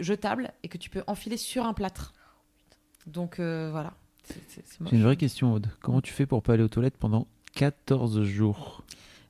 [0.00, 2.12] jetables, et que tu peux enfiler sur un plâtre.
[3.06, 3.92] Donc voilà.
[4.86, 5.68] J'ai une vraie question, Aude.
[5.80, 8.82] Comment tu fais pour pas aller aux toilettes pendant 14 jours?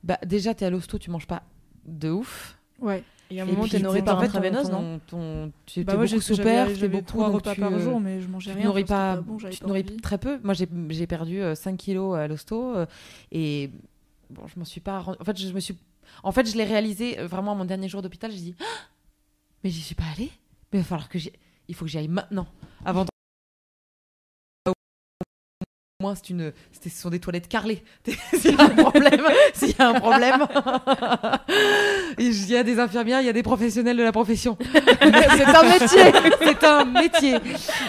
[0.03, 1.43] Bah, déjà, t'es à l'hosto, tu manges pas
[1.85, 2.57] de ouf.
[2.79, 3.03] Ouais.
[3.29, 5.51] Il y a un Et moment, puis, t'es nourri ton- par intraveineuse, ton- non ton-
[5.65, 7.79] Tu Bah moi beaucoup j'ai sous père, j'avais beaucoup, trois donc repas tu, par euh,
[7.79, 8.63] jour mais je mangeais rien.
[8.65, 9.97] nourris pas, bon, tu te pas nourris envie.
[9.97, 10.39] très peu.
[10.43, 12.85] Moi, j'ai perdu euh, 5 kilos à l'hosto euh,
[13.33, 13.69] et
[14.29, 15.03] bon, je m'en suis pas.
[15.19, 15.75] En fait, je me suis.
[16.23, 18.31] En fait, je l'ai réalisé euh, vraiment à mon dernier jour d'hôpital.
[18.31, 18.63] J'ai dit, Ah
[19.65, 20.31] mais j'y suis pas allée.
[20.71, 21.31] Mais il va falloir que j'y.
[21.67, 22.47] Il faut que j'y aille maintenant,
[22.85, 23.05] avant.
[26.07, 26.51] Moins, c'est une.
[26.83, 27.83] Ce sont des toilettes carrelées.
[28.33, 29.21] S'il y a un problème,
[29.53, 30.39] s'il y a un problème,
[32.19, 34.57] il y a des infirmières, il y a des professionnels de la profession.
[34.73, 36.11] c'est un métier.
[36.41, 37.35] C'est un métier.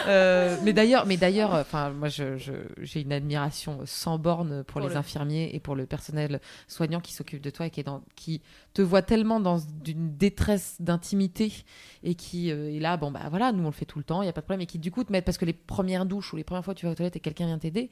[0.06, 4.80] Euh, mais d'ailleurs, mais d'ailleurs, enfin, moi, je, je- j'ai une admiration sans borne pour,
[4.80, 7.80] Pour les le- infirmiers et pour le personnel soignant qui s'occupe de toi et qui
[7.80, 8.40] est dans, qui
[8.74, 11.52] te voit tellement dans une détresse d'intimité
[12.04, 14.22] et qui euh, est là, bon bah voilà, nous on le fait tout le temps,
[14.22, 15.52] il y a pas de problème, et qui du coup te mettent parce que les
[15.52, 17.90] premières douches ou les premières fois que tu vas aux toilettes et quelqu'un vient t'aider,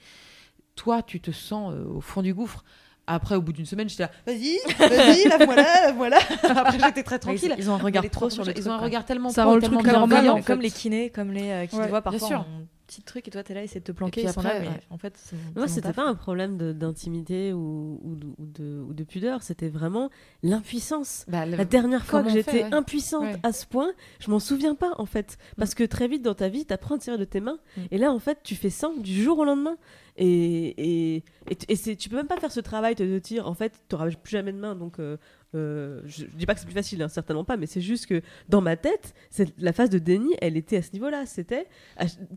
[0.77, 2.65] toi tu te sens euh, au fond du gouffre.
[3.09, 6.19] Après, au bout d'une semaine, j'étais là, vas-y, vas-y, la voilà, la voilà.
[6.43, 7.55] Après, j'étais très tranquille.
[7.57, 9.43] Ils, ils ont un regard trop sur le ils truc, ont un regard tellement Ça
[9.43, 11.89] pro, rend le truc normal, en Comme, les kinés, comme les euh, qui Ouais, te
[11.89, 12.41] voient bien parfois sûr.
[12.41, 12.47] en
[12.89, 14.69] petit truc et toi t'es là, essaient de te planquer, puis sont après, là, mais
[14.69, 14.81] ouais.
[14.91, 15.17] en fait,
[15.55, 19.69] Moi, c'était pas un problème d'intimité ou, ou, de- ou de, ou de pudeur, c'était
[19.69, 20.11] vraiment
[20.43, 21.25] l'impuissance.
[21.29, 22.75] Bah, le- La dernière fois comment que j'étais ouais.
[22.75, 23.37] impuissante Ouais.
[23.43, 25.39] à ce point, je m'en souviens pas en fait.
[25.57, 27.59] Parce que très vite dans ta vie, t'apprends à tirer de tes mains.
[27.77, 27.81] Mm.
[27.93, 29.77] Et là, en fait, tu fais ça du jour au lendemain.
[30.19, 31.17] Et, et,
[31.51, 33.73] et, et c'est- tu peux même pas faire ce travail de te dire, en fait,
[33.89, 34.75] t'auras plus jamais de main.
[34.75, 35.17] Donc, euh,
[35.55, 38.07] euh, je, je dis pas que c'est plus facile, hein, certainement pas, mais c'est juste
[38.07, 41.27] que dans ma tête, c'est- la phase de déni, elle était à ce niveau-là.
[41.27, 41.67] C'était,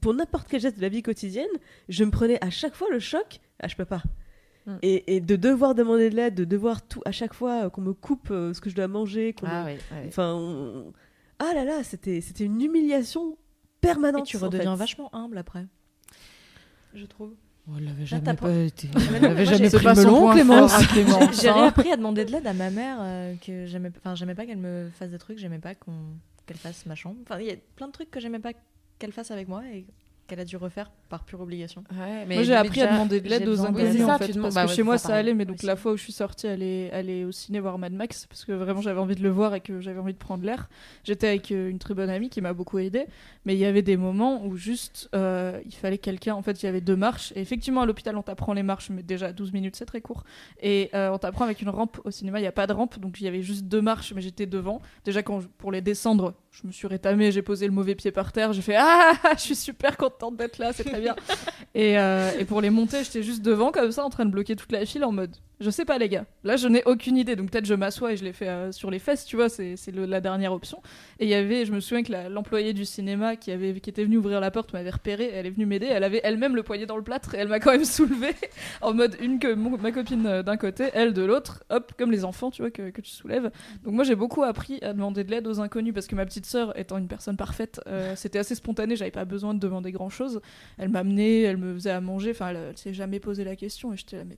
[0.02, 1.48] pour n'importe quel geste de la vie quotidienne,
[1.88, 4.04] je me prenais à chaque fois le choc, ah, je peux pas.
[4.66, 4.76] Mm.
[4.82, 7.82] Et, et de devoir demander de l'aide, de devoir tout, à chaque fois euh, qu'on
[7.82, 10.08] me coupe euh, ce que je dois manger, qu'on Ah me-.
[10.08, 10.92] Enfin, on-
[11.40, 13.38] ah là là, c'était c'était une humiliation
[13.80, 14.28] permanente.
[14.28, 14.80] Et tu en redeviens fait.
[14.80, 15.66] vachement humble après.
[16.94, 17.34] Je trouve.
[17.68, 18.90] Oh, elle avait Là, jamais pas été.
[19.46, 20.74] j'ai- pris melon, Clémence.
[21.42, 24.46] J'ai réappris à demander de l'aide à ma mère euh, que j'aimais enfin j'aimais pas
[24.46, 25.94] qu'elle me fasse des trucs j'aimais pas qu'on
[26.48, 28.54] qu'elle fasse ma chambre enfin il y a plein de trucs que j'aimais pas
[28.98, 29.86] qu'elle fasse avec moi et
[30.30, 33.28] qu'elle a dû refaire par pure obligation Ouais, mais Moi, j'ai appris à demander de
[33.28, 35.58] l'aide aux inconnus en fait, parce bah que ouais, chez moi ça allait, mais donc
[35.58, 35.66] aussi.
[35.66, 38.52] la fois où je suis sortie, aller aller au ciné voir Mad Max parce que
[38.52, 40.70] vraiment j'avais envie de le voir et que j'avais envie de prendre l'air.
[41.04, 43.06] J'étais avec euh, une très bonne amie qui m'a beaucoup aidée,
[43.46, 46.36] mais il y avait des moments où juste euh, il fallait quelqu'un.
[46.36, 48.90] En fait, il y avait deux marches et effectivement à l'hôpital on t'apprend les marches,
[48.92, 50.24] mais déjà 12 minutes c'est très court
[50.62, 52.00] et euh, on t'apprend avec une rampe.
[52.06, 54.14] Au cinéma il y a pas de rampe, donc il y avait juste deux marches,
[54.14, 54.82] mais j'étais devant.
[55.06, 58.12] Déjà quand je- pour les descendre, je me suis rétamée, j'ai posé le mauvais pied
[58.12, 61.16] par terre, j'ai fait ah je suis super contente d'être là, c'est très bien.
[61.76, 64.56] Et, euh, et pour les monter, j'étais juste devant comme ça en train de bloquer
[64.56, 66.26] toute la file en mode je sais pas les gars.
[66.46, 68.90] Là je n'ai aucune idée donc peut-être je m'assois et je l'ai fait euh, sur
[68.90, 70.82] les fesses, tu vois, c'est la dernière option.
[71.20, 74.06] Et il y avait, je me souviens que l'employée du cinéma qui avait qui était
[74.06, 76.86] venue ouvrir la porte m'avait repéré, elle est venue m'aider, elle avait elle-même le poignet
[76.86, 78.30] dans le plâtre et elle m'a quand même soulevé
[78.82, 82.12] en mode une que mon- ma copine euh, d'un côté, elle de l'autre, hop comme
[82.12, 83.52] les enfants, tu vois que, que tu soulèves.
[83.84, 86.46] Donc moi j'ai beaucoup appris à demander de l'aide aux inconnus parce que ma petite
[86.50, 90.10] sœur étant une personne parfaite, euh, c'était assez spontané, j'avais pas besoin de demander grand
[90.10, 90.42] chose.
[90.78, 93.94] Elle m'amenait, elle me faisait à manger, enfin elle, elle s'est jamais posé la question
[93.94, 94.38] et j'étais là mais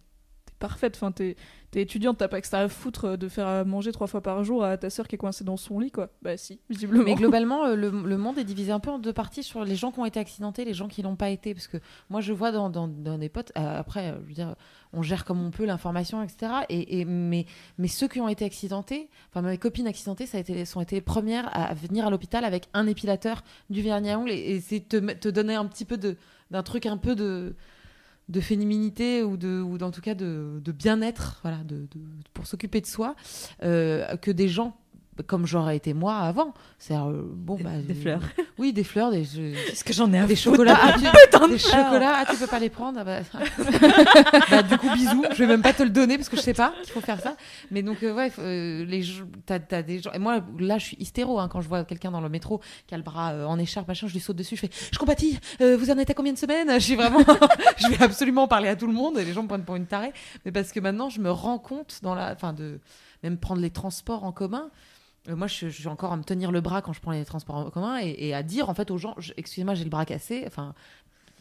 [0.61, 0.95] parfaite.
[0.95, 1.35] Enfin, t'es
[1.71, 4.43] t'es étudiante, t'as pas que ça à foutre euh, de faire manger trois fois par
[4.43, 6.09] jour à ta sœur qui est coincée dans son lit, quoi.
[6.21, 7.03] Bah si, visiblement.
[7.03, 9.91] Mais globalement, euh, le, monde est divisé un peu en deux parties sur les gens
[9.91, 11.53] qui ont été accidentés, les gens qui l'ont pas été.
[11.53, 11.77] Parce que
[12.09, 14.13] moi, je vois dans, des potes, euh, après,
[14.93, 16.51] on gère comme on peut l'information, etc.
[16.69, 17.45] Et, et- mais,
[17.87, 21.01] ceux qui ont été accidentés, enfin mes copines accidentées, ça a été, sont été les
[21.01, 24.97] premières à venir à l'hôpital avec un épilateur, du vernis à ongles, et, c'est te,
[25.13, 27.55] te donner un petit peu d'un truc un peu de
[28.31, 32.01] de féminité ou de ou en tout cas de, de bien-être voilà de, de-
[32.33, 33.15] pour s'occuper de soi
[33.63, 34.77] euh, que des gens
[35.27, 38.21] comme j'aurais été moi avant c'est bon bah Des euh, fleurs.
[38.57, 40.99] oui des fleurs des je- Qu'est-ce que j'en ai à des chocolats, ah, tu,
[41.49, 42.99] des fleurs chocolats, ah, tu peux pas les prendre.
[42.99, 43.19] ah bah,
[44.49, 45.23] bah, du coup, bisous.
[45.31, 47.19] Je vais même pas te le donner parce que je sais pas qu'il faut faire
[47.19, 47.35] ça.
[47.71, 49.03] Mais donc, euh, ouais, euh, les,
[49.45, 50.11] t'as, t'as des gens.
[50.13, 52.93] Et moi, là, je suis hystéro hein, quand je vois quelqu'un dans le métro qui
[52.93, 54.55] a le bras euh, en écharpe, machin, je lui saute dessus.
[54.55, 55.39] Je fais, je compatis.
[55.61, 56.69] euh, vous en êtes à combien de semaines?
[56.73, 57.19] Je suis vraiment,
[57.77, 59.85] je vais absolument parler à tout le monde et les gens me prennent pour une
[59.87, 60.11] tarée.
[60.45, 62.79] Mais parce que maintenant, je me rends compte dans la, enfin, de
[63.23, 64.69] même prendre les transports en commun.
[65.29, 67.55] Euh, moi, je, suis encore à me tenir le bras quand je prends les transports
[67.55, 70.43] en commun et, et à dire en fait aux gens, excusez-moi, j'ai le bras cassé.
[70.47, 70.73] Enfin,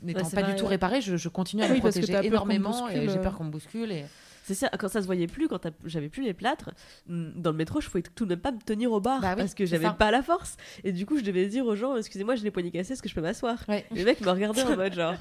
[0.03, 0.71] n'étant pas du tout ouais.
[0.71, 3.23] réparé, je, je continue à Oui, me parce que protéger énormément et j'ai euh.
[3.23, 3.91] peur qu'on me bouscule.
[3.91, 4.05] Et...
[4.45, 6.71] C'est ça, quand ça se voyait plus, quand j'avais plus les plâtres,
[7.07, 9.31] mm, dans le métro, je pouvais tout de même pas me tenir au bar Bah
[9.31, 10.57] oui, parce que j'avais pas la force.
[10.85, 13.09] Et du coup, je devais dire aux gens, excusez-moi, j'ai les poignets cassés, est-ce que
[13.09, 13.59] je peux m'asseoir?
[13.69, 13.87] Ouais.
[13.93, 15.15] Les mecs me regardaient en mode genre.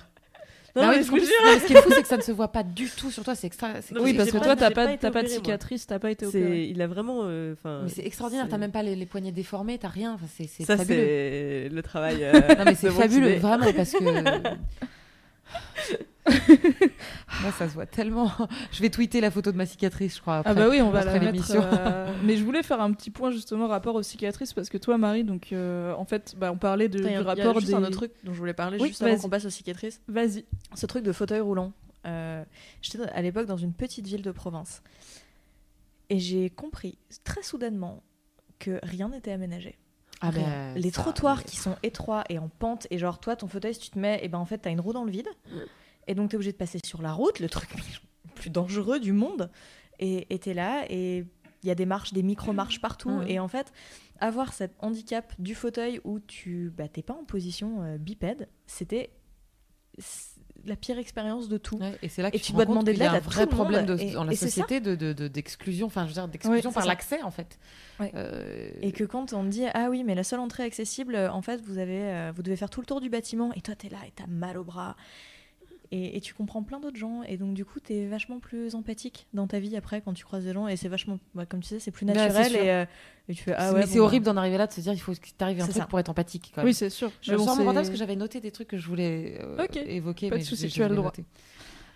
[0.76, 2.02] Non, Bah oui, mais parce je qu'en vous plus, non, ce qui est fou, c'est
[2.02, 3.36] que ça ne se voit pas du tout sur toi.
[3.36, 3.70] C'est extra.
[4.00, 6.66] oui, parce que toi, t'as pas, pas pas de cicatrice, t'as pas été opéré.
[6.66, 7.22] il a vraiment.
[7.24, 8.48] euh, enfin, Mais c'est extraordinaire.
[8.50, 10.14] T'as même pas les, les poignets déformés, t'as rien.
[10.14, 11.06] Enfin, c'est Ça, fabuleux.
[11.06, 12.18] c'est le travail.
[12.24, 13.98] euh, Non mais c'est fabuleux, vraiment, parce que.
[17.42, 18.32] Moi, ça se voit tellement.
[18.72, 20.42] Je vais tweeter la photo de ma cicatrice, je crois.
[20.46, 21.26] Ah bah oui, on va la mettre.
[21.26, 21.62] l'émission.
[21.64, 24.98] euh, Mais je voulais faire un petit point justement rapport aux cicatrices parce que toi,
[24.98, 27.38] Marie, donc euh, en fait, bah, on parlait de, Attends, Il y du a- il
[27.38, 27.78] y a rapport juste des.
[27.78, 30.02] un autre truc dont je voulais parler Oui, juste avant qu'on passe aux cicatrices.
[30.08, 30.46] Vas-y.
[30.76, 31.74] Ce truc de fauteuil roulant.
[32.08, 32.44] Euh,
[32.82, 34.82] J'étais à l'époque dans une petite ville de province.
[36.10, 38.02] Et j'ai compris très soudainement
[38.58, 39.78] que rien n'était aménagé.
[40.22, 43.38] Ah ben, les ça, trottoirs mais- qui sont étroits et en pente, et genre toi,
[43.38, 45.12] ton fauteuil, si tu te mets, et ben en fait, t'as une roue dans le
[45.12, 45.30] vide.
[46.10, 47.70] Et donc, t'es obligé de passer sur la route, le truc
[48.26, 49.50] le plus dangereux du monde.
[50.00, 51.26] Et et t'es là, et
[51.64, 53.22] il y a des marches, des micro-marches partout.
[53.28, 53.72] Et en fait,
[54.20, 59.12] avoir cet handicap du fauteuil où tu bah, t'es pas en position euh, bipède, c'était
[60.66, 61.78] la pire expérience de tout.
[61.78, 63.50] Ouais, et c'est là que Et tu, tu dois demander de l'aide à vrai tout
[63.52, 63.98] le problème monde.
[63.98, 66.86] de- Et- dans la société de de- de- d'exclusion, enfin, je veux dire, d'exclusion par
[66.86, 67.60] l'accès, en fait.
[68.00, 68.12] Ouais.
[68.16, 71.42] Euh, Et que quand on te dit ah oui mais la seule entrée accessible en
[71.42, 73.90] fait vous avez euh, vous devez faire tout le tour du bâtiment et toi t'es
[73.90, 74.96] là et t'as mal au bras
[75.92, 79.28] et, et tu comprends plein d'autres gens et donc du coup t'es vachement plus empathique
[79.34, 81.70] dans ta vie après quand tu croises des gens et c'est vachement bah, comme tu
[81.70, 82.86] sais c'est plus c'est naturel et, euh,
[83.28, 84.04] et tu fais ah ouais mais bon, c'est bah.
[84.06, 85.86] horrible d'en arriver là, de se dire il faut que t'arrives à un truc ça.
[85.88, 86.52] pour être empathique.
[86.54, 86.68] Quand même.
[86.68, 87.12] Oui, c'est sûr.
[87.22, 89.78] Je bon, sors mon parce que j'avais noté des trucs que je voulais euh, Ok,
[89.78, 90.30] évoquer.
[90.30, 91.08] pas de mais souci, je- tu as le droit.
[91.10, 91.26] noté.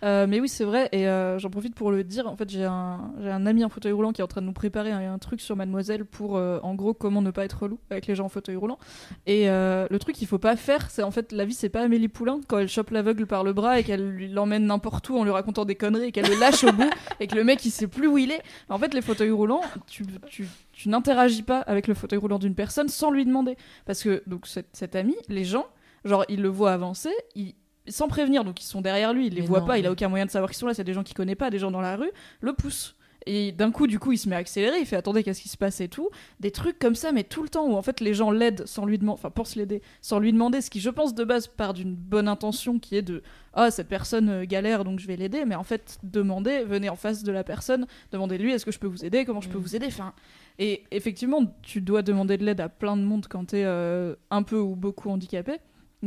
[0.02, 2.26] Euh, mais oui, c'est vrai, et euh, j'en profite pour le dire.
[2.26, 4.46] En fait, j'ai un, j'ai un ami en fauteuil roulant qui est en train de
[4.46, 7.62] nous préparer un, un truc sur Mademoiselle pour, euh, en gros, comment ne pas être
[7.62, 8.78] relou avec les gens en fauteuil roulant.
[9.26, 12.08] Et le truc qu'il faut pas faire, c'est en fait, la vie, c'est pas Amélie
[12.08, 15.30] Poulain quand elle chope l'aveugle par le bras et qu'elle l'emmène n'importe où en lui
[15.30, 16.90] racontant des conneries et qu'elle le lâche au bout
[17.20, 18.42] et que le mec il sait plus où il est.
[18.68, 22.54] En fait, les fauteuils roulants, tu, tu, tu n'interagis pas avec le fauteuil roulant d'une
[22.54, 23.56] personne sans lui demander.
[23.86, 25.66] Parce que, donc, cet, cet ami, les gens,
[26.04, 27.54] genre, ils le voient avancer, ils
[27.88, 29.92] sans prévenir, donc ils sont derrière lui, il les Mais voit non, pas, il a
[29.92, 31.70] aucun moyen de savoir qui sont là, c'est des gens qu'il connaît pas, des gens
[31.70, 32.96] dans la rue, le pousse.
[33.26, 35.48] Et d'un coup, du coup, il se met à accélérer, il fait attendez, qu'est-ce qui
[35.48, 36.10] se passe et tout.
[36.40, 38.84] Des trucs comme ça, mais tout le temps où en fait les gens l'aident sans
[38.84, 41.72] lui demander, enfin pensent l'aider sans lui demander, ce qui je pense de base part
[41.72, 43.22] d'une bonne intention qui est de
[43.54, 46.96] ah cette personne euh, galère donc je vais l'aider, mais en fait demander, venez en
[46.96, 49.58] face de la personne, demandez lui est-ce que je peux vous aider, comment je peux
[49.58, 49.62] Mm.
[49.62, 50.12] vous aider, enfin.
[50.58, 54.42] Et effectivement, tu dois demander de l'aide à plein de monde quand t'es euh, un
[54.42, 55.54] peu ou beaucoup handicapé.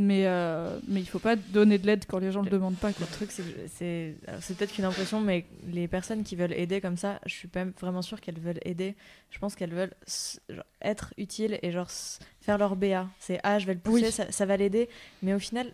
[0.00, 2.92] Mais, euh, mais il faut pas donner de l'aide quand les gens le demandent pas.
[2.92, 3.04] Quoi.
[3.10, 4.14] Le truc, c'est
[4.54, 8.00] peut-être qu'une impression, mais les personnes qui veulent aider comme ça, je suis pas vraiment
[8.00, 8.94] sûre qu'elles veulent aider.
[9.30, 9.94] Je pense qu'elles veulent
[10.48, 11.90] genre, être utiles et genre
[12.40, 13.08] faire leur BA.
[13.18, 14.12] C'est ah, je vais le pousser, Oui.
[14.12, 14.88] ça, ça va l'aider.
[15.24, 15.72] Mais au final,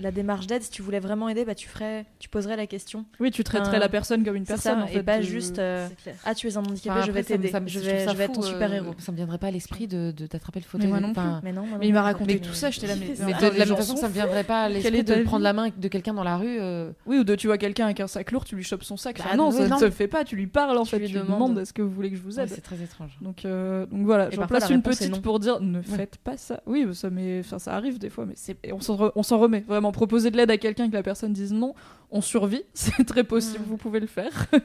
[0.00, 3.04] la démarche d'aide, si tu voulais vraiment aider, bah tu ferais, tu poserais la question.
[3.20, 5.02] Oui, tu traiterais la personne comme une personne ça, en et fait.
[5.02, 5.88] pas euh, juste euh,
[6.24, 8.48] ah tu es un handicapé, Enfin, je vais t'aider, je vais, je être ton fou,
[8.48, 8.94] euh, super héros.
[8.98, 10.88] Ça me viendrait pas à l'esprit de de t'attraper le fauteuil.
[10.88, 11.20] moi non plus.
[11.20, 13.06] Enfin, Mais non, moi non Mais il m'a raconté Mais- tout ça, j'étais là, mais,
[13.18, 15.42] Mais mais de, de la même façon, ça me viendrait pas à l'esprit de prendre
[15.44, 16.58] la main de quelqu'un dans la rue.
[16.60, 18.96] euh, Oui, ou de tu vois quelqu'un avec un sac lourd, tu lui chopes son
[18.96, 19.18] sac.
[19.18, 21.06] Bah, Ah non, ça ne se fait pas, tu lui parles en Tu fait, lui
[21.08, 21.58] tu lui demandes.
[21.58, 22.48] est-ce que vous voulez que je vous aide.
[22.48, 23.16] C'est très étrange.
[23.22, 26.36] Donc, donc voilà, Et j'en parfois, place la une petite pour dire ne faites pas
[26.36, 26.60] ça.
[26.66, 29.64] Oui, ça, mais enfin, ça arrive des fois, mais et on s'en remet.
[29.66, 31.74] Vraiment, proposer de l'aide à quelqu'un que la personne dise non,
[32.10, 33.68] on survit, c'est très possible, Mm.
[33.68, 34.46] vous pouvez le faire.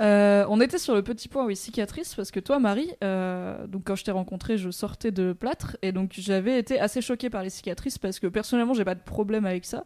[0.00, 3.82] Euh, on était sur le petit point, oui, cicatrice, parce que toi, Marie, euh, donc
[3.84, 7.42] quand je t'ai rencontré, je sortais de plâtre, et donc j'avais été assez choquée par
[7.42, 9.82] les cicatrices, parce que personnellement, j'ai pas de problème avec ça.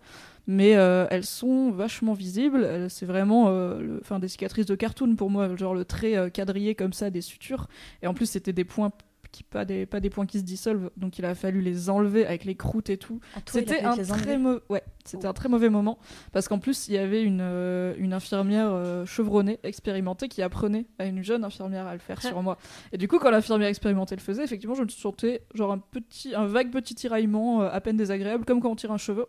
[0.47, 2.91] mais euh, elles sont vachement visibles.
[2.91, 7.09] C'est vraiment le- des cicatrices de cartoon pour moi, genre le trait quadrillé comme ça,
[7.09, 7.67] des sutures.
[8.03, 8.91] Et en plus, c'était des points
[9.33, 12.27] qui pas des pas des points qui se dissolvent, donc il a fallu les enlever
[12.27, 13.19] avec les croûtes et tout.
[13.35, 14.39] Ah, C'était un très
[14.69, 15.99] ouais, c'était un très mauvais moment
[16.33, 20.87] parce qu'en plus il y avait une, euh, une infirmière euh, chevronnée, expérimentée qui apprenait
[20.99, 22.59] à une jeune infirmière à le faire sur moi.
[22.93, 26.35] Et du coup quand l'infirmière expérimentée le faisait, effectivement je me sentais genre un petit
[26.35, 29.27] un vague petit tiraillement euh, à peine désagréable comme quand on tire un cheveu.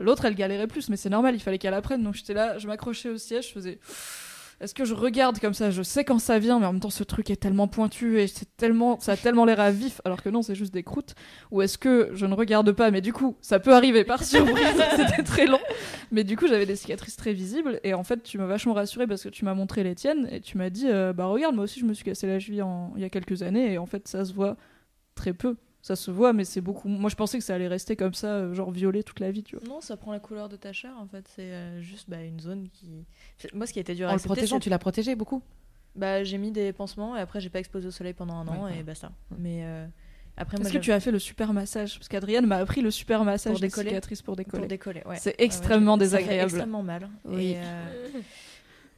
[0.00, 2.66] L'autre elle galérait plus mais c'est normal, il fallait qu'elle apprenne donc j'étais là, je
[2.66, 3.78] m'accrochais au siège, je faisais
[4.62, 6.88] est-ce que je regarde comme ça Je sais quand ça vient, mais en même temps,
[6.88, 10.22] ce truc est tellement pointu et c'est tellement, ça a tellement l'air à vif, alors
[10.22, 11.16] que non, c'est juste des croûtes.
[11.50, 14.64] Ou est-ce que je ne regarde pas, mais du coup, ça peut arriver par surprise.
[14.96, 15.58] C'était très long,
[16.12, 17.80] mais du coup, j'avais des cicatrices très visibles.
[17.82, 20.40] Et en fait, tu m'as vachement rassurée parce que tu m'as montré les tiennes et
[20.40, 22.64] tu m'as dit, euh, bah regarde, moi aussi, je me suis cassé la cheville
[22.94, 24.56] il y a quelques années et en fait, ça se voit
[25.16, 25.56] très peu.
[25.82, 26.86] Ça se voit, mais c'est beaucoup.
[26.88, 29.42] Moi, je pensais que ça allait rester comme ça, euh, genre violet toute la vie,
[29.42, 29.66] tu vois.
[29.68, 31.26] Non, ça prend la couleur de ta chair en fait.
[31.34, 33.04] C'est euh, juste bah, une zone qui.
[33.52, 35.42] Moi, ce qui a été dur En à le accepter, protégeant, tu l'as protégé beaucoup
[35.96, 38.64] Bah, j'ai mis des pansements et après, j'ai pas exposé au soleil pendant un an
[38.64, 38.82] Ouais, et ouais.
[38.84, 39.10] basta.
[39.38, 39.86] Mais euh,
[40.36, 41.98] après, Est-ce que tu as fait le super massage?
[41.98, 44.60] Parce qu'Adrienne m'a appris le super massage Pour des décoller cicatrices pour décoller.
[44.60, 45.16] pour décoller, ouais.
[45.16, 46.44] C'est Ouais, ouais, extrêmement fait désagréable.
[46.44, 47.08] extrêmement mal.
[47.24, 47.50] Oui.
[47.50, 48.08] Et, euh,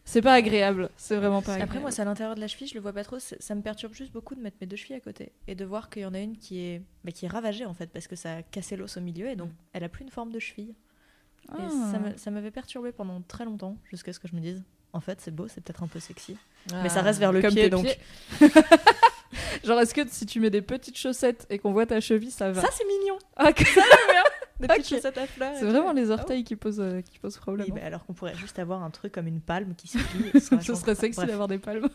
[0.07, 1.71] C'est pas agréable, c'est vraiment pas agréable.
[1.71, 3.19] Après, moi, c'est à l'intérieur de la cheville, je le vois pas trop.
[3.19, 5.89] Ça me perturbe juste beaucoup de mettre mes deux chevilles à côté et de voir
[5.89, 8.15] qu'il y en a une qui est, bah, qui est ravagée en fait parce que
[8.17, 10.75] ça a cassé l'os au milieu et donc elle a plus une forme de cheville.
[11.49, 11.57] Ah.
[11.59, 14.63] Et ça ça m'avait perturbé pendant très longtemps jusqu'à ce que je me dise,
[14.93, 16.37] en fait, c'est beau, c'est peut-être un peu sexy,
[16.83, 17.87] mais ça reste vers le Comme pied donc.
[19.65, 22.51] Genre, est-ce que si tu mets des petites chaussettes et qu'on voit ta cheville, ça
[22.53, 23.19] va Ça, c'est mignon.
[23.37, 23.65] Ah, que-
[24.61, 24.77] Des Ok.
[24.77, 25.53] petites chaussettes à fleurs.
[25.55, 27.67] et C'est vraiment les Ah orteils qui posent, euh, qui posent problème.
[27.67, 27.81] Oui, hein.
[27.81, 30.41] bah alors qu'on pourrait juste avoir un truc comme une palme qui se plie.
[30.41, 31.29] ce serait sexy Bref.
[31.29, 31.89] d'avoir des palmes.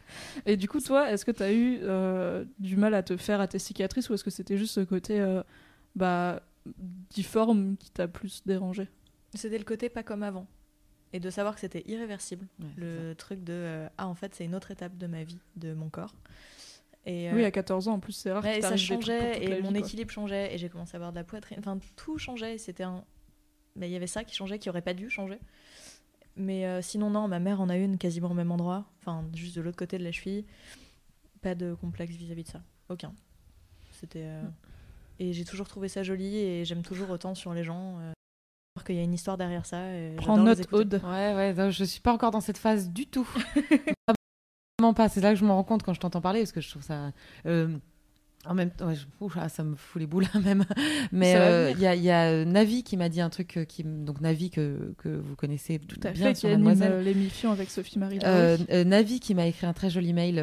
[0.46, 3.46] et du coup, toi, est-ce que t'as eu euh, du mal à te faire à
[3.48, 5.42] tes cicatrices ou est-ce que c'était juste ce côté euh,
[5.94, 6.40] bah,
[7.10, 8.88] difforme qui t'a plus dérangé?
[9.34, 10.46] C'était le côté pas comme avant.
[11.12, 12.46] Et de savoir que c'était irréversible.
[12.60, 15.38] Ouais, le truc de euh, ah en fait c'est une autre étape de ma vie,
[15.56, 16.14] de mon corps.
[17.06, 19.42] Et, euh, Oui, à 14 ans, en plus, c'est rare ouais, que et ça changeait
[19.44, 19.78] et mon quoi.
[19.78, 21.56] équilibre changeait et j'ai commencé à avoir de la poitrine.
[21.60, 22.58] Enfin tout changeait.
[22.58, 23.04] C'était un.
[23.76, 25.38] Mais il y avait ça qui changeait qui aurait pas dû changer.
[26.34, 29.56] Mais euh, sinon non, ma mère en a une quasiment au même endroit, enfin juste
[29.56, 30.44] de l'autre côté de la cheville.
[31.40, 33.14] Pas de complexe vis-à-vis de ça, aucun.
[33.92, 34.24] C'était.
[34.24, 34.42] euh,
[35.18, 37.98] Et j'ai toujours trouvé ça joli et j'aime toujours autant sur les gens.
[38.00, 38.12] euh,
[38.74, 39.90] voir qu'il y a une histoire derrière ça.
[39.94, 40.66] Et Prends note.
[40.72, 41.00] Aude.
[41.04, 43.28] Ouais, ouais, je suis pas encore dans cette phase du tout.
[44.94, 45.08] Pas.
[45.08, 46.82] C'est là que je me rends compte quand je t'entends parler, parce que je trouve
[46.82, 47.10] ça.
[47.46, 47.78] euh,
[48.48, 50.64] en même temps, ouais, je- ouh, ah, ça me fout les boules même.
[51.12, 53.64] Mais euh, il y a, y a, euh, Navi qui m'a dit un truc euh,
[53.64, 57.02] qui, donc Navi que, que vous connaissez Tout à bien fait, sur qui Mademoiselle.
[57.04, 60.42] l'émission avec Sophie Marie Euh, euh, Navi qui m'a écrit un très joli mail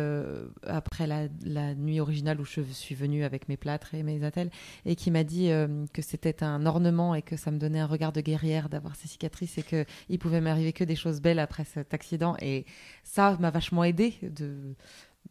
[0.66, 4.50] après la, la nuit originale où je suis venue avec mes plâtres et mes attelles
[4.86, 5.50] et qui m'a dit
[5.94, 9.08] que c'était un ornement et que ça me donnait un regard de guerrière d'avoir ces
[9.08, 12.66] cicatrices et que il pouvait m'arriver que des choses belles après cet accident et
[13.04, 14.76] ça m'a vachement aidé de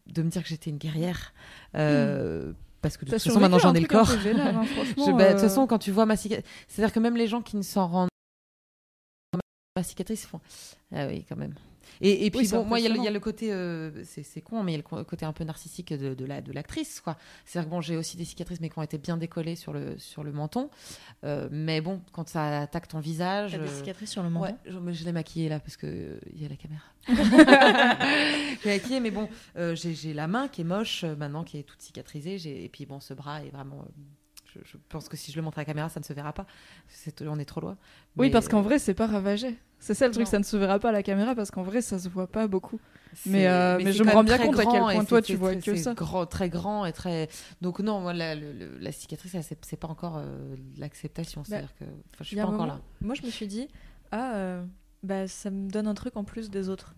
[0.07, 1.33] de me dire que j'étais une guerrière
[1.77, 4.07] euh, parce que de toute façon maintenant j'en ai le corps.
[4.11, 4.65] vénère, hein,
[4.97, 7.27] Je- bah, de toute euh, façon quand tu vois ma cicatrice c'est-à-dire que même les
[7.29, 8.09] gens qui ne s'en rendent
[9.77, 10.41] ma cicatrice ils font
[10.95, 11.55] ah oui quand même
[12.01, 13.13] et, et puis Oui, bon moi il y, a le- il y a impressionnant.
[13.13, 16.15] le côté euh, c'est con mais il y a le côté un peu narcissique de,
[16.15, 18.83] de la de l'actrice quoi c'est-à-dire que bon j'ai aussi des cicatrices mais qui ont
[18.83, 20.71] été bien décollées sur le sur le menton
[21.25, 24.53] Euh, mais bon quand ça attaque ton visage T'as des euh, cicatrices sur le menton?
[24.53, 26.83] Ouais, je, mais je l'ai maquillée là parce que euh, il y a la caméra.
[27.09, 31.45] je l'ai maquillée, mais bon, euh, j'ai j'ai la main qui est moche euh, maintenant,
[31.45, 32.39] qui est toute cicatrisée.
[32.39, 33.81] j'ai- Et puis bon, ce bras est vraiment.
[33.83, 34.03] euh,
[34.55, 36.33] je, je pense que si je le montre à la caméra, ça ne se verra
[36.33, 36.47] pas.
[36.89, 37.77] C'est- on est trop loin.
[38.17, 39.57] Oui, Mais, parce qu'en vrai, c'est pas ravagé.
[39.83, 40.31] C'est ça le truc, Non.
[40.31, 42.47] ça ne se verra pas à la caméra parce qu'en vrai, ça se voit pas
[42.47, 42.79] beaucoup.
[43.27, 45.57] mais, euh, mais c'est je me rends bien compte à quel point toi, tu vois
[45.57, 45.93] que ça.
[45.95, 47.29] Grand, très grand et très.
[47.61, 51.43] Donc non, moi, la, la cicatrice, c'est pas encore euh, l'acceptation.
[51.43, 51.85] C'est-à-dire que,
[52.21, 52.81] je suis pas encore moment, là.
[53.01, 53.67] Moi, je me suis dit,
[54.13, 54.65] ah, euh,
[55.03, 56.95] bah, ça me donne un truc en plus des autres.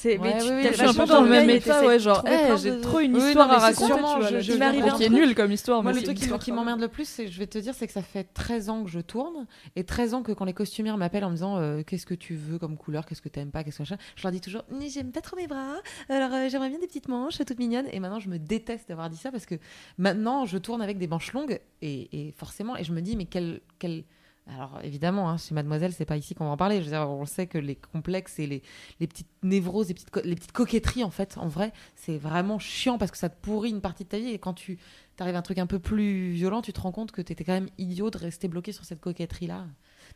[0.00, 2.22] C'est, Ouais, oui, oui, Je je suis un peu dans le même état, ouais, genre,
[2.24, 4.52] eh, j'ai trop une Oui, non, histoire mais à raconter, sûrement, tu vois, je-
[4.96, 5.18] qui est truc.
[5.18, 5.82] nul comme histoire.
[5.82, 7.92] Moi, mais le truc qui, m'emmerde le plus, c'est, je vais te dire, c'est que
[7.92, 11.24] ça fait 13 ans que je tourne et 13 ans que quand les costumières m'appellent
[11.24, 13.78] en me disant euh, qu'est-ce que tu veux comme couleur, qu'est-ce que t'aimes pas, qu'est-ce
[13.78, 15.74] que machin, je leur dis toujours j'aime pas trop mes bras,
[16.08, 17.88] alors euh, j'aimerais bien des petites manches toutes mignonnes.
[17.90, 19.56] Et maintenant, je me déteste d'avoir dit ça parce que
[19.98, 23.24] maintenant, je tourne avec des manches longues et, et forcément, et je me dis mais
[23.24, 23.62] quel.
[23.80, 24.04] quel...
[24.50, 26.78] Alors évidemment, hein, chez Mademoiselle, c'est pas ici qu'on va en parler.
[26.78, 28.62] Je veux dire, on sait que les complexes et les,
[28.98, 32.96] les petites névroses, les petites, les petites coquetteries, en fait, en vrai, c'est vraiment chiant
[32.96, 34.30] parce que ça te pourrit une partie de ta vie.
[34.30, 34.78] Et quand tu
[35.18, 37.52] arrives à un truc un peu plus violent, tu te rends compte que t'étais quand
[37.52, 39.66] même idiot de rester bloqué sur cette coquetterie-là.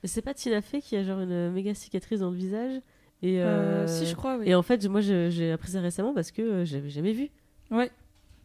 [0.02, 2.80] Mais c'est pas Tina Fey qui a genre une méga cicatrice dans le visage
[3.22, 4.48] et Euh, euh, Si, je crois, oui.
[4.48, 7.28] Et en fait, moi, je- j'ai appris ça récemment parce que euh, j'avais jamais vu.
[7.70, 7.90] Ouais.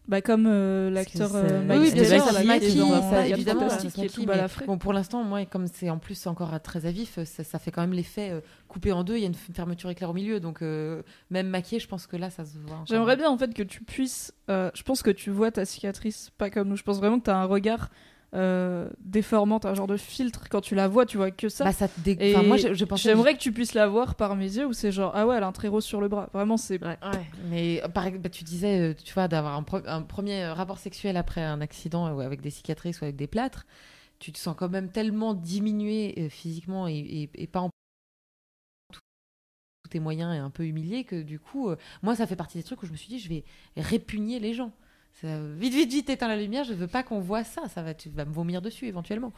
[0.07, 3.99] Bah comme euh, l'acteur euh, oui, bien sûr, est maquille, ça, évidemment, Fantastique, ça qui
[3.99, 4.65] est maquille, tout mais balafré.
[4.65, 7.59] Bon, pour l'instant, moi, comme c'est en plus encore à très à vif, ça, ça
[7.59, 8.39] fait quand même l'effet euh,
[8.69, 9.15] coupé en deux.
[9.17, 12.15] Il y a une fermeture éclair au milieu, donc euh, même maquillé, je pense que
[12.15, 12.83] là, ça se voit.
[12.85, 14.33] J'aimerais bien en fait que tu puisses.
[14.49, 16.77] euh, je pense que tu vois ta cicatrice pas comme nous.
[16.77, 17.89] Je pense vraiment que tu as un regard
[18.33, 20.47] euh, déformant, t'as un genre de filtre.
[20.49, 21.63] Quand tu la vois, tu vois que ça.
[21.63, 23.09] Bah, ça te dé- Et enfin, moi, je, je pensais.
[23.09, 25.43] J'aimerais que tu puisses la voir par mes yeux où c'est genre ah ouais elle
[25.43, 26.29] a un trait rose sur le bras.
[26.33, 26.83] Vraiment c'est.
[26.83, 26.97] Ouais.
[27.01, 30.45] Ouais, mais euh, par bah, tu disais, euh, tu vois, d'avoir un, pro- un premier
[30.47, 33.65] rapport sexuel après un accident ou avec des cicatrices ou avec des plâtres,
[34.19, 37.69] tu te sens quand même tellement diminué euh, physiquement et, et- et pas en
[38.91, 42.57] tous tes moyens et un peu humilié que du coup, euh, moi, ça fait partie
[42.57, 43.43] des trucs où je me suis dit, je vais
[43.77, 44.71] répugner les gens.
[45.21, 47.93] Ça- vite, vite, vite, éteins la lumière, je veux pas qu'on voit ça, ça va,
[47.93, 49.33] tu vas me vomir dessus éventuellement.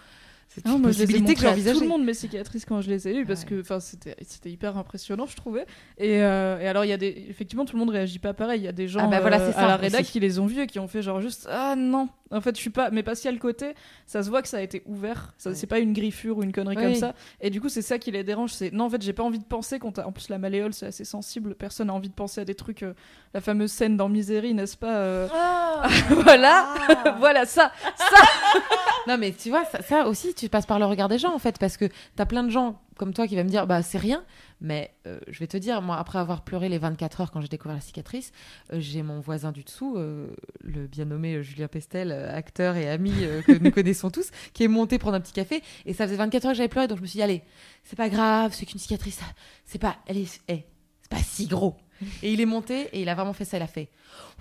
[0.51, 2.65] C'est Non, une moi je les ai possibilité que j'ai tout le monde mes cicatrices
[2.65, 3.61] quand je les ai eues parce Ouais.
[3.61, 5.67] que c'était c'était hyper impressionnant je trouvais
[5.99, 8.61] et, euh, et alors il y a des effectivement tout le monde réagit pas pareil
[8.61, 10.11] il y a des gens Ah bah voilà, euh, à la rédac aussi.
[10.13, 12.61] qui les ont vus et qui ont fait genre juste ah non en fait je
[12.61, 13.73] suis pas mais parce qu'il y a le côté
[14.05, 15.33] ça se voit que ça a été ouvert.
[15.37, 15.55] Ça Ouais.
[15.55, 16.83] c'est pas une griffure ou une connerie Oui.
[16.83, 17.13] comme ça.
[17.41, 18.51] Et du coup c'est ça qui les dérange.
[18.51, 20.73] C'est non en fait j'ai pas envie de penser quand t'as- en plus la malléole
[20.73, 21.55] c'est assez sensible.
[21.55, 22.93] Personne a envie de penser à des trucs euh,
[23.33, 25.27] la fameuse scène dans Misery n'est-ce pas euh,
[26.09, 26.73] voilà.
[27.19, 27.71] Voilà ça
[29.07, 31.39] Non, mais tu vois, ça, ça aussi, tu passes par le regard des gens, en
[31.39, 31.85] fait, parce que
[32.15, 34.23] t'as plein de gens comme toi qui va me dire, bah, c'est rien.
[34.61, 37.47] Mais euh, je vais te dire, moi, après avoir pleuré les 24 heures quand j'ai
[37.47, 38.31] découvert la cicatrice,
[38.73, 40.27] euh, j'ai mon voisin du dessous, euh,
[40.61, 43.11] le bien nommé Julien Pestel, acteur et ami
[43.45, 45.63] que nous connaissons tous, qui est monté prendre un petit café.
[45.85, 47.43] Et ça faisait 24 heures que j'avais pleuré, donc je me suis dit, allez,
[47.83, 49.19] c'est pas grave, c'est qu'une cicatrice,
[49.65, 50.65] c'est pas, elle est, eh,
[51.01, 51.77] c'est pas si gros.
[52.23, 53.89] Et il est monté et il a vraiment fait ça, il a fait.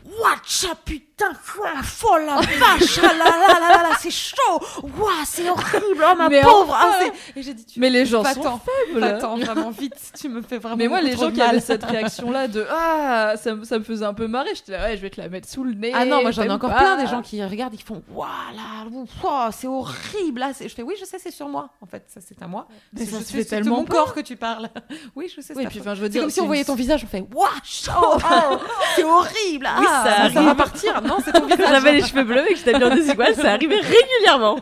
[0.05, 1.08] Watcha putain,
[1.43, 6.05] foi, folle la vache, ah là là là là là, c'est chaud, Ouah, c'est horrible,
[6.11, 6.71] oh ma Mais pauvre.
[6.79, 6.89] enfin.
[6.93, 9.71] ah, c'est- et j'ai dit, tu mais les gens pas sont tant, faibles tant, vraiment
[9.71, 10.77] vite, tu me fais vraiment.
[10.77, 14.05] Mais moi, les gens qui avaient cette réaction-là de Ah, ça, me- ça me faisait
[14.05, 15.93] un peu marrer, j'étais là, ouais, je vais te la mettre sous le nez.
[15.95, 16.79] Ah non, moi j'en ai encore pas.
[16.79, 18.87] plein des gens qui regardent, ils font Waouh là,
[19.25, 20.41] oh, c'est horrible.
[20.41, 21.71] Là, je fais Oui, je sais, c'est sur moi.
[21.83, 22.67] En fait, ça c'est à moi.
[22.93, 24.69] Mais C'est ça juste se fait tellement mon corps que tu parles.
[25.17, 25.55] Oui, je sais.
[25.57, 27.07] Oui, c'est puis enfin, je veux C'est dire, comme si on voyait ton visage, on
[27.09, 27.49] fait Waouh,
[28.01, 28.57] oh,
[28.95, 29.67] c'est horrible.
[29.69, 31.01] Ah, Oui, ça ça, va partir.
[31.09, 31.69] Non, c'est ton visage.
[31.69, 34.57] J'avais les cheveux bleus et que j'étais bien desigual, ça arrivait régulièrement.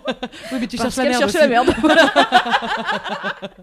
[0.52, 1.32] Oui, mais tu Parce cherches la merde.
[1.34, 1.74] la merde.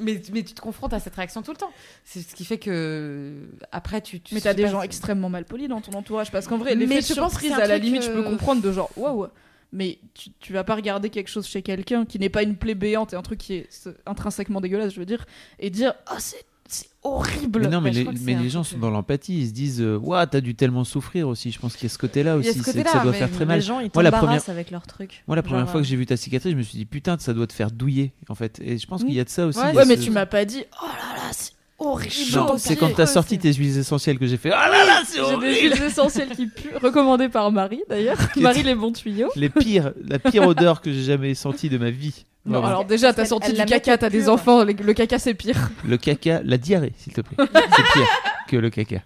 [0.00, 1.72] mais, mais tu te confrontes à cette réaction tout le temps.
[2.04, 3.34] C'est ce qui fait que
[3.72, 4.20] après tu.
[4.20, 6.86] tu Mais t'as des gens extrêmement mal polis dans ton entourage parce qu'en vrai, Mais
[6.86, 9.28] l'effet de surprise, à la limite, je peux euh, comprendre de genre waouh.
[9.72, 12.74] Mais tu, tu vas pas regarder quelque chose chez quelqu'un qui n'est pas une plaie
[12.74, 15.26] béante et un truc qui est intrinsèquement dégueulasse, je veux dire,
[15.60, 17.60] et dire ah c'est c'est horrible.
[17.62, 19.40] Mais non, mais, je les, mais les gens truc, sont dans l'empathie.
[19.40, 21.50] Ils se disent euh, Ouah, t'as dû tellement souffrir aussi.
[21.50, 22.48] Je pense qu'il y a ce côté-là aussi.
[22.52, 23.62] ce c'est côté-là, que ça doit faire très Les mal.
[23.62, 25.22] gens, ils Moi, la première- avec leurs trucs.
[25.26, 26.84] Moi, la première Genre, fois que euh, j'ai vu ta cicatrice, je me suis dit
[26.86, 28.60] Putain, ça doit te faire douiller, en fait.
[28.64, 29.08] Et je pense Oui.
[29.08, 29.58] qu'il y a de ça aussi.
[29.58, 32.12] Ouais, Ouais, mais tu m'as pas dit oh là là, c'est horrible.
[32.58, 35.22] C'est quand t'as sorti tes huiles essentielles que j'ai fait Ah là là, c'est J'ai
[35.22, 38.16] des horrible huiles essentielles qui puent, recommandées par Marie d'ailleurs.
[38.32, 39.30] Qui Marie les bons tuyaux.
[39.36, 42.24] Les pires, la pire odeur que j'ai jamais sentie de ma vie.
[42.46, 45.70] Non, alors déjà, t'as sorti du caca, t'as des enfants, le, le caca c'est pire.
[45.84, 47.36] Le caca, la diarrhée, s'il te plaît.
[47.38, 48.08] C'est pire
[48.48, 49.02] que le caca.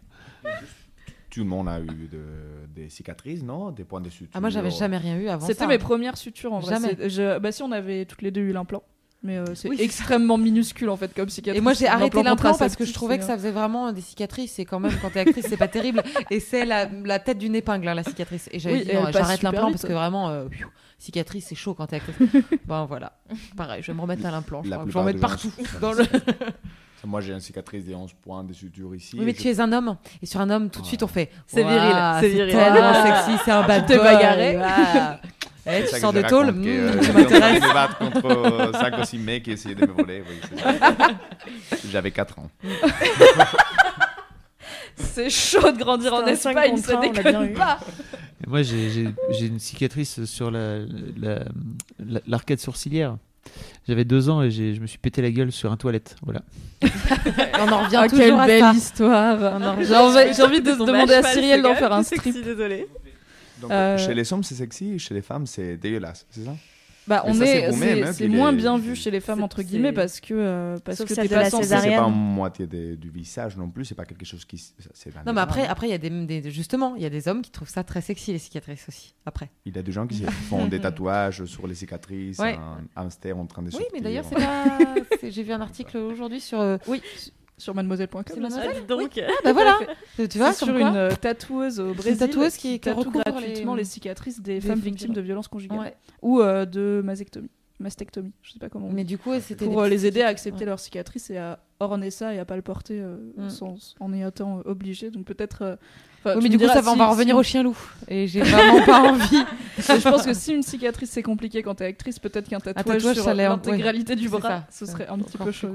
[1.30, 3.70] Tout le monde a eu de- des cicatrices, non?
[3.72, 4.28] Des points de suture.
[4.34, 5.44] Ah moi j'avais jamais rien eu avant.
[5.46, 6.74] C'était mes premières sutures en vrai.
[6.76, 7.08] Jamais.
[7.08, 8.84] Je- Bah si on avait toutes les deux eu l'implant.
[9.24, 11.58] Mais euh, c'est Oui, extrêmement minuscule en fait comme cicatrice.
[11.58, 14.58] Et moi j'ai arrêté l'implant parce que je trouvais que ça faisait vraiment des cicatrices.
[14.58, 16.02] Et quand même quand t'es actrice c'est pas terrible.
[16.30, 18.48] Et c'est la, la tête d'une épingle hein, la cicatrice.
[18.52, 20.68] Et j'avais Oui, dit non, j'arrête l'implant parce que vraiment euh, pfiou,
[20.98, 22.16] cicatrice c'est chaud quand t'es actrice.
[22.66, 23.18] Bon voilà.
[23.56, 26.04] Pareil je vais me remettre à l'implant je vais en mettre partout dans le...
[27.04, 29.16] Moi, j'ai une cicatrice de 11 points de suture ici.
[29.18, 31.06] oui mais et tu es un homme et sur un homme tout de suite on
[31.06, 32.52] fait C'est viril, c'est viril.
[32.54, 34.58] tellement sexy c'est un bad t'es boy, bagarré.
[35.66, 38.70] Eh, C'est tu sors je de tôle hmm, euh, tu m'intéresses de me battre contre
[38.78, 40.22] 5 ou 6 mecs qui essayaient de me voler.
[40.28, 40.60] oui.
[41.90, 42.50] J'avais 4 ans.
[44.96, 47.78] c'est chaud de grandir en Espagne, ça l'a déconne pas.
[48.44, 49.06] Et moi, j'ai
[49.40, 50.80] une cicatrice sur la-
[51.16, 51.44] la-
[51.98, 53.16] la- l'arcade sourcilière.
[53.86, 56.16] J'avais deux ans et j'ai- je me suis pété la gueule sur un toilette.
[56.22, 56.42] Voilà.
[56.82, 59.38] on en revient toujours quelle à belle ça histoire.
[59.82, 62.22] J'ai envie, j'ai envie de demander à Cyrielle d'en faire un strip.
[62.22, 62.88] sexy, désolé.
[63.60, 66.52] Donc, Euh, Chez les hommes, c'est sexy, chez les femmes, c'est dégueulasse, c'est ça?
[67.06, 67.72] Bah, Mais on ça, est,
[68.14, 70.78] c'est hein, moins est- bien vu chez les femmes entre guillemets c'est- parce que euh,
[70.82, 71.68] parce Sauf que t'es de pas la censé.
[71.68, 74.72] C'est pas en moitié du visage non plus, c'est pas quelque chose qui.
[75.26, 76.08] non mais après après il y a des,
[76.40, 79.14] des- justement il y a des hommes qui trouvent ça très sexy les cicatrices aussi
[79.26, 82.54] après Il y a des gens qui font des tatouages sur les cicatrices, Ouais.
[82.56, 83.90] un hamster en train de Oui, sortir.
[83.92, 84.78] mais d'ailleurs, c'est pas.
[85.20, 86.60] c'est- J'ai vu un article aujourd'hui sur.
[86.60, 87.02] euh, Oui,
[87.58, 88.22] sur mademoiselle.com.
[88.26, 89.18] C'est Mademoiselle Ah, donc.
[89.22, 89.78] Ah, bah voilà
[90.16, 93.74] Tu vois, sur une euh, tatoueuse au une Brésil tatoueuse qui- qui tatoue recouvre gratuitement
[93.74, 93.84] les- les...
[93.88, 95.94] cicatrices des, des femmes victimes de violences conjugales Ouais.
[96.22, 97.50] ou euh, de mastectomie.
[97.80, 98.86] Mastectomie, je sais pas comment.
[98.86, 98.94] on dit.
[98.94, 99.64] Mais du coup, c'était.
[99.66, 100.66] Pour euh, les aider à accepter ouais.
[100.66, 103.50] leurs cicatrices et à orner ça et à pas le porter euh, Mm.
[103.50, 105.10] sans, en y étant euh, obligé.
[105.10, 105.78] Donc peut-être.
[106.24, 107.62] Enfin, Oui, mais du coup, diras ça va, on si- va revenir si- au chien
[107.62, 107.76] loup.
[108.08, 109.44] Et j'ai vraiment pas envie.
[109.78, 113.14] Je pense que si une cicatrice c'est compliqué quand t'es actrice, peut-être qu'un tatouage, tatouage,
[113.14, 114.66] sur ça l'est un- l'intégralité du bras, ça.
[114.70, 115.68] ce serait un petit peu chaud.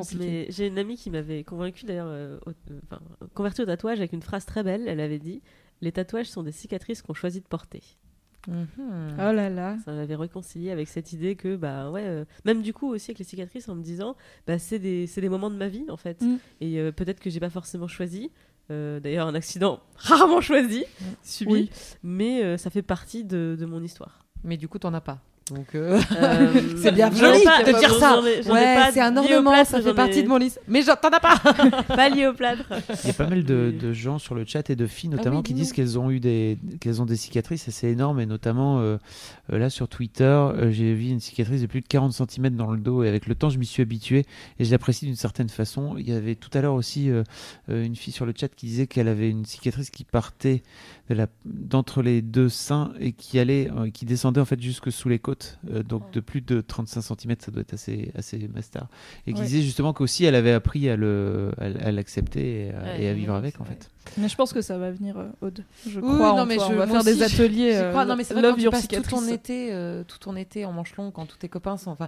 [0.50, 3.02] j'ai une amie qui m'avait convaincu d'ailleurs, euh, euh, enfin,
[3.34, 4.86] convertie au tatouage avec une phrase très belle.
[4.88, 5.42] Elle avait dit
[5.82, 7.82] Les tatouages sont des cicatrices qu'on choisit de porter.
[8.48, 8.66] Mhm.
[9.18, 9.78] Oh là là.
[9.84, 13.20] Ça m'avait réconcilié avec cette idée que, bah ouais, euh, même du coup aussi avec
[13.20, 14.16] les cicatrices en me disant
[14.48, 16.22] bah, c'est des, moments de ma vie en fait.
[16.22, 16.38] Mm.
[16.62, 18.32] Et euh, peut-être que j'ai pas forcément choisi.
[18.72, 20.86] Euh, D'ailleurs, un accident rarement choisi,
[21.24, 21.70] subi, Oui.
[22.04, 24.20] mais euh, ça fait partie de, de mon histoire.
[24.44, 25.20] Mais du coup, t'en as pas.
[25.52, 28.20] Donc, euh, Euh, c'est bien joli pas- de dire ça.
[28.22, 30.60] Ouais, c'est un ornement, plâtre, ça fait partie ai- de mon liste.
[30.68, 31.38] Mais j'en- t'en as pas
[31.88, 32.64] Pas lié au plâtre.
[33.04, 35.38] Il y a pas mal de, gens sur le chat et de filles Ah notamment
[35.38, 38.80] oui, qui disent qu'elles ont eu des qu'elles ont des cicatrices assez énormes et notamment
[38.80, 38.98] euh,
[39.50, 42.78] là sur Twitter euh, j'ai vu une cicatrice de plus de 40 cm dans le
[42.80, 44.26] dos et avec le temps je m'y suis habitué
[44.60, 45.96] et je l'apprécie d'une certaine façon.
[45.98, 47.10] Il y avait tout à l'heure aussi
[47.68, 50.62] une fille sur le chat qui disait qu'elle avait une cicatrice qui partait
[51.46, 55.18] d'entre les deux seins et qui allait euh, qui descendait en fait jusque sous les
[55.20, 58.88] côtes euh, donc de plus de 35 cm ça doit être assez assez master
[59.26, 59.46] et qui Ouais.
[59.48, 63.10] disait justement qu'aussi elle avait appris à le à, à l'accepter et, à- Ouais, et
[63.10, 63.74] à vivre oui, avec en vrai.
[63.74, 63.90] fait.
[64.18, 65.64] Mais je pense que ça va venir, euh, Aude.
[65.88, 66.66] Je Oui, crois non, en mais toi.
[66.70, 67.86] je- On va faire des aussi, ateliers.
[67.92, 68.06] crois.
[68.06, 70.72] Non, mais c'est vrai quand tu passes tout ton été, euh, tout ton été en
[70.72, 71.92] manche longue, quand tous tes copains sont.
[71.92, 72.08] Enfin,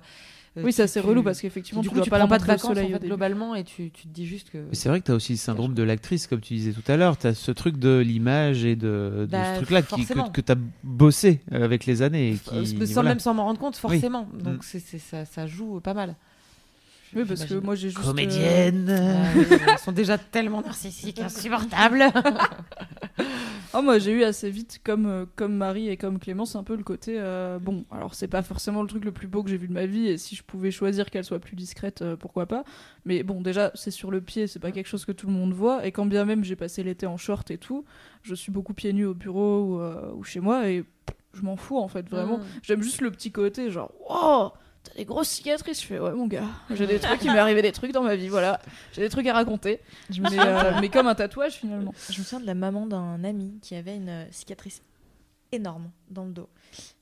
[0.58, 2.40] Oui, ça c'est relou parce qu'effectivement, du tu coup, dois tu pas la prends pas
[2.40, 4.58] de vacances soleil en fait, globalement et tu, tu te dis juste que.
[4.58, 6.84] Mais c'est vrai que tu as aussi le syndrome de l'actrice, comme tu disais tout
[6.92, 7.18] à l'heure.
[7.18, 10.42] Tu as ce truc de l'image et de, de Bah, ce truc-là qui- que, que
[10.42, 12.32] tu as bossé euh, avec les années.
[12.32, 13.10] Et Euh, qui, sans voilà.
[13.12, 14.28] même s'en m'en rendre compte, forcément.
[14.34, 14.42] Mm.
[14.42, 16.16] Donc c'est c'est- ça, ça joue pas mal.
[17.16, 18.00] Oui, parce que moi j'ai juste.
[18.02, 19.34] euh, Comédienne
[19.74, 22.06] Ils sont déjà tellement narcissiques, insupportables.
[23.74, 26.76] Oh, moi j'ai eu assez vite, comme, euh, comme Marie et comme Clémence, un peu
[26.76, 27.16] le côté.
[27.20, 29.74] euh, bon, alors c'est pas forcément le truc le plus beau que j'ai vu de
[29.74, 32.64] ma vie, et si je pouvais choisir qu'elle soit plus discrète, euh, pourquoi pas.
[33.06, 35.54] Mais bon, déjà, c'est sur le pied, c'est pas quelque chose que tout le monde
[35.54, 37.86] voit, et quand bien même j'ai passé l'été en short et tout,
[38.24, 40.84] je suis beaucoup pieds nus au bureau ou, euh, ou chez moi, et
[41.34, 42.38] je m'en fous en fait, vraiment.
[42.40, 42.44] Mm.
[42.64, 44.52] J'aime juste le petit côté, genre, wow,
[44.84, 45.82] t'as des grosses cicatrices.
[45.82, 48.16] Je fais, ouais, mon gars, j'ai des trucs, il m'est arrivé des trucs dans ma
[48.16, 48.60] vie, voilà.
[48.94, 49.80] J'ai des trucs à raconter.
[50.10, 51.94] Je me Mais, euh, mais comme un tatouage finalement.
[52.10, 54.82] je me souviens de la maman d'un ami qui avait une cicatrice
[55.52, 56.50] énorme dans le dos.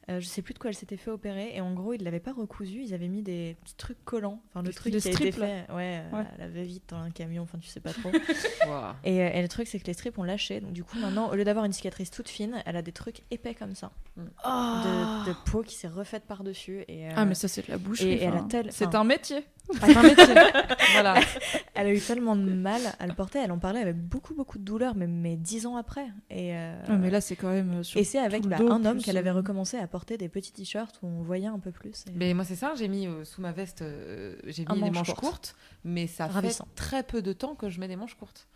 [0.09, 2.19] Euh, je sais plus de quoi elle s'était fait opérer et en gros ils l'avaient
[2.19, 5.11] pas recousu, ils avaient mis des petits trucs collants, enfin le Des- truc qui a
[5.11, 6.25] été fait, ouais, euh, Ouais.
[6.39, 8.09] la va-vite dans un camion, enfin tu sais pas trop.
[9.03, 11.29] Et, euh, et le truc c'est que les strips ont lâché, donc du coup maintenant
[11.31, 15.29] au lieu d'avoir une cicatrice toute fine, elle a des trucs épais comme ça, de,
[15.29, 17.77] de peau qui s'est refaite par dessus et euh, Ah, mais ça, c'est de la
[17.77, 18.09] boucherie.
[18.13, 19.45] et elle a tel- C'est un métier.
[19.81, 20.25] un métier.
[20.93, 21.15] voilà.
[21.75, 24.57] Elle a eu tellement de mal à le porter, elle en parlait avec beaucoup beaucoup
[24.57, 26.07] de douleur, mais, mais dix ans après.
[26.29, 27.83] Et, euh, Ouais, mais là, c'est quand même.
[27.85, 30.99] sur et c'est avec bah, un homme qu'elle avait recommencé à porter des petits t-shirts
[31.01, 32.05] où on voyait un peu plus.
[32.07, 34.79] et- Mais moi, c'est ça, j'ai mis euh, sous ma veste, euh, j'ai mis des
[34.81, 35.19] manche manches courte.
[35.21, 36.65] courtes, mais ça Ravissant.
[36.65, 38.47] fait très peu de temps que je mets des manches courtes.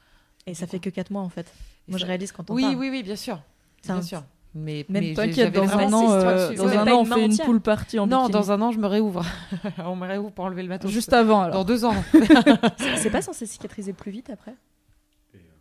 [0.46, 1.48] Et ça fait que 4 mois en fait.
[1.88, 2.76] Et Moi ça- je réalise quand on Oui, parle.
[2.76, 3.42] oui, oui, bien sûr.
[3.84, 4.24] Bien un- sûr.
[4.56, 7.98] Mais, Même T'inquiète, dans un an, euh, dans un an, on fait une pool party
[7.98, 8.34] en Non, bikini.
[8.34, 9.26] dans un an, je me réouvre.
[9.80, 10.92] on me réouvre pour enlever le matos.
[10.92, 11.66] Juste avant, Dans alors.
[11.66, 11.96] deux ans.
[12.98, 14.54] C'est- pas censé cicatriser plus vite après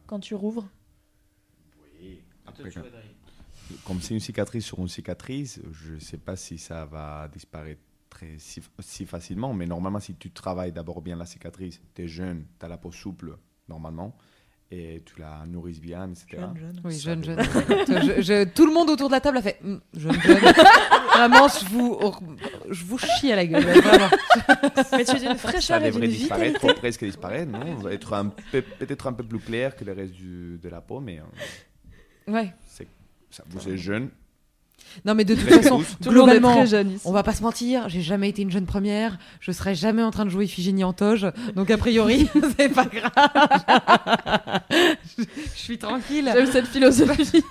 [0.07, 0.69] Quand tu rouvres?
[2.47, 2.81] Après, quand-
[3.85, 7.81] comme c'est une cicatrice sur une cicatrice, je ne sais pas si ça va disparaître
[8.11, 12.09] très, si, si facilement, mais normalement, si tu travailles d'abord bien la cicatrice, tu es
[12.09, 13.37] jeune, tu as la peau souple,
[13.69, 14.17] normalement,
[14.71, 16.27] et tu la nourris bien, etc.
[16.39, 16.81] Jeune, jeune.
[16.85, 19.81] Oui, Ça jeune, Je- je- tout le monde autour de la table a fait Hum,
[19.95, 20.39] jeune, jeune.
[21.15, 21.99] Vraiment, je vous,
[22.71, 23.63] je vous chie à la gueule.
[23.65, 24.09] Vraiment.
[24.93, 27.87] Mais tu es d'une Ça fraîcheur et devrait disparaître, ou presque disparaître, non?
[27.89, 31.01] Être un peu- peut-être un peu plus clair que le reste du- de la peau,
[31.01, 32.55] mais euh, Ouais.
[32.67, 32.87] c'est,
[33.33, 34.11] ça, vous êtes jeune.
[35.07, 35.81] Non, mais de toute façon.
[36.03, 37.03] Tout le monde est globalement, très jeune ici.
[37.07, 40.11] on va pas se mentir, j'ai jamais été une jeune première, je serai jamais en
[40.11, 42.29] train de jouer Iphigénie en toge, donc a priori,
[42.59, 44.61] c'est pas grave.
[45.17, 45.23] je,
[45.55, 46.29] je suis tranquille.
[46.35, 47.43] J'aime cette philosophie.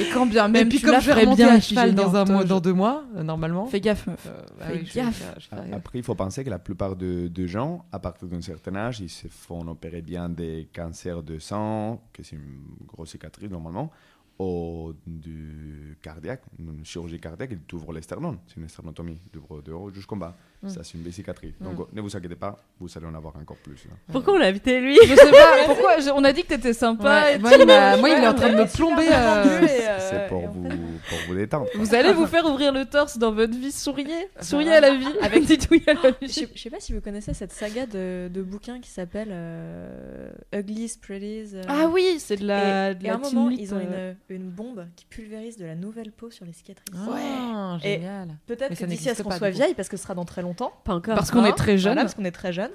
[0.00, 2.24] Et quand bien Et même puis tu comme je remonter bien à cheval dans un
[2.24, 3.66] mois, dans deux mois, euh, normalement.
[3.66, 4.24] Fais gaffe, meuf.
[4.26, 5.34] Euh, bah Fais oui, gaffe.
[5.38, 8.40] je ferai- Après, il faut penser que la plupart de, de gens, à partir d'un
[8.42, 13.10] certain âge, ils se font opérer bien des cancers de sang, que c'est une grosse
[13.10, 13.90] cicatrice normalement,
[14.38, 18.38] ou du cardiaque, une chirurgie cardiaque, ils t'ouvrent l'esternum.
[18.46, 20.36] C'est une sternotomie, de haut- de haut jusqu'en bas.
[20.60, 20.68] Mm.
[20.70, 21.52] Ça, c'est une belle cicatrice.
[21.60, 23.76] Donc, ne vous inquiétez pas, vous allez en avoir encore plus.
[23.90, 23.94] hein.
[24.10, 24.96] Pourquoi on l'a invité lui?
[25.06, 26.00] Je sais pas pourquoi.
[26.00, 27.04] je- On a dit que t'étais sympa.
[27.22, 27.74] Ouais, et moi, il moi,
[28.10, 28.66] est en ouais, train de me ouais.
[28.66, 29.06] plomber.
[29.08, 30.76] euh, euh, c'est pour, en vous, fait-
[31.08, 31.66] pour vous détendre.
[31.76, 33.70] Vous allez vous faire ouvrir le torse dans votre vie.
[33.70, 34.28] Souriez.
[34.40, 35.06] Souriez à la vie.
[35.22, 36.32] Avec dites oui à la Je vie.
[36.32, 40.30] sais, je sais pas si vous connaissez cette saga de, de bouquins qui s'appelle euh,
[40.52, 41.50] Uglies, Pretties.
[41.54, 43.78] euh, Ah oui, c'est de la, et, de et la à un moment, ils ont
[43.80, 44.14] euh.
[44.28, 46.98] une, une bombe qui pulvérise de la nouvelle peau sur les cicatrices.
[47.08, 48.28] Ah, Et- génial.
[48.46, 50.24] Peut-être Mais que ça d'ici à ce qu'on soit vieille, parce que ce sera dans
[50.24, 50.47] très longtemps.
[50.54, 51.14] Pas encore.
[51.14, 51.92] Parce qu'on est très jeune.
[51.94, 52.70] Voilà, parce qu'on est très jeune.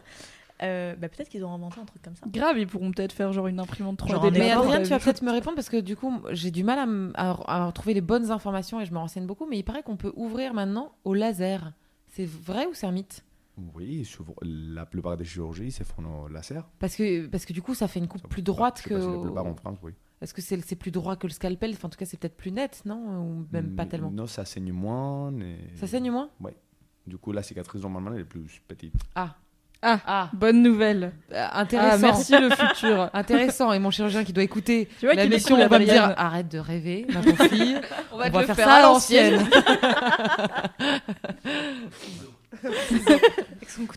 [0.61, 2.25] Euh, bah, peut-être qu'ils ont inventé un truc comme ça.
[2.31, 4.11] Grave, ils pourront peut-être faire genre une imprimante 3D.
[4.11, 6.51] Genre un de Mais Adrien, tu vas peut-être me répondre parce que du coup, j'ai
[6.51, 6.79] du mal
[7.15, 9.45] à, à, à trouver les bonnes informations et je me renseigne beaucoup.
[9.49, 11.73] Mais il paraît qu'on peut ouvrir maintenant au laser.
[12.09, 13.25] C'est vrai ou c'est un mythe?
[13.75, 16.63] Oui, souvent- la plupart des chirurgies se font au laser.
[16.79, 18.99] parce que, parce que du coup, ça fait une coupe Ça- plus droite que.
[18.99, 19.91] si la plupart en France, oui.
[20.21, 21.71] Est-ce que c'est c'est plus droit que le scalpel?
[21.73, 22.95] Enfin, en tout cas, c'est peut-être plus net, non?
[23.19, 25.33] Ou même pas tellement Non, ça saigne moins.
[25.39, 26.29] et- Ça saigne moins?
[27.05, 28.93] Du coup, la cicatrice, normalement, elle est plus petite.
[29.15, 29.35] Ah.
[29.85, 29.99] Ah.
[30.07, 30.29] Ah.
[30.31, 31.11] Bonne nouvelle.
[31.33, 31.99] Euh, Ah, intéressant.
[31.99, 33.09] merci le futur.
[33.13, 33.73] Intéressant.
[33.73, 36.47] Et mon chirurgien qui doit écouter Tu vois la mission on va me dire arrête
[36.47, 37.77] de rêver, ma pauvre fille.
[38.13, 39.45] On va te le faire à l'ancienne.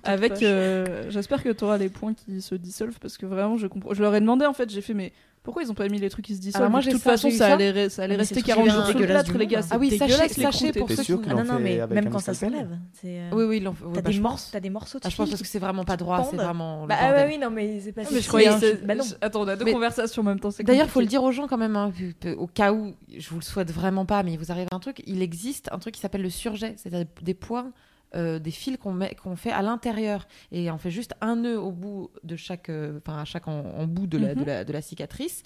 [0.04, 3.66] Avec euh, j'espère que tu auras les points qui se dissolvent parce que vraiment, je
[3.68, 3.94] comprends.
[3.94, 5.12] Je leur ai demandé en fait, j'ai fait, mais
[5.46, 7.10] pourquoi ils ont pas mis les trucs qui se dissolvent Alors moi, De toute ça,
[7.12, 7.54] façon, j'ai eu ça ça.
[7.54, 9.24] allait, re- ça allait Mais rester c'est le 40 truc jours le plus le plâtre,
[9.32, 9.60] dégueulasse les gars.
[9.60, 9.68] monde.
[9.70, 10.96] Ah oui, sachez- dégueulasse, les sachez croûtes et pour tout.
[10.96, 12.58] ceux sûr qui- qu'ils Ah non, non, fait mais avec même un quand ça scalpel
[12.60, 12.78] s'enlève.
[12.92, 13.84] c'est, euh, Oui, oui, ils l'ont fait.
[13.84, 14.50] ouais, T'as bah, des, je mor- pense.
[14.52, 16.30] t'as des morceaux de Ah, je pense fil parce que c'est vraiment pas droit, c'est
[16.36, 16.44] pendent.
[16.44, 16.82] vraiment.
[16.82, 17.28] le Bah ah bordel.
[17.28, 18.50] oui, non, mais c'est pas Ah, mais je si- croyais.
[18.58, 19.04] c'est- Bah non.
[19.20, 20.50] Attends, on a deux Mais- conversations en même temps.
[20.50, 21.10] c'est D'ailleurs, faut le compliqué.
[21.10, 21.92] dire aux gens quand même, hein,
[22.36, 25.02] au cas où, je vous le souhaite vraiment pas, mais il vous arrive un truc,
[25.06, 27.72] il existe un truc qui s'appelle le surjet, c'est-à-dire des points,
[28.14, 32.10] euh, des fils qu'on fait à l'intérieur, et on fait juste un nœud au bout
[32.24, 34.40] de chaque, euh, enfin à chaque en, en bout de la, Mhm.
[34.40, 35.42] de la, de la cicatrice,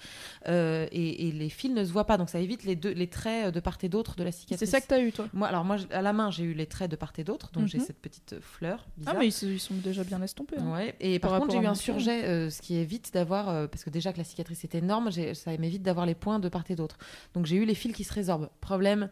[0.49, 3.07] euh, et, et les fils ne se voient pas, donc ça évite les deux, les
[3.09, 4.70] traits de part et d'autre de la C'est cicatrice.
[4.70, 5.27] ça que t'as eu, toi?
[5.32, 7.66] Moi, alors moi, à la main, j'ai eu les traits de part et d'autre, donc
[7.69, 7.85] j'ai Mhm.
[7.85, 8.87] cette petite fleur.
[9.07, 10.57] Ah, mais ils, sont déjà bien estompés.
[10.59, 10.73] hein.
[10.73, 10.95] Ouais.
[11.01, 14.12] Et Par par, contre, j'ai eu un surjet, ce qui évite d'avoir, parce que déjà
[14.12, 16.99] que la cicatrice est énorme, ça m'évite d'avoir les points de part et d'autre.
[17.35, 18.51] Donc j'ai eu les fils qui se résorbent.
[18.61, 19.09] Problème,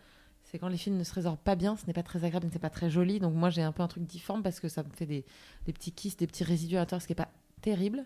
[0.51, 2.55] c'est quand les fils ne se résorbent pas bien, ce n'est pas très agréable, ce
[2.55, 3.21] n'est pas très joli.
[3.21, 5.25] Donc moi j'ai un peu un truc difforme parce que ça me fait des,
[5.67, 7.29] des petits kystes, des petits résidus à l'intérieur, ce qui n'est pas
[7.61, 8.05] terrible.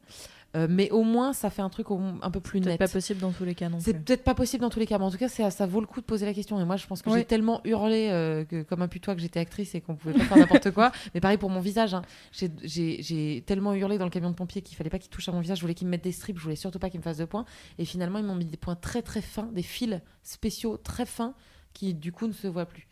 [0.54, 2.78] Euh, mais au moins ça fait un truc un peu plus net.
[2.78, 4.98] pas possible dans tous les cas non C'est peut-être pas possible dans tous les cas,
[4.98, 6.60] mais en tout cas, c'est- ça vaut le coup de poser la question.
[6.60, 9.40] Et moi, je pense que j'ai tellement hurlé euh, que, comme un putois que j'étais
[9.40, 10.90] actrice et qu'on pouvait pas faire n'importe quoi.
[11.14, 11.94] Mais pareil pour mon visage.
[11.94, 12.02] hein.
[12.32, 15.40] J'ai- tellement hurlé dans le camion de pompiers qu'il fallait pas qu'il touche à mon
[15.40, 15.58] visage.
[15.58, 16.36] Je voulais qu'ils me mettent des strips.
[16.38, 17.44] Je voulais surtout pas qu'ils me fassent de points.
[17.78, 21.34] Et finalement, ils m'ont mis des points très très fins, des fils spéciaux très fins
[21.72, 22.86] qui du coup ne se voient plus.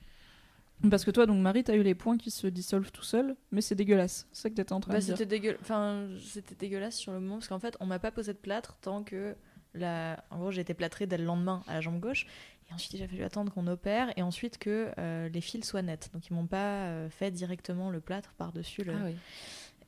[0.91, 3.61] Parce que toi, donc Marie, t'as eu les points qui se dissolvent tout seuls, mais
[3.61, 4.27] c'est dégueulasse.
[4.33, 5.15] C'est ça que t'étais en train Bah, de dire.
[5.17, 5.59] c'était dégueu...
[5.61, 8.77] enfin, c'était dégueulasse sur le moment parce qu'en fait, on m'a pas posé de plâtre
[8.81, 9.37] tant que
[9.75, 10.25] la...
[10.31, 12.27] en gros, j'ai été plâtrée dès le lendemain à la jambe gauche
[12.71, 15.83] et ensuite il a fallu attendre qu'on opère et ensuite que euh, les fils soient
[15.83, 16.09] nets.
[16.15, 19.17] Donc ils m'ont pas euh, fait directement le plâtre par-dessus le Ah oui.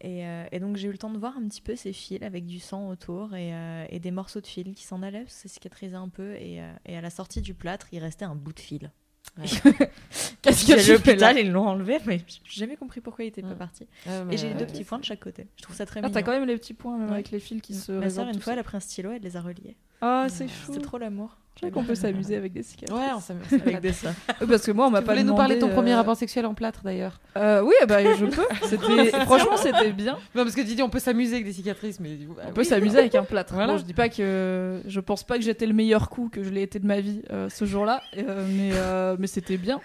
[0.03, 2.23] Et, euh, et donc j'ai eu le temps de voir un petit peu ces fils
[2.23, 5.35] avec du sang autour et, euh, et des morceaux de fil qui s'en allaient parce
[5.37, 8.25] que ça cicatrisait un peu et, euh, et à la sortie du plâtre, il restait
[8.27, 8.91] un bout de fil.
[9.39, 9.45] Ouais.
[10.43, 13.41] Qu'est-ce J'ai que là l'hôpital, ils l'ont enlevé, mais j'ai jamais compris pourquoi il était
[13.43, 13.59] pas Mm.
[13.59, 13.87] parti.
[14.07, 15.47] Ah, Et j'ai eu deux petits points de chaque côté.
[15.57, 16.13] Je trouve ça très Ah, mignon.
[16.15, 17.15] t'as quand même les petits points même Ouais.
[17.15, 19.23] avec les fils qui se Ma sœur, une fois, elle a pris un stylo, elle
[19.23, 19.77] les a reliés.
[20.01, 20.73] Ah, c'est fou.
[20.73, 21.39] C'était trop l'amour.
[21.55, 22.99] Je crois qu'on peut s'amuser avec des cicatrices.
[22.99, 23.47] Ouais, on s'amuse.
[23.53, 24.15] Avec des seins.
[24.41, 25.93] Oui, Parce que moi, on m'a Tu pas voulais nous parler de ton demandé, premier
[25.93, 28.43] euh, rapport sexuel en plâtre d'ailleurs euh, Oui, bah, je peux.
[29.27, 30.15] Franchement, c'était bien.
[30.35, 32.43] Non, parce que tu dis on peut s'amuser avec des cicatrices, mais du coup, bah
[32.47, 32.55] On oui.
[32.55, 33.55] peut s'amuser avec un plâtre.
[33.55, 33.75] Voilà.
[33.75, 36.51] Bon, je dis pas que je pense pas que j'étais le meilleur coup que je
[36.51, 39.81] l'ai été de ma vie euh, ce jour-là, euh, mais euh, mais c'était bien.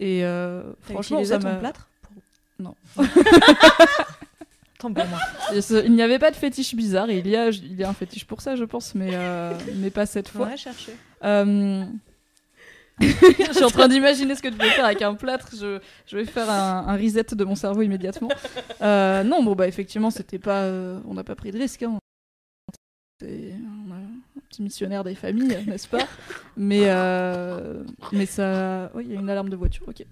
[0.00, 1.88] Et euh, franchement, ça ton m'a- plâtre
[2.58, 2.74] Non.
[4.82, 5.18] Tant pour moi.
[5.54, 7.08] Et ce- Il n'y avait pas de fétiche bizarre.
[7.10, 9.90] Il y a il y a un fétiche pour ça, je pense, mais euh, mais
[9.90, 10.48] pas cette fois.
[10.50, 10.92] On a cherché.
[11.24, 11.84] Euh,
[13.00, 15.48] je suis en train d'imaginer ce que tu vais faire avec un plâtre.
[15.58, 18.28] Je, je vais faire un, un reset de mon cerveau immédiatement.
[18.82, 20.66] Euh, non, bon bah effectivement, c'était pas,
[21.06, 21.82] on n'a pas pris de risque.
[21.84, 21.98] Hein.
[23.22, 23.26] On
[23.92, 26.06] a un petit missionnaire des familles, n'est-ce pas?
[26.56, 27.82] Mais euh,
[28.12, 29.84] mais ça, oui, il y a une alarme de voiture.
[29.88, 30.04] Ok.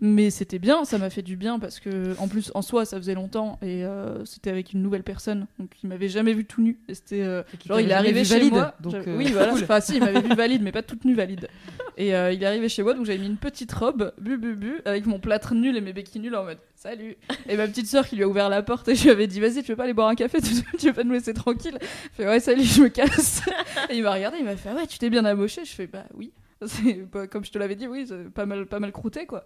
[0.00, 2.96] Mais c'était bien, ça m'a fait du bien parce que en plus en soi ça
[2.98, 6.62] faisait longtemps et euh, c'était avec une nouvelle personne donc il m'avait jamais vu tout
[6.62, 6.78] nu.
[6.88, 9.62] Et c'était euh, genre il est arrivé chez valide, moi donc, euh, oui voilà cool.
[9.62, 11.48] enfin si il m'avait vu valide mais pas toute nue valide.
[11.98, 14.54] Et euh, il est arrivé chez moi donc j'avais mis une petite robe bu bu
[14.54, 17.16] bu avec mon plâtre nul et mes béquilles nulles en mode salut.
[17.48, 19.40] Et ma petite sœur qui lui a ouvert la porte et je lui avais dit
[19.40, 21.78] vas-y tu veux pas aller boire un café tu, tu veux pas nous laisser tranquille
[21.80, 23.42] il fait ouais salut je me casse.
[23.90, 25.64] Et il m'a regardé il m'a fait ah ouais tu t'es bien amoché?
[25.64, 26.32] Je fais bah oui
[26.70, 29.44] c'est comme je te l'avais dit oui pas mal pas mal croûté quoi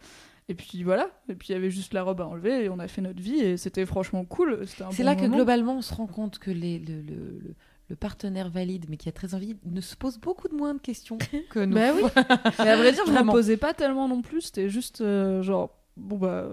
[0.48, 2.78] et puis voilà et puis il y avait juste la robe à enlever et on
[2.78, 5.94] a fait notre vie et c'était franchement cool C'est bon là que globalement on se
[5.94, 7.54] rend compte que les, le, le- le-
[7.88, 10.78] le partenaire valide mais qui a très envie ne se pose beaucoup de moins de
[10.80, 11.18] questions
[11.50, 11.74] que nous.
[11.74, 12.02] Bah oui.
[12.60, 13.32] Mais à vrai dire, je me Vraiment.
[13.32, 14.42] posais pas tellement non plus.
[14.42, 15.76] C'était juste euh, genre.
[16.00, 16.48] Bon bah,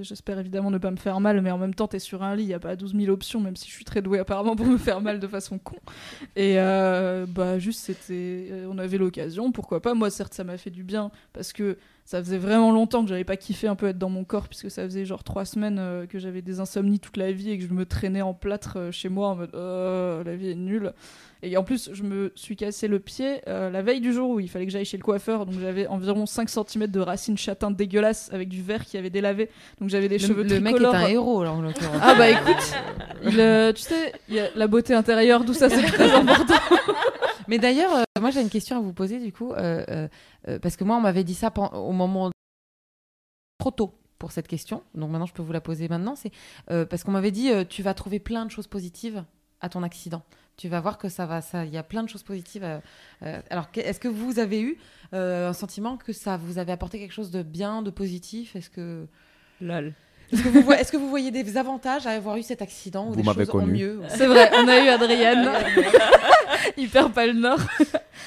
[0.00, 2.44] j'espère évidemment ne pas me faire mal, mais en même temps, t'es sur un lit,
[2.44, 4.78] y a pas 12 000 options, même si je suis très douée apparemment pour me
[4.78, 5.76] faire mal de façon con.
[6.34, 9.92] Et euh, bah, juste, c'était, euh, on avait l'occasion, pourquoi pas.
[9.92, 11.76] Moi, certes, ça m'a fait du bien parce que
[12.06, 14.70] ça faisait vraiment longtemps que j'avais pas kiffé un peu être dans mon corps, puisque
[14.70, 17.64] ça faisait genre trois semaines euh, que j'avais des insomnies toute la vie et que
[17.66, 20.92] je me traînais en plâtre euh, chez moi en mode oh, la vie est nulle.
[21.42, 24.40] Et en plus, je me suis cassé le pied euh, la veille du jour où
[24.40, 27.70] il fallait que j'aille chez le coiffeur, donc j'avais environ 5 cm de racines châtain
[27.70, 29.50] dégueulasses avec du verre qui avait délavé,
[29.80, 32.00] donc j'avais des Le, cheveux le mec est un héros, là, en l'occurrence.
[32.02, 32.74] Ah bah écoute,
[33.24, 36.54] il, euh, tu sais, y a la beauté intérieure, tout ça c'est très important.
[37.48, 40.08] Mais d'ailleurs, euh, moi j'ai une question à vous poser du coup, euh,
[40.48, 42.30] euh, parce que moi on m'avait dit ça au moment
[43.58, 46.14] trop tôt pour cette question, donc maintenant je peux vous la poser maintenant.
[46.16, 46.32] C'est
[46.66, 49.24] parce qu'on m'avait dit tu vas trouver plein de choses positives
[49.60, 50.22] à ton accident.
[50.56, 52.64] Tu vas voir que ça va, ça, il y a plein de choses positives.
[53.50, 54.78] alors est-ce que vous avez eu
[55.12, 58.56] un sentiment que ça vous avait apporté quelque chose de bien, de positif?
[58.56, 59.06] Est-ce que
[59.60, 59.94] Lol.
[60.32, 63.06] Est-ce que, vous voyez, est-ce que vous voyez des avantages à avoir eu cet accident
[63.06, 63.72] ou Vous des m'avez connu.
[63.72, 65.50] mieux C'est vrai, on a eu Adrienne,
[66.76, 67.60] hyper pâle nord.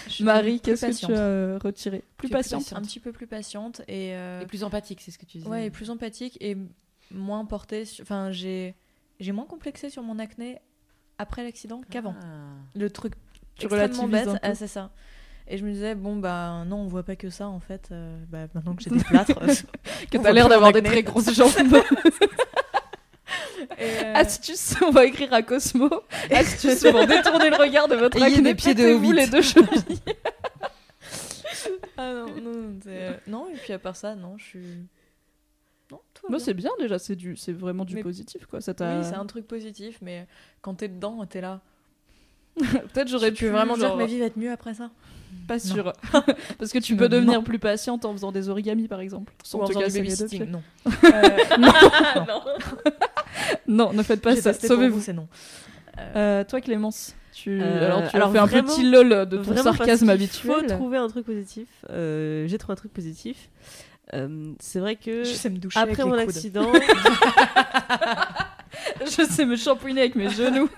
[0.08, 2.04] Je suis Marie, qu'est-ce que tu as retiré?
[2.18, 2.62] Plus patiente.
[2.62, 2.80] patiente.
[2.80, 5.50] Un petit peu plus patiente et, euh, et plus empathique, c'est ce que tu disais.
[5.50, 6.58] ouais, et plus empathique et
[7.12, 7.86] moins portée.
[7.86, 8.76] sur- Enfin, j'ai
[9.20, 10.60] j'ai moins complexé sur mon acné
[11.18, 12.16] après l'accident qu'avant.
[12.22, 12.26] Ah.
[12.76, 13.14] Le truc
[13.58, 14.92] Tu extrêmement bête, ah, c'est ça.
[15.52, 17.90] Et je me disais bon bah non, on voit pas que ça en fait.
[17.92, 19.34] euh, bah, maintenant que j'ai des plâtres,
[20.12, 21.50] Que t'as l'air d'avoir des très grosses jambes.
[23.82, 25.90] Euh, Astuce, on va écrire à Cosmo.
[26.32, 28.42] Astuce pour détourner le regard de votre Ayez acné.
[28.42, 29.14] des pieds de hobbit.
[29.14, 30.00] les deux chevilles.
[31.98, 34.60] ah non, non, euh, non, et puis à part ça, non, je suis.
[35.92, 36.00] Non,
[36.30, 36.40] Moi, bien.
[36.40, 38.62] c'est bien déjà, c'est du, c'est vraiment du Mais- positif quoi.
[38.62, 38.74] Ça.
[38.80, 40.28] Oui, c'est un truc positif, mais
[40.62, 41.62] quand t'es dedans, t'es là.
[42.58, 44.90] Peut-être j'aurais pu vraiment dire que ma vie va être mieux après ça
[45.50, 45.92] Pas sûr.
[46.60, 47.44] Parce que tu Non, peux devenir non.
[47.44, 49.34] plus patiente en faisant des origamis par exemple.
[49.44, 50.52] Sans Ou en te faisant du casser les deux babysitting, pieds.
[50.52, 50.62] non.
[51.14, 51.58] Euh,
[52.28, 52.42] non.
[53.68, 54.54] non, ne faites pas ça.
[54.54, 54.96] Sauvez-vous.
[54.98, 55.28] vous, c'est non.
[56.16, 59.56] Euh, toi, Clémence, tu Euh, alors tu alors as fait un petit lol de ton
[59.58, 60.56] sarcasme habituel.
[60.70, 61.68] faut trouver un truc positif.
[61.90, 63.50] Euh, J'ai trouvé un truc positif.
[64.14, 66.36] Euh, c'est vrai que Je sais me doucher après avec mon les coudes.
[66.36, 66.72] accident,
[69.02, 70.70] Je sais me shampouiner avec mes genoux.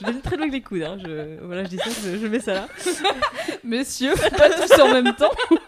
[0.00, 0.82] Je donne très loin avec les coudes.
[0.82, 0.98] Hein.
[1.04, 2.68] Je, voilà, je dis ça, je, je mets ça là.
[3.64, 5.30] Messieurs, pas tous en même temps.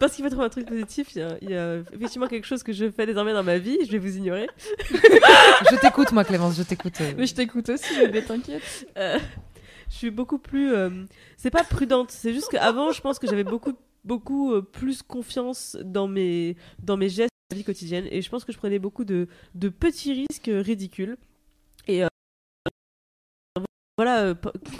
[0.00, 2.46] Parce qu'il faut trouver un truc positif, il y, a, il y a effectivement quelque
[2.46, 3.78] chose que je fais désormais dans ma vie.
[3.86, 4.48] Je vais vous ignorer.
[4.90, 7.00] Je t'écoute, moi, Clémence, je t'écoute.
[7.00, 7.12] euh.
[7.16, 8.86] Mais je t'écoute aussi, bébé, t'inquiète.
[8.98, 9.18] Euh,
[9.88, 10.74] je suis beaucoup plus.
[10.74, 10.90] euh,
[11.36, 13.72] c'est pas prudente, c'est juste qu'avant, je pense que j'avais beaucoup,
[14.04, 18.06] beaucoup euh, plus confiance dans mes, dans mes gestes vie quotidienne.
[18.10, 21.16] Et je pense que je prenais beaucoup de, de petits risques euh, ridicules.
[21.86, 22.04] Et.
[23.96, 24.34] Voilà, euh,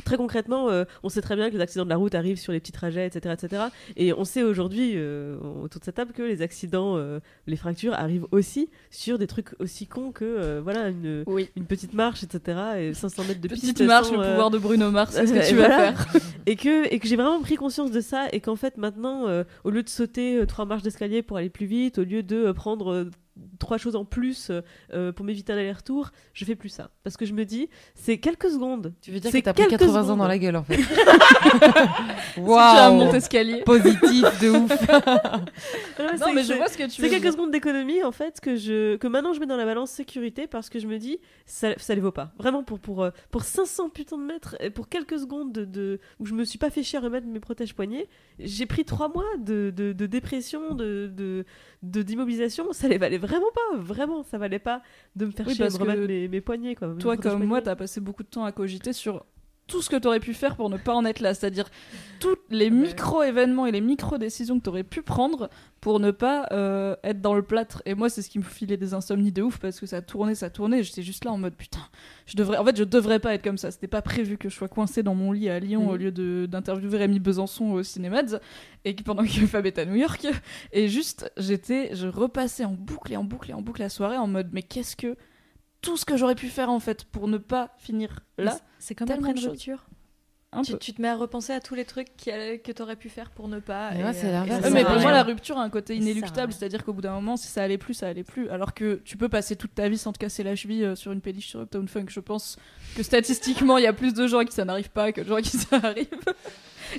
[0.05, 2.53] très concrètement, euh, on sait très bien que les accidents de la route arrivent sur
[2.53, 3.33] les petits trajets, etc.
[3.41, 3.63] etc.
[3.97, 7.95] et on sait aujourd'hui, euh, autour de cette table, que les accidents, euh, les fractures
[7.95, 11.49] arrivent aussi sur des trucs aussi cons que euh, voilà, une, Oui.
[11.55, 12.59] une petite marche, etc.
[12.79, 13.63] et 500 mètres de piste.
[13.63, 15.93] Petite marche, sans, le pouvoir de Bruno Mars, c'est ce que tu vas voilà.
[15.93, 16.21] faire.
[16.47, 19.45] et que, et que j'ai vraiment pris conscience de ça et qu'en fait maintenant euh,
[19.63, 23.07] au lieu de sauter trois marches d'escalier pour aller plus vite au lieu de prendre
[23.59, 24.61] trois choses en plus euh,
[24.93, 28.19] euh, pour m'éviter un aller-retour je fais plus ça parce que je me dis c'est
[28.19, 30.19] quelques secondes Tu veux dire C'est que t'as pris quelques 80 ans secondes.
[30.19, 30.79] dans la gueule, en fait.
[32.37, 33.63] Waouh monte-escalier.
[33.63, 34.73] Positif de ouf.
[35.99, 37.33] Non, c'est- mais je c'est- vois ce que tu c'est veux quelques dire.
[37.33, 40.69] secondes d'économie en fait que je que maintenant je mets dans la balance sécurité parce
[40.69, 43.89] que je me dis ça ça les vaut pas vraiment pour pour euh, pour 500
[43.91, 46.99] putains de mètres pour quelques secondes de, de- où je me suis pas fait chier
[46.99, 48.09] à remettre mes protèges poignets
[48.39, 51.45] j'ai pris trois mois de, de, de dépression de de
[51.85, 54.83] de- d'immobilisation ça les valait vraiment pas vraiment ça valait pas
[55.17, 56.95] de me faire Oui, chier remettre que mes, mes poignets quoi.
[56.99, 59.25] Toi, comme moi, t'as passé beaucoup de temps à cogiter sur
[59.67, 61.33] tout ce que t'aurais pu faire pour ne pas en être là.
[61.33, 61.71] C'est-à-dire
[62.21, 65.49] tous les micro-événements et les micro-décisions que t'aurais pu prendre
[65.81, 67.83] pour ne pas euh, être dans le plâtre.
[67.87, 70.35] Et moi, c'est ce qui me filait des insomnies de ouf parce que ça tournait,
[70.35, 70.83] ça tournait.
[70.83, 71.81] J'étais juste là en mode putain,
[72.27, 72.59] je devrais.
[72.59, 73.71] En fait, je devrais pas être comme ça.
[73.71, 76.47] C'était pas prévu que je sois coincée dans mon lit à Lyon au lieu de-
[76.51, 78.39] d'interviewer Rémi Besançon au Cinémads
[78.85, 80.27] et pendant que Fab est à New York.
[80.73, 84.17] Et juste, j'étais, je repassais en boucle et en boucle et en boucle la soirée
[84.19, 85.17] en mode mais qu'est-ce que
[85.85, 89.11] tout ce que j'aurais pu faire en fait pour ne pas finir là, c'est comme
[89.11, 89.87] après une rupture.
[90.53, 93.09] un Tu, tu te mets à repenser à tous les trucs qui que t'aurais pu
[93.09, 93.91] faire pour ne pas.
[93.91, 96.85] Mais et, euh, et Ouais, mais pour moi, la rupture a un côté inéluctable, c'est-à-dire
[96.85, 98.49] qu'au bout d'un moment, si ça allait plus, ça allait plus.
[98.49, 101.13] Alors que tu peux passer toute ta vie sans te casser la cheville euh, sur
[101.13, 102.07] une péniche sur Uptown Funk.
[102.09, 102.57] Je pense
[102.97, 105.27] que statistiquement, il y a plus de gens à qui ça n'arrive pas que de
[105.29, 106.09] gens à qui ça arrive.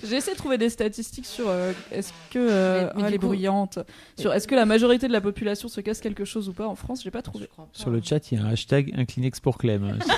[0.03, 3.11] J'ai essayé de trouver des statistiques sur euh, est-ce que euh, Mais- mais ah, du
[3.13, 3.79] les coup- bruyantes,
[4.19, 6.75] sur est-ce que la majorité de la population se casse quelque chose ou pas en
[6.75, 7.01] France?
[7.03, 7.47] J'ai pas trouvé.
[7.73, 9.97] Sur le chat, il y a un hashtag un Kleenex pour Clem.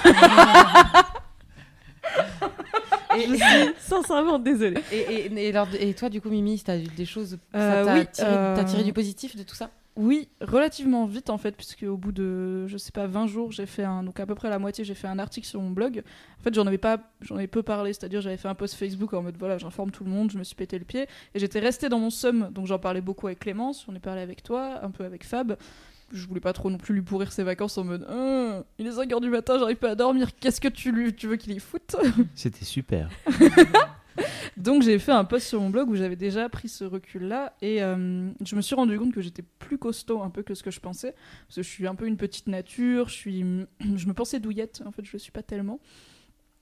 [3.17, 6.83] je suis sincèrement désolée Et, et, et, alors, et toi, du coup, Mimi, t'as eu
[6.83, 7.37] des choses.
[7.55, 9.69] Euh, ça t'a oui, tiré, euh, t'as tiré du positif de tout ça?
[9.97, 13.65] Oui, relativement vite en fait, puisque au bout de, je sais pas, 20 jours, j'ai
[13.65, 16.03] fait un, donc à peu près la moitié, j'ai fait un article sur mon blog.
[16.39, 19.13] En fait, j'en avais pas, j'en avais peu parlé, c'est-à-dire j'avais fait un post Facebook
[19.13, 21.59] en mode voilà, j'informe tout le monde, je me suis pété le pied, et j'étais
[21.59, 24.83] restée dans mon somme, donc j'en parlais beaucoup avec Clémence, j'en ai parlé avec toi,
[24.83, 25.57] un peu avec Fab.
[26.13, 28.91] Je voulais pas trop non plus lui pourrir ses vacances en mode Hein, il est
[28.91, 31.59] 5h du matin, j'arrive pas à dormir, qu'est-ce que tu, lui, tu veux qu'il y
[31.59, 31.95] foute?
[32.35, 33.09] C'était super.
[34.57, 37.83] Donc j'ai fait un post sur mon blog où j'avais déjà pris ce recul-là et
[37.83, 40.71] euh, je me suis rendu compte que j'étais plus costaud un peu que ce que
[40.71, 41.13] je pensais
[41.47, 43.45] parce que je suis un peu une petite nature, je suis,
[43.95, 45.79] je me pensais douillette, en fait je le suis pas tellement.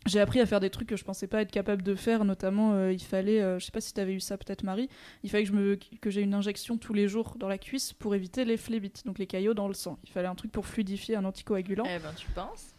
[0.06, 2.74] J'ai appris à faire des trucs que je pensais pas être capable de faire, notamment
[2.74, 4.88] euh, il fallait, euh, je sais pas si t'avais eu ça peut-être Marie,
[5.24, 7.92] il fallait que je me, que j'ai une injection tous les jours dans la cuisse
[7.92, 9.98] pour éviter les phlébites, donc les caillots dans le sang.
[10.04, 11.86] Il fallait un truc pour fluidifier, un anticoagulant.
[11.88, 12.75] Eh ben, tu penses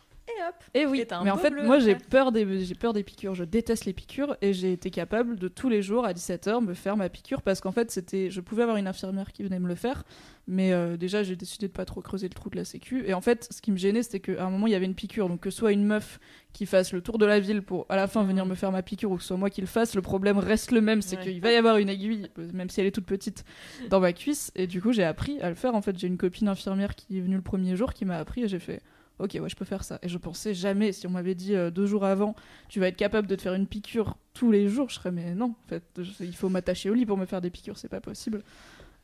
[0.48, 0.54] hop.
[0.74, 2.92] Et oui, Et t'as un mais en fait, bleu moi j'ai peur des j'ai peur
[2.92, 6.12] des piqûres, je déteste les piqûres et j'ai été capable de tous les jours à
[6.12, 9.42] 17h me faire ma piqûre parce qu'en fait, c'était je pouvais avoir une infirmière qui
[9.42, 10.04] venait me le faire,
[10.46, 13.14] mais euh, déjà j'ai décidé de pas trop creuser le trou de la sécu et
[13.14, 15.28] en fait, ce qui me gênait, c'était qu'à un moment il y avait une piqûre.
[15.28, 16.18] Donc que soit une meuf
[16.52, 18.82] qui fasse le tour de la ville pour à la fin venir me faire ma
[18.82, 21.16] piqûre ou que ce soit moi qui le fasse, le problème reste le même, c'est
[21.16, 21.22] Ouais.
[21.22, 23.44] qu'il va y avoir une aiguille même si elle est toute petite
[23.90, 25.74] dans ma cuisse et du coup, j'ai appris à le faire.
[25.74, 28.42] En fait, j'ai une copine infirmière qui est venue le premier jour qui m'a appris
[28.44, 28.80] et j'ai fait
[29.18, 29.98] ok, ouais, je peux faire ça.
[30.02, 32.34] Et je pensais jamais, si on m'avait dit euh, deux jours avant,
[32.68, 35.34] tu vas être capable de te faire une piqûre tous les jours, je serais, mais
[35.34, 35.82] non, en fait,
[36.20, 38.43] il faut m'attacher au lit pour me faire des piqûres, c'est pas possible.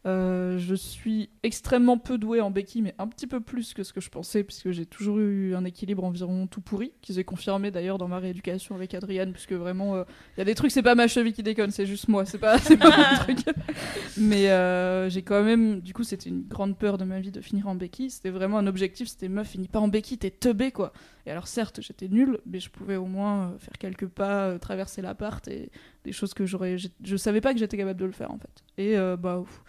[0.05, 3.93] Euh, je suis extrêmement peu douée en béquille, mais un petit peu plus que ce
[3.93, 7.71] que je pensais, puisque j'ai toujours eu un équilibre environ tout pourri, qui s'est confirmé
[7.71, 10.05] d'ailleurs dans ma rééducation avec Adriane, puisque vraiment, euh,
[10.37, 12.39] il y a des trucs, c'est pas ma cheville qui déconne, c'est juste moi, c'est
[12.39, 13.55] pas, c'est pas mon truc.
[14.17, 17.41] Mais euh, j'ai quand même, du coup, c'était une grande peur de ma vie de
[17.41, 18.11] finir en béquille.
[18.11, 19.09] C'était vraiment un objectif.
[19.09, 20.93] C'était meuf, finis pas en béquille, t'es teubé quoi.
[21.27, 25.47] Et alors certes, j'étais nulle, mais je pouvais au moins faire quelques pas, traverser l'appart
[25.47, 25.71] et
[26.05, 26.77] des choses que j'aurais.
[26.77, 28.65] Je savais pas que j'étais capable de le faire en fait.
[28.79, 29.63] Et bah ouf.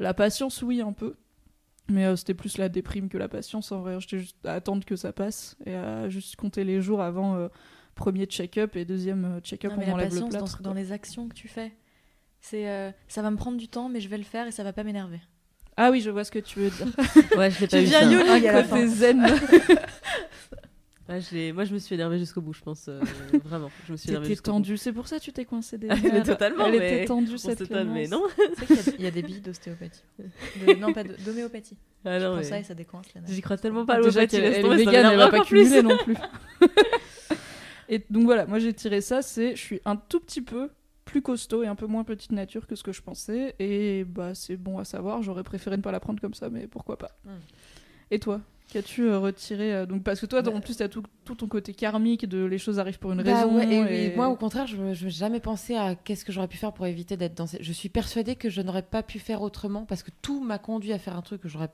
[0.00, 1.14] La patience, oui un peu.
[1.88, 3.98] Mais euh, c'était plus la déprime que la patience en vrai.
[4.00, 7.48] J'étais juste à attendre que ça passe et à juste compter les jours avant euh,
[7.96, 10.58] premier check-up et deuxième euh, check-up Non, on mais la enlève patience dans, plâtre.
[10.58, 11.72] ce- dans les actions que tu fais.
[12.40, 14.62] C'est euh, ça va me prendre du temps, mais je vais le faire et ça
[14.64, 15.20] va pas m'énerver.
[15.76, 16.86] Ah oui, je vois ce que tu veux dire.
[17.36, 18.00] Ouais, je l'ai pas Tu viens
[18.64, 18.86] fin.
[18.86, 19.26] zen.
[21.18, 22.86] Je Moi, je me suis énervée jusqu'au bout, je pense.
[22.88, 23.00] euh,
[23.44, 23.70] vraiment.
[23.86, 24.58] Je me suis énervée T'étais jusqu'au bout.
[24.58, 27.36] tendue, c'est pour ça que tu t'es coincée des Elle totalement, Elle mais était tendue
[27.38, 28.20] cette s'étonne, mais Clémence.
[28.38, 28.44] non.
[28.68, 30.02] Y il y, a des billes d'ostéopathie.
[30.66, 31.76] De- non, pas de- d'homéopathie.
[32.04, 33.30] Ah non, prends mais ça et ça décoince les nerfs.
[33.32, 35.82] J'y crois tellement pas à Déjà l'homéopathie, elle tomber, est végane, elle va pas cumuler
[35.82, 36.16] non plus.
[37.88, 40.70] et donc voilà, moi j'ai tiré ça, c'est je suis un tout petit peu
[41.04, 44.34] plus costaud et un peu moins petite nature que ce que je pensais et bah
[44.34, 47.10] c'est bon à savoir, j'aurais préféré ne pas la prendre comme ça mais pourquoi pas.
[47.24, 47.30] Hmm.
[48.12, 48.40] Et toi?
[48.72, 51.74] Qu'as-tu euh, retiré euh, donc parce que toi en plus t'as tout, tout ton côté
[51.74, 53.76] karmique de les choses arrivent pour une Bah raison ouais, et,
[54.06, 56.72] et- et moi, au contraire, je n'ai jamais pensé à qu'est-ce que j'aurais pu faire
[56.72, 57.62] pour éviter d'être dans cette...
[57.62, 60.92] Je suis persuadée que je n'aurais pas pu faire autrement parce que tout m'a conduit
[60.92, 61.68] à faire un truc que j'aurais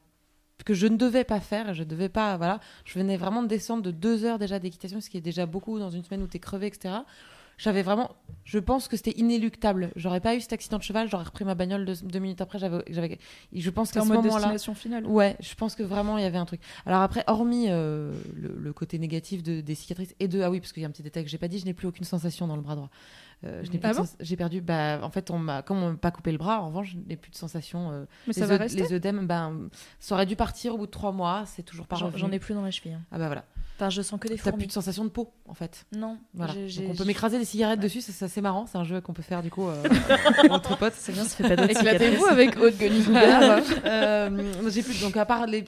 [0.65, 3.83] que je ne devais pas faire, je devais pas, voilà, je venais vraiment de descendre
[3.83, 6.39] de deux heures déjà d'équitation, ce qui est déjà beaucoup dans une semaine où t'es
[6.39, 6.95] crevé, etc.
[7.59, 8.11] J'avais vraiment,
[8.45, 9.91] je pense que c'était inéluctable.
[9.97, 12.59] J'aurais pas eu cet accident de cheval, j'aurais repris ma bagnole deux, deux minutes après.
[12.59, 13.19] J'avais,
[13.55, 15.07] je pense qu'à ce moment-là, finale.
[15.07, 16.61] Ouais, je pense que vraiment il y avait un truc.
[16.85, 20.61] Alors après, hormis euh, le, le côté négatif de, des cicatrices et de ah oui
[20.61, 22.05] parce qu'il y a un petit détail que j'ai pas dit, je n'ai plus aucune
[22.05, 22.91] sensation dans le bras droit.
[23.45, 24.61] Euh, je n'ai Ah bon j'ai perdu.
[24.61, 26.97] Bah en fait on m'a comme on m'a pas coupé le bras, en revanche je
[27.09, 27.91] n'ai plus de sensation.
[27.91, 29.69] euh, Mais les, ça va rester les œdèmes, ben
[29.99, 32.55] ça aurait dû partir au bout de trois mois, c'est toujours pas j'en ai plus
[32.55, 32.93] dans la cheville.
[32.95, 33.03] hein.
[33.13, 33.45] Ah bah voilà.
[33.77, 34.67] Enfin, je sens que des T'as plus fourmis.
[34.69, 35.85] de sensation de peau en fait.
[35.95, 36.55] Non, Voilà.
[36.55, 39.43] Donc on peut m'écraser des cigarettes dessus, c'est marrant, c'est un jeu qu'on peut faire
[39.43, 39.83] du coup euh,
[40.51, 40.95] entre potes.
[40.97, 43.05] C'est bien, ça fait pas d'autres Éclatez-vous avec Haute Guenille.
[43.85, 45.65] Euh, j'ai plus donc à part les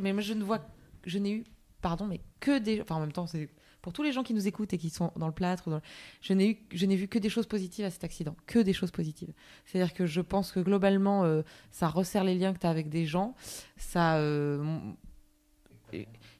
[0.00, 0.60] mais moi je ne vois
[1.04, 1.44] je n'ai eu
[1.82, 3.48] pardon mais que des enfin en même temps c'est
[3.82, 5.76] pour tous les gens qui nous écoutent et qui sont dans le plâtre ou dans
[5.76, 5.82] le-
[6.20, 8.72] je n'ai eu je n'ai vu que des choses positives à cet accident que des
[8.72, 9.32] choses positives
[9.66, 12.88] c'est-à-dire que je pense que globalement euh, ça resserre les liens que tu as avec
[12.88, 13.34] des gens
[13.76, 14.94] ça euh, m-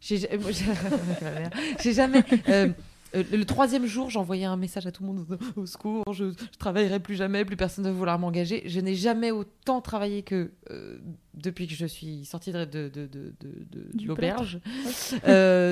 [1.81, 2.69] j'ai jamais euh,
[3.15, 6.59] euh, le troisième jour, j'envoyais un message à tout le monde au secours, je, je
[6.59, 8.63] travaillerai plus jamais, plus personne ne va vouloir m'engager.
[8.67, 10.99] Je n'ai jamais autant travaillé que euh,
[11.35, 14.61] depuis que je suis sortie de, de, de, de, l'auberge.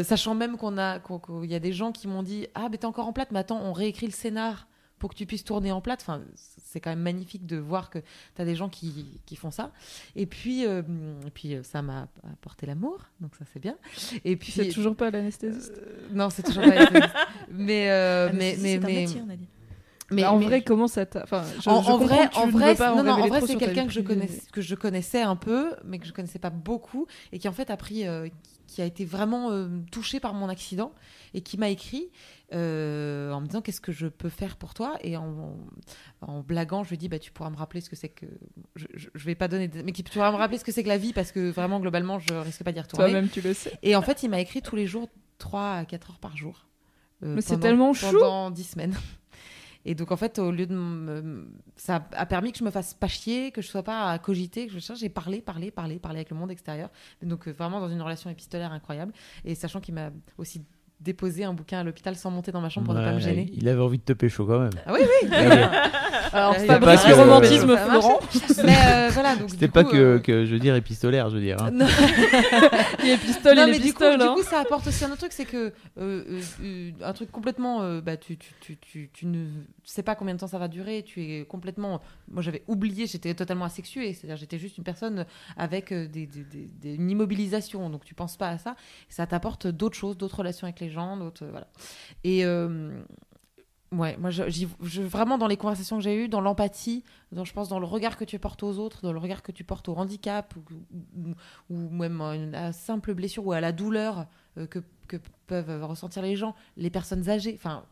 [0.05, 2.87] Sachant même qu'on a, qu'il y a des gens qui m'ont dit Ah, mais t'es
[2.87, 4.67] encore en plate, mais attends, on réécrit le scénar
[4.99, 6.01] pour que tu puisses tourner en plate.
[6.03, 9.51] Enfin, c'est quand même magnifique de voir que tu as des gens qui, qui font
[9.51, 9.73] ça.
[10.16, 10.83] Et puis, euh,
[11.27, 13.77] et puis euh, ça m'a apporté l'amour, donc ça c'est bien.
[14.25, 15.73] Et puis, C'est toujours pas l'anesthésiste?
[15.77, 17.15] euh, non, c'est toujours pas l'anesthésiste.
[17.51, 19.49] mais, euh, mais, mais, mais, métier, on a dit.
[20.11, 21.23] Mais en vrai, comment ça t'a.
[21.23, 23.93] Enfin, je, en, je en comprends vrai, en vrai, non, non, en c'est quelqu'un que
[23.93, 27.49] je connais, que je connaissais un peu, mais que je connaissais pas beaucoup, et qui
[27.49, 28.29] en fait a pris, euh,
[28.69, 30.93] qui a été vraiment euh, touché par mon accident
[31.35, 32.11] et qui m'a écrit
[32.55, 34.97] euh, en me disant qu'est-ce que je peux faire pour toi?
[35.03, 35.57] Et en,
[36.20, 38.27] en blaguant, je lui ai dit bah tu pourras me rappeler ce que c'est que
[38.77, 40.82] je, je, je vais pas donner, de- mais tu pourras me rappeler ce que c'est
[40.82, 43.07] que la vie parce que vraiment globalement je risque pas d'y retourner.
[43.11, 43.73] Toi-même, tu le sais.
[43.82, 45.09] Et en fait, il m'a écrit tous les jours
[45.39, 46.66] 3 à 4 heures par jour.
[47.24, 48.07] Euh, Mais c'est pendant- tellement chou.
[48.12, 48.95] Pendant 10 semaines.
[49.85, 51.47] Et donc, en fait, au lieu de.
[51.77, 54.67] Ça a permis que je me fasse pas chier, que je sois pas à cogiter,
[54.67, 54.99] que je cherche.
[54.99, 56.91] J'ai parlé, parlé, parlé, parlé avec le monde extérieur.
[57.23, 59.13] Donc, euh, vraiment dans une relation épistolaire incroyable.
[59.45, 60.65] Et sachant qu'il m'a aussi
[61.01, 63.51] déposé un bouquin à l'hôpital sans monter dans ma chambre pour ne pas me gêner.
[63.55, 64.70] Il avait envie de te pécho quand même.
[64.87, 65.29] Ah oui, oui.
[66.33, 67.77] Alors, Euh, Fabrice, pas le que- romantisme.
[67.77, 68.20] Florent.
[68.65, 69.49] Mais euh, voilà, donc.
[69.51, 71.57] C'était pas coup, que, euh, que, je veux dire, épistolaire, je veux dire.
[71.62, 71.70] hein.
[71.70, 71.87] Non.
[73.03, 74.19] Il non, il mais du coup, pistole.
[74.19, 74.35] du hein.
[74.35, 76.41] coup, ça apporte aussi un autre truc, c'est que euh,
[77.03, 79.47] un truc complètement, euh, bah, tu, tu, tu, tu, tu ne
[79.85, 81.03] sais pas combien de temps ça va durer.
[81.07, 82.01] Tu es complètement,
[82.31, 85.25] moi j'avais oublié, j'étais totalement asexuée, c'est-à-dire j'étais juste une personne
[85.57, 88.75] avec des, des, des- des- une immobilisation, donc tu penses pas à ça.
[89.09, 91.69] Ça t'apporte d'autres choses, d'autres relations avec les gens, d'autres, euh, voilà.
[92.24, 93.01] Et euh,
[93.90, 94.43] Ouais, moi, je,
[95.01, 98.19] vraiment dans les conversations que j'ai eues, dans l'empathie, dans, je pense dans le regard
[98.19, 101.32] que tu portes aux autres, dans le regard que tu portes au handicap, ou,
[101.70, 104.27] ou- même à une simple blessure ou à la douleur
[104.59, 104.81] euh, que,
[105.47, 107.55] peuvent ressentir les gens, les personnes âgées.
[107.55, 107.82] Enfin,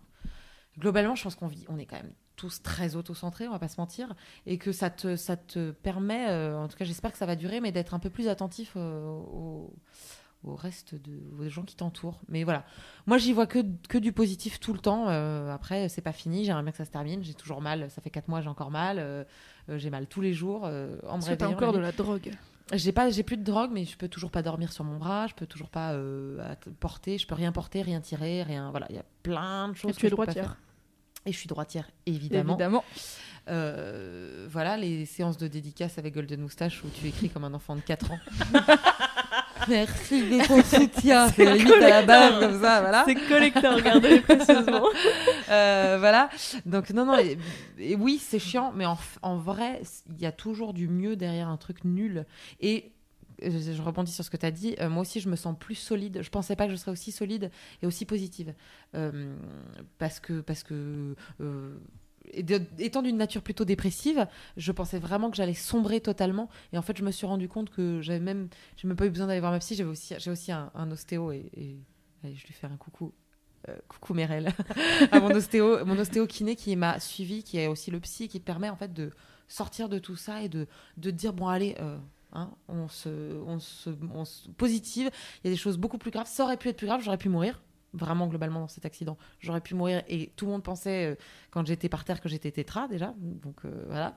[0.79, 3.69] globalement, je pense qu'on vit, on est quand même tous très autocentrés, on va pas
[3.69, 4.15] se mentir,
[4.45, 7.61] et que ça te, ça te permet, en tout cas, j'espère que ça va durer,
[7.63, 9.73] mais d'être un peu plus attentif euh, au,
[10.47, 12.21] au reste de, aux gens qui t'entourent.
[12.29, 12.65] Mais voilà,
[13.07, 13.59] moi, j'y vois que,
[13.89, 15.09] que du positif tout le temps.
[15.09, 16.45] Euh, après, c'est pas fini.
[16.45, 17.23] J'aimerais bien que ça se termine.
[17.23, 17.91] J'ai toujours mal.
[17.91, 18.99] Ça fait 4 mois, j'ai encore mal.
[18.99, 19.25] Euh,
[19.69, 20.63] euh, j'ai mal tous les jours.
[20.65, 22.31] Euh, en me Est-ce que t'as réveillant encore de la drogue?
[22.73, 25.27] J'ai pas, j'ai plus de drogue, mais je peux toujours pas dormir sur mon bras.
[25.29, 27.19] Je peux toujours pas euh, porter.
[27.19, 28.71] Je peux rien porter, rien tirer, rien.
[28.71, 29.91] Voilà, il y a plein de choses.
[29.93, 30.57] Et tu que es droitière.
[31.27, 32.55] Et je suis droitière, évidemment.
[32.55, 32.85] Évidemment.
[33.47, 37.81] Voilà, les séances de dédicace avec Golden Moustache où tu écris comme un enfant de
[37.81, 38.19] 4 ans.
[39.69, 41.29] Merci de ton soutien.
[41.29, 43.05] C'est limite à la base, comme ça, voilà.
[43.07, 44.87] C'est collecteur, regardez précieusement.
[45.49, 46.29] Euh, voilà.
[46.65, 47.39] Donc, non, non, et,
[47.79, 49.81] et oui, c'est chiant, mais en, vrai,
[50.11, 52.27] il y a toujours du mieux derrière un truc nul.
[52.61, 52.91] Et
[53.45, 54.75] euh, je, je rebondis sur ce que tu as dit.
[54.81, 56.19] euh, moi aussi, je me sens plus solide.
[56.21, 58.55] Je pensais pas que je serais aussi solide et aussi positive.
[58.97, 59.35] Euh,
[59.99, 60.41] parce que.
[60.41, 61.79] Parce que euh,
[62.79, 64.27] étant d'une nature plutôt dépressive,
[64.57, 66.49] je pensais vraiment que j'allais sombrer totalement.
[66.73, 69.11] Et en fait, je me suis rendu compte que j'avais même, j'ai même pas eu
[69.11, 69.75] besoin d'aller voir ma psy.
[69.75, 71.77] J'avais aussi, j'ai aussi un, un ostéo et, et-
[72.25, 73.13] allez, je lui fais un coucou.
[73.69, 74.53] Euh, coucou Merel,
[75.13, 78.39] à mon ostéo, mon ostéo kiné qui m'a suivi, qui est aussi le psy, qui
[78.39, 79.11] permet en fait de
[79.49, 80.67] sortir de tout ça et de,
[80.97, 81.99] de dire bon allez, euh,
[82.33, 83.09] hein, on se,
[83.47, 85.11] on se, on se positive.
[85.43, 86.29] Il y a des choses beaucoup plus graves.
[86.29, 87.61] Ça aurait pu être plus grave, j'aurais pu mourir.
[87.97, 91.15] Vraiment, globalement, dans cet accident, j'aurais pu mourir et tout le monde pensait, euh,
[91.51, 93.15] quand j'étais par terre, que j'étais tétra déjà.
[93.19, 94.15] Donc euh, voilà.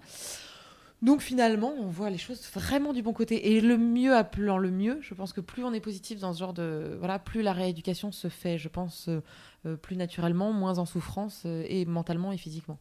[1.02, 3.54] Donc finalement, on voit les choses vraiment du bon côté.
[3.56, 6.40] Et le mieux appelant le mieux, je pense que plus on est positif dans ce
[6.40, 6.98] genre de...
[7.00, 11.86] Voilà, plus la rééducation se fait, je pense, euh, plus naturellement, moins en souffrance, et
[11.86, 12.80] mentalement et physiquement.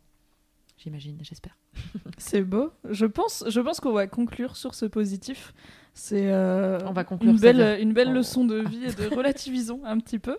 [0.79, 1.57] J'imagine, j'espère.
[2.19, 2.71] C'est beau.
[2.89, 5.53] Je pense, je pense qu'on va conclure sur ce positif.
[5.93, 8.15] C'est euh, On va conclure, une belle, une belle Oh.
[8.15, 10.39] leçon de vie et de relativisons un petit peu.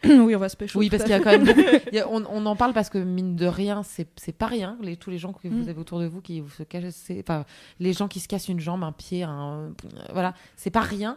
[0.04, 0.78] oui, on va se pécho.
[0.78, 1.46] Oui, parce qu'il y a quand même
[1.92, 4.76] y a- on, on en parle parce que mine de rien, c'est pas rien.
[4.82, 5.68] Les, tous les gens que vous Mm.
[5.68, 6.84] avez autour de vous qui vous se cachent,
[7.20, 7.44] enfin,
[7.80, 9.72] les gens qui se cassent une jambe, un pied, un,
[10.12, 11.16] voilà, c'est pas rien.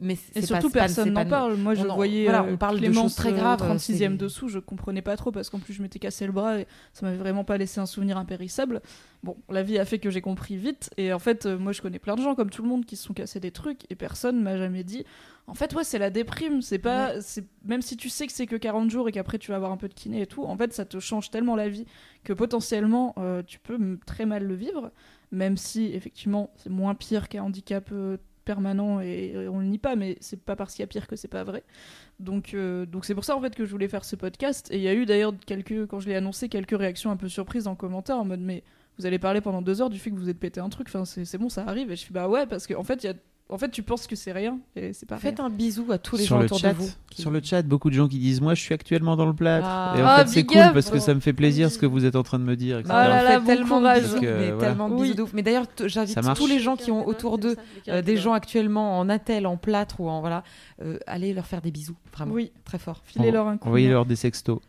[0.00, 1.56] Mais Et surtout, pas- personne n'en parle.
[1.56, 3.60] Moi, je on voyais voilà, euh, on parle de choses très euh, graves.
[3.60, 6.58] 36e c'est- dessous, je comprenais pas trop parce qu'en plus, je m'étais cassé le bras
[6.60, 8.80] et ça m'avait vraiment pas laissé un souvenir impérissable.
[9.22, 10.88] Bon, la vie a fait que j'ai compris vite.
[10.96, 12.96] Et en fait, euh, moi, je connais plein de gens, comme tout le monde, qui
[12.96, 15.04] se sont cassés des trucs et personne m'a jamais dit.
[15.48, 16.62] En fait, ouais, c'est la déprime.
[16.62, 17.20] C'est pas.
[17.20, 19.72] c'est Même si tu sais que c'est que 40 jours et qu'après tu vas avoir
[19.72, 21.86] un peu de kiné et tout, en fait, ça te change tellement la vie
[22.22, 24.92] que potentiellement, euh, tu peux très mal le vivre.
[25.32, 29.78] Même si, effectivement, c'est moins pire qu'un handicap euh, permanent et, et on le nie
[29.78, 31.64] pas, mais c'est pas parce qu'il y a pire que c'est pas vrai.
[32.20, 34.68] Donc, euh, donc c'est pour ça en fait que je voulais faire ce podcast.
[34.70, 37.28] Et il y a eu d'ailleurs quelques, quand je l'ai annoncé, quelques réactions un peu
[37.28, 38.64] surprises en commentaire en mode mais
[38.98, 40.88] vous allez parler pendant deux heures du fait que vous êtes pété un truc.
[40.88, 41.90] Enfin c'est bon, ça arrive.
[41.90, 43.14] Et je suis bah ouais parce qu'en fait il y a,
[43.50, 45.46] en fait tu penses que c'est rien et c'est pas Faites rien.
[45.46, 46.90] un bisou à tous les sur gens le autour chat, de vous.
[47.10, 49.32] qui- Sur le chat, beaucoup de gens qui disent Moi, je suis actuellement dans le
[49.34, 49.66] plâtre.
[49.68, 49.94] Ah.
[49.96, 50.74] Et en Ah, fait, c'est big cool up.
[50.74, 52.78] parce que ça me fait plaisir ce que vous êtes en train de me dire.
[52.78, 52.94] etc.
[52.96, 54.02] Ah là bon tellement courage.
[54.20, 54.56] mais voilà.
[54.58, 55.02] tellement de Oui.
[55.02, 55.32] bisous de ouf.
[55.32, 57.56] Mais d'ailleurs, j'invite tous les gens qui ont autour d'eux
[57.88, 60.44] euh, des gens actuellement en attelle, en plâtre ou en voilà,
[60.82, 63.00] euh, allez leur faire des bisous, vraiment, Oui, très fort.
[63.04, 63.66] filez-leur un coup.
[63.68, 64.60] Envoyez-leur des sextos.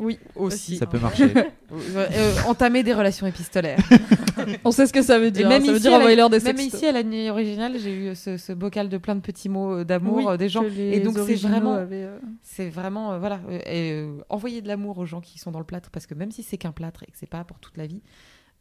[0.00, 0.76] Oui, aussi.
[0.76, 1.32] Ça peut marcher.
[1.72, 3.78] Euh, euh, entamer des relations épistolaires.
[4.64, 5.48] On sait ce que ça veut Et dire.
[5.48, 6.80] même ça veut ici, dire à la- envoyer leur des Même sextos.
[6.80, 9.74] ici, à la nuit originale, j'ai eu ce, ce bocal de plein de petits mots
[9.78, 10.64] euh, d'amour Oui, euh, des gens.
[10.76, 14.98] Et donc, c'est vraiment, euh, c'est vraiment, euh, voilà, euh, et, euh, envoyer de l'amour
[14.98, 17.12] aux gens qui sont dans le plâtre, parce que même si c'est qu'un plâtre et
[17.12, 18.02] que c'est pas pour toute la vie,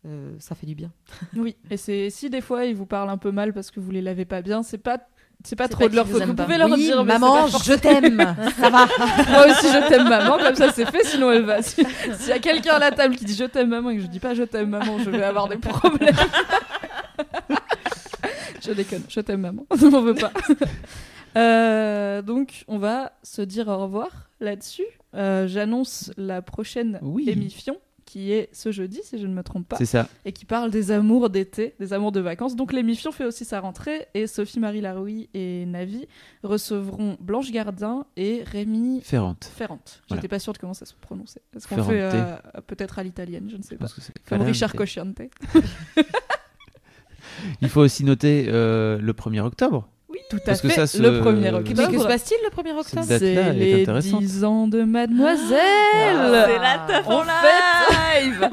[0.06, 0.92] euh, ça fait du bien.
[1.36, 3.90] Oui, et c'est si des fois ils vous parlent un peu mal parce que vous
[3.90, 5.00] les lavez pas bien, c'est pas
[5.46, 6.24] c'est pas C'est trop pas de leur faute.
[6.24, 6.44] Vous pas.
[6.44, 8.20] pouvez leur Oui, dire maman, je t'aime.
[8.60, 8.86] ça va.
[9.30, 11.62] Moi aussi je t'aime maman, comme ça c'est fait, sinon elle va.
[11.62, 11.84] Si-
[12.20, 14.08] S'il y a quelqu'un à la table qui dit je t'aime maman et que je
[14.08, 16.16] dis pas je t'aime maman, je vais avoir des problèmes.
[18.66, 20.32] je déconne, je t'aime maman, on m'en veut pas.
[21.38, 24.86] Euh, donc on va se dire au revoir là-dessus.
[25.16, 27.30] Euh, J'annonce la prochaine Oui.
[27.30, 27.78] émission
[28.10, 29.76] qui est ce jeudi si je ne me trompe pas.
[29.76, 30.10] C'est ça.
[30.26, 32.56] et qui parle des amours d'été, des amours de vacances.
[32.56, 36.08] Donc l'émission fait aussi sa rentrée et Sophie-Marie Laroui et Navi
[36.42, 39.52] recevront Blanche Gardin et Rémi Ferrante.
[39.56, 40.02] Ferrante.
[40.08, 40.22] Voilà.
[40.22, 41.44] J'étais pas sûre de comment ça se prononçait.
[41.56, 43.86] Est-ce qu'on fait euh, peut-être à l'italienne, je ne sais pas.
[44.28, 44.42] Comme.
[44.42, 45.22] Richard Cocciante.
[47.62, 49.88] Il faut aussi noter euh, le 1er octobre.
[50.20, 50.76] Oui, tout à Parce que fait.
[50.76, 52.08] ça se- Le 1er Mais Mais que se octobre.
[52.08, 54.20] passe-t-il le 1er octobre C'est est les intéressante.
[54.22, 55.60] 10 ans de Mademoiselle.
[56.02, 58.50] C'est la teuf en On live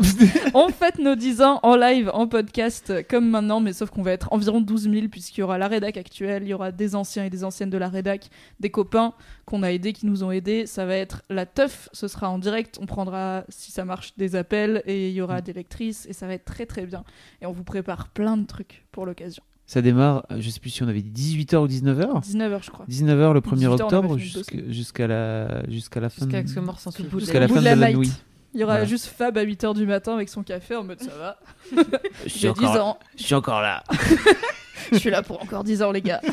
[0.55, 4.13] On fête nos 10 ans en live, en podcast, comme maintenant, mais sauf qu'on va
[4.13, 7.25] être environ 12 000, puisqu'il y aura la rédac actuelle, il y aura des anciens
[7.25, 8.29] et des anciennes de la rédac,
[8.61, 9.13] des copains
[9.45, 10.67] qu'on a aidés, qui nous ont aidés.
[10.67, 14.37] Ça va être la teuf, ce sera en direct, on prendra, si ça marche, des
[14.37, 17.05] appels, et il y aura des lectrices, et ça va être très très bien.
[17.43, 19.43] Et on vous prépare plein de trucs pour l'occasion.
[19.67, 22.23] Ça démarre, euh, je sais plus si on avait dit 18h ou 19h.
[22.25, 22.87] 19h, je crois.
[22.89, 26.25] 19h le 1er 18h, on avait octobre jusqu'à la jusqu'à la fin
[26.61, 26.79] mort
[27.19, 28.13] jusqu'à la fin de de la nuit.
[28.55, 28.87] Il y aura Voilà.
[28.87, 31.39] juste Fab à 8h du matin avec son café en mode ça va.
[32.25, 33.83] Je J'ai 10 ans, Je suis encore là.
[34.93, 36.23] je suis là pour encore 10 ans, les gars.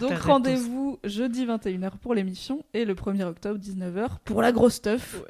[0.00, 5.20] Donc rendez-vous jeudi 21h pour l'émission et le 1er octobre 19h pour la grosse stuff.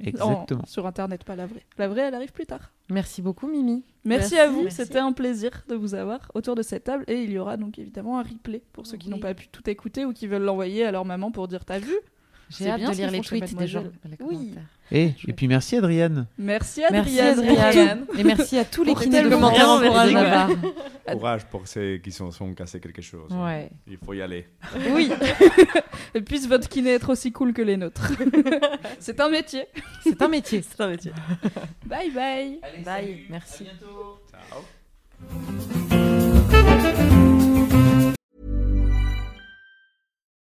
[0.00, 0.62] Exactement.
[0.62, 1.62] En- sur internet, pas la vraie.
[1.78, 2.72] La vraie, elle arrive plus tard.
[2.90, 3.84] Merci beaucoup, Mimi.
[4.04, 7.22] Merci, Merci, à vous, c'était un plaisir de vous avoir autour de cette table et
[7.22, 9.14] il y aura donc évidemment un replay pour ceux qui Oui.
[9.14, 11.78] n'ont pas pu tout écouter ou qui veulent l'envoyer à leur maman pour dire t'as
[11.78, 11.94] vu?
[12.56, 13.84] J'ai C'est hâte bien de lire les tweets des gens.
[14.04, 14.54] Les Oui.
[14.92, 16.26] Et, et puis merci Adriane.
[16.38, 18.06] Merci Merci Adrienne.
[18.16, 20.56] Et merci à tous les kinés de merci,
[21.10, 23.30] Courage pour ceux qui se sont cassés quelque chose.
[23.30, 23.44] hein.
[23.44, 23.70] Ouais.
[23.88, 24.46] Il faut y aller.
[24.90, 25.10] Oui.
[26.14, 28.12] et puisse votre kiné être aussi cool que les nôtres.
[29.00, 29.66] C'est un métier.
[30.02, 30.62] C'est un métier.
[30.68, 31.12] C'est un métier.
[31.86, 32.60] Bye bye.
[32.84, 33.24] Bye.
[33.30, 33.64] Merci.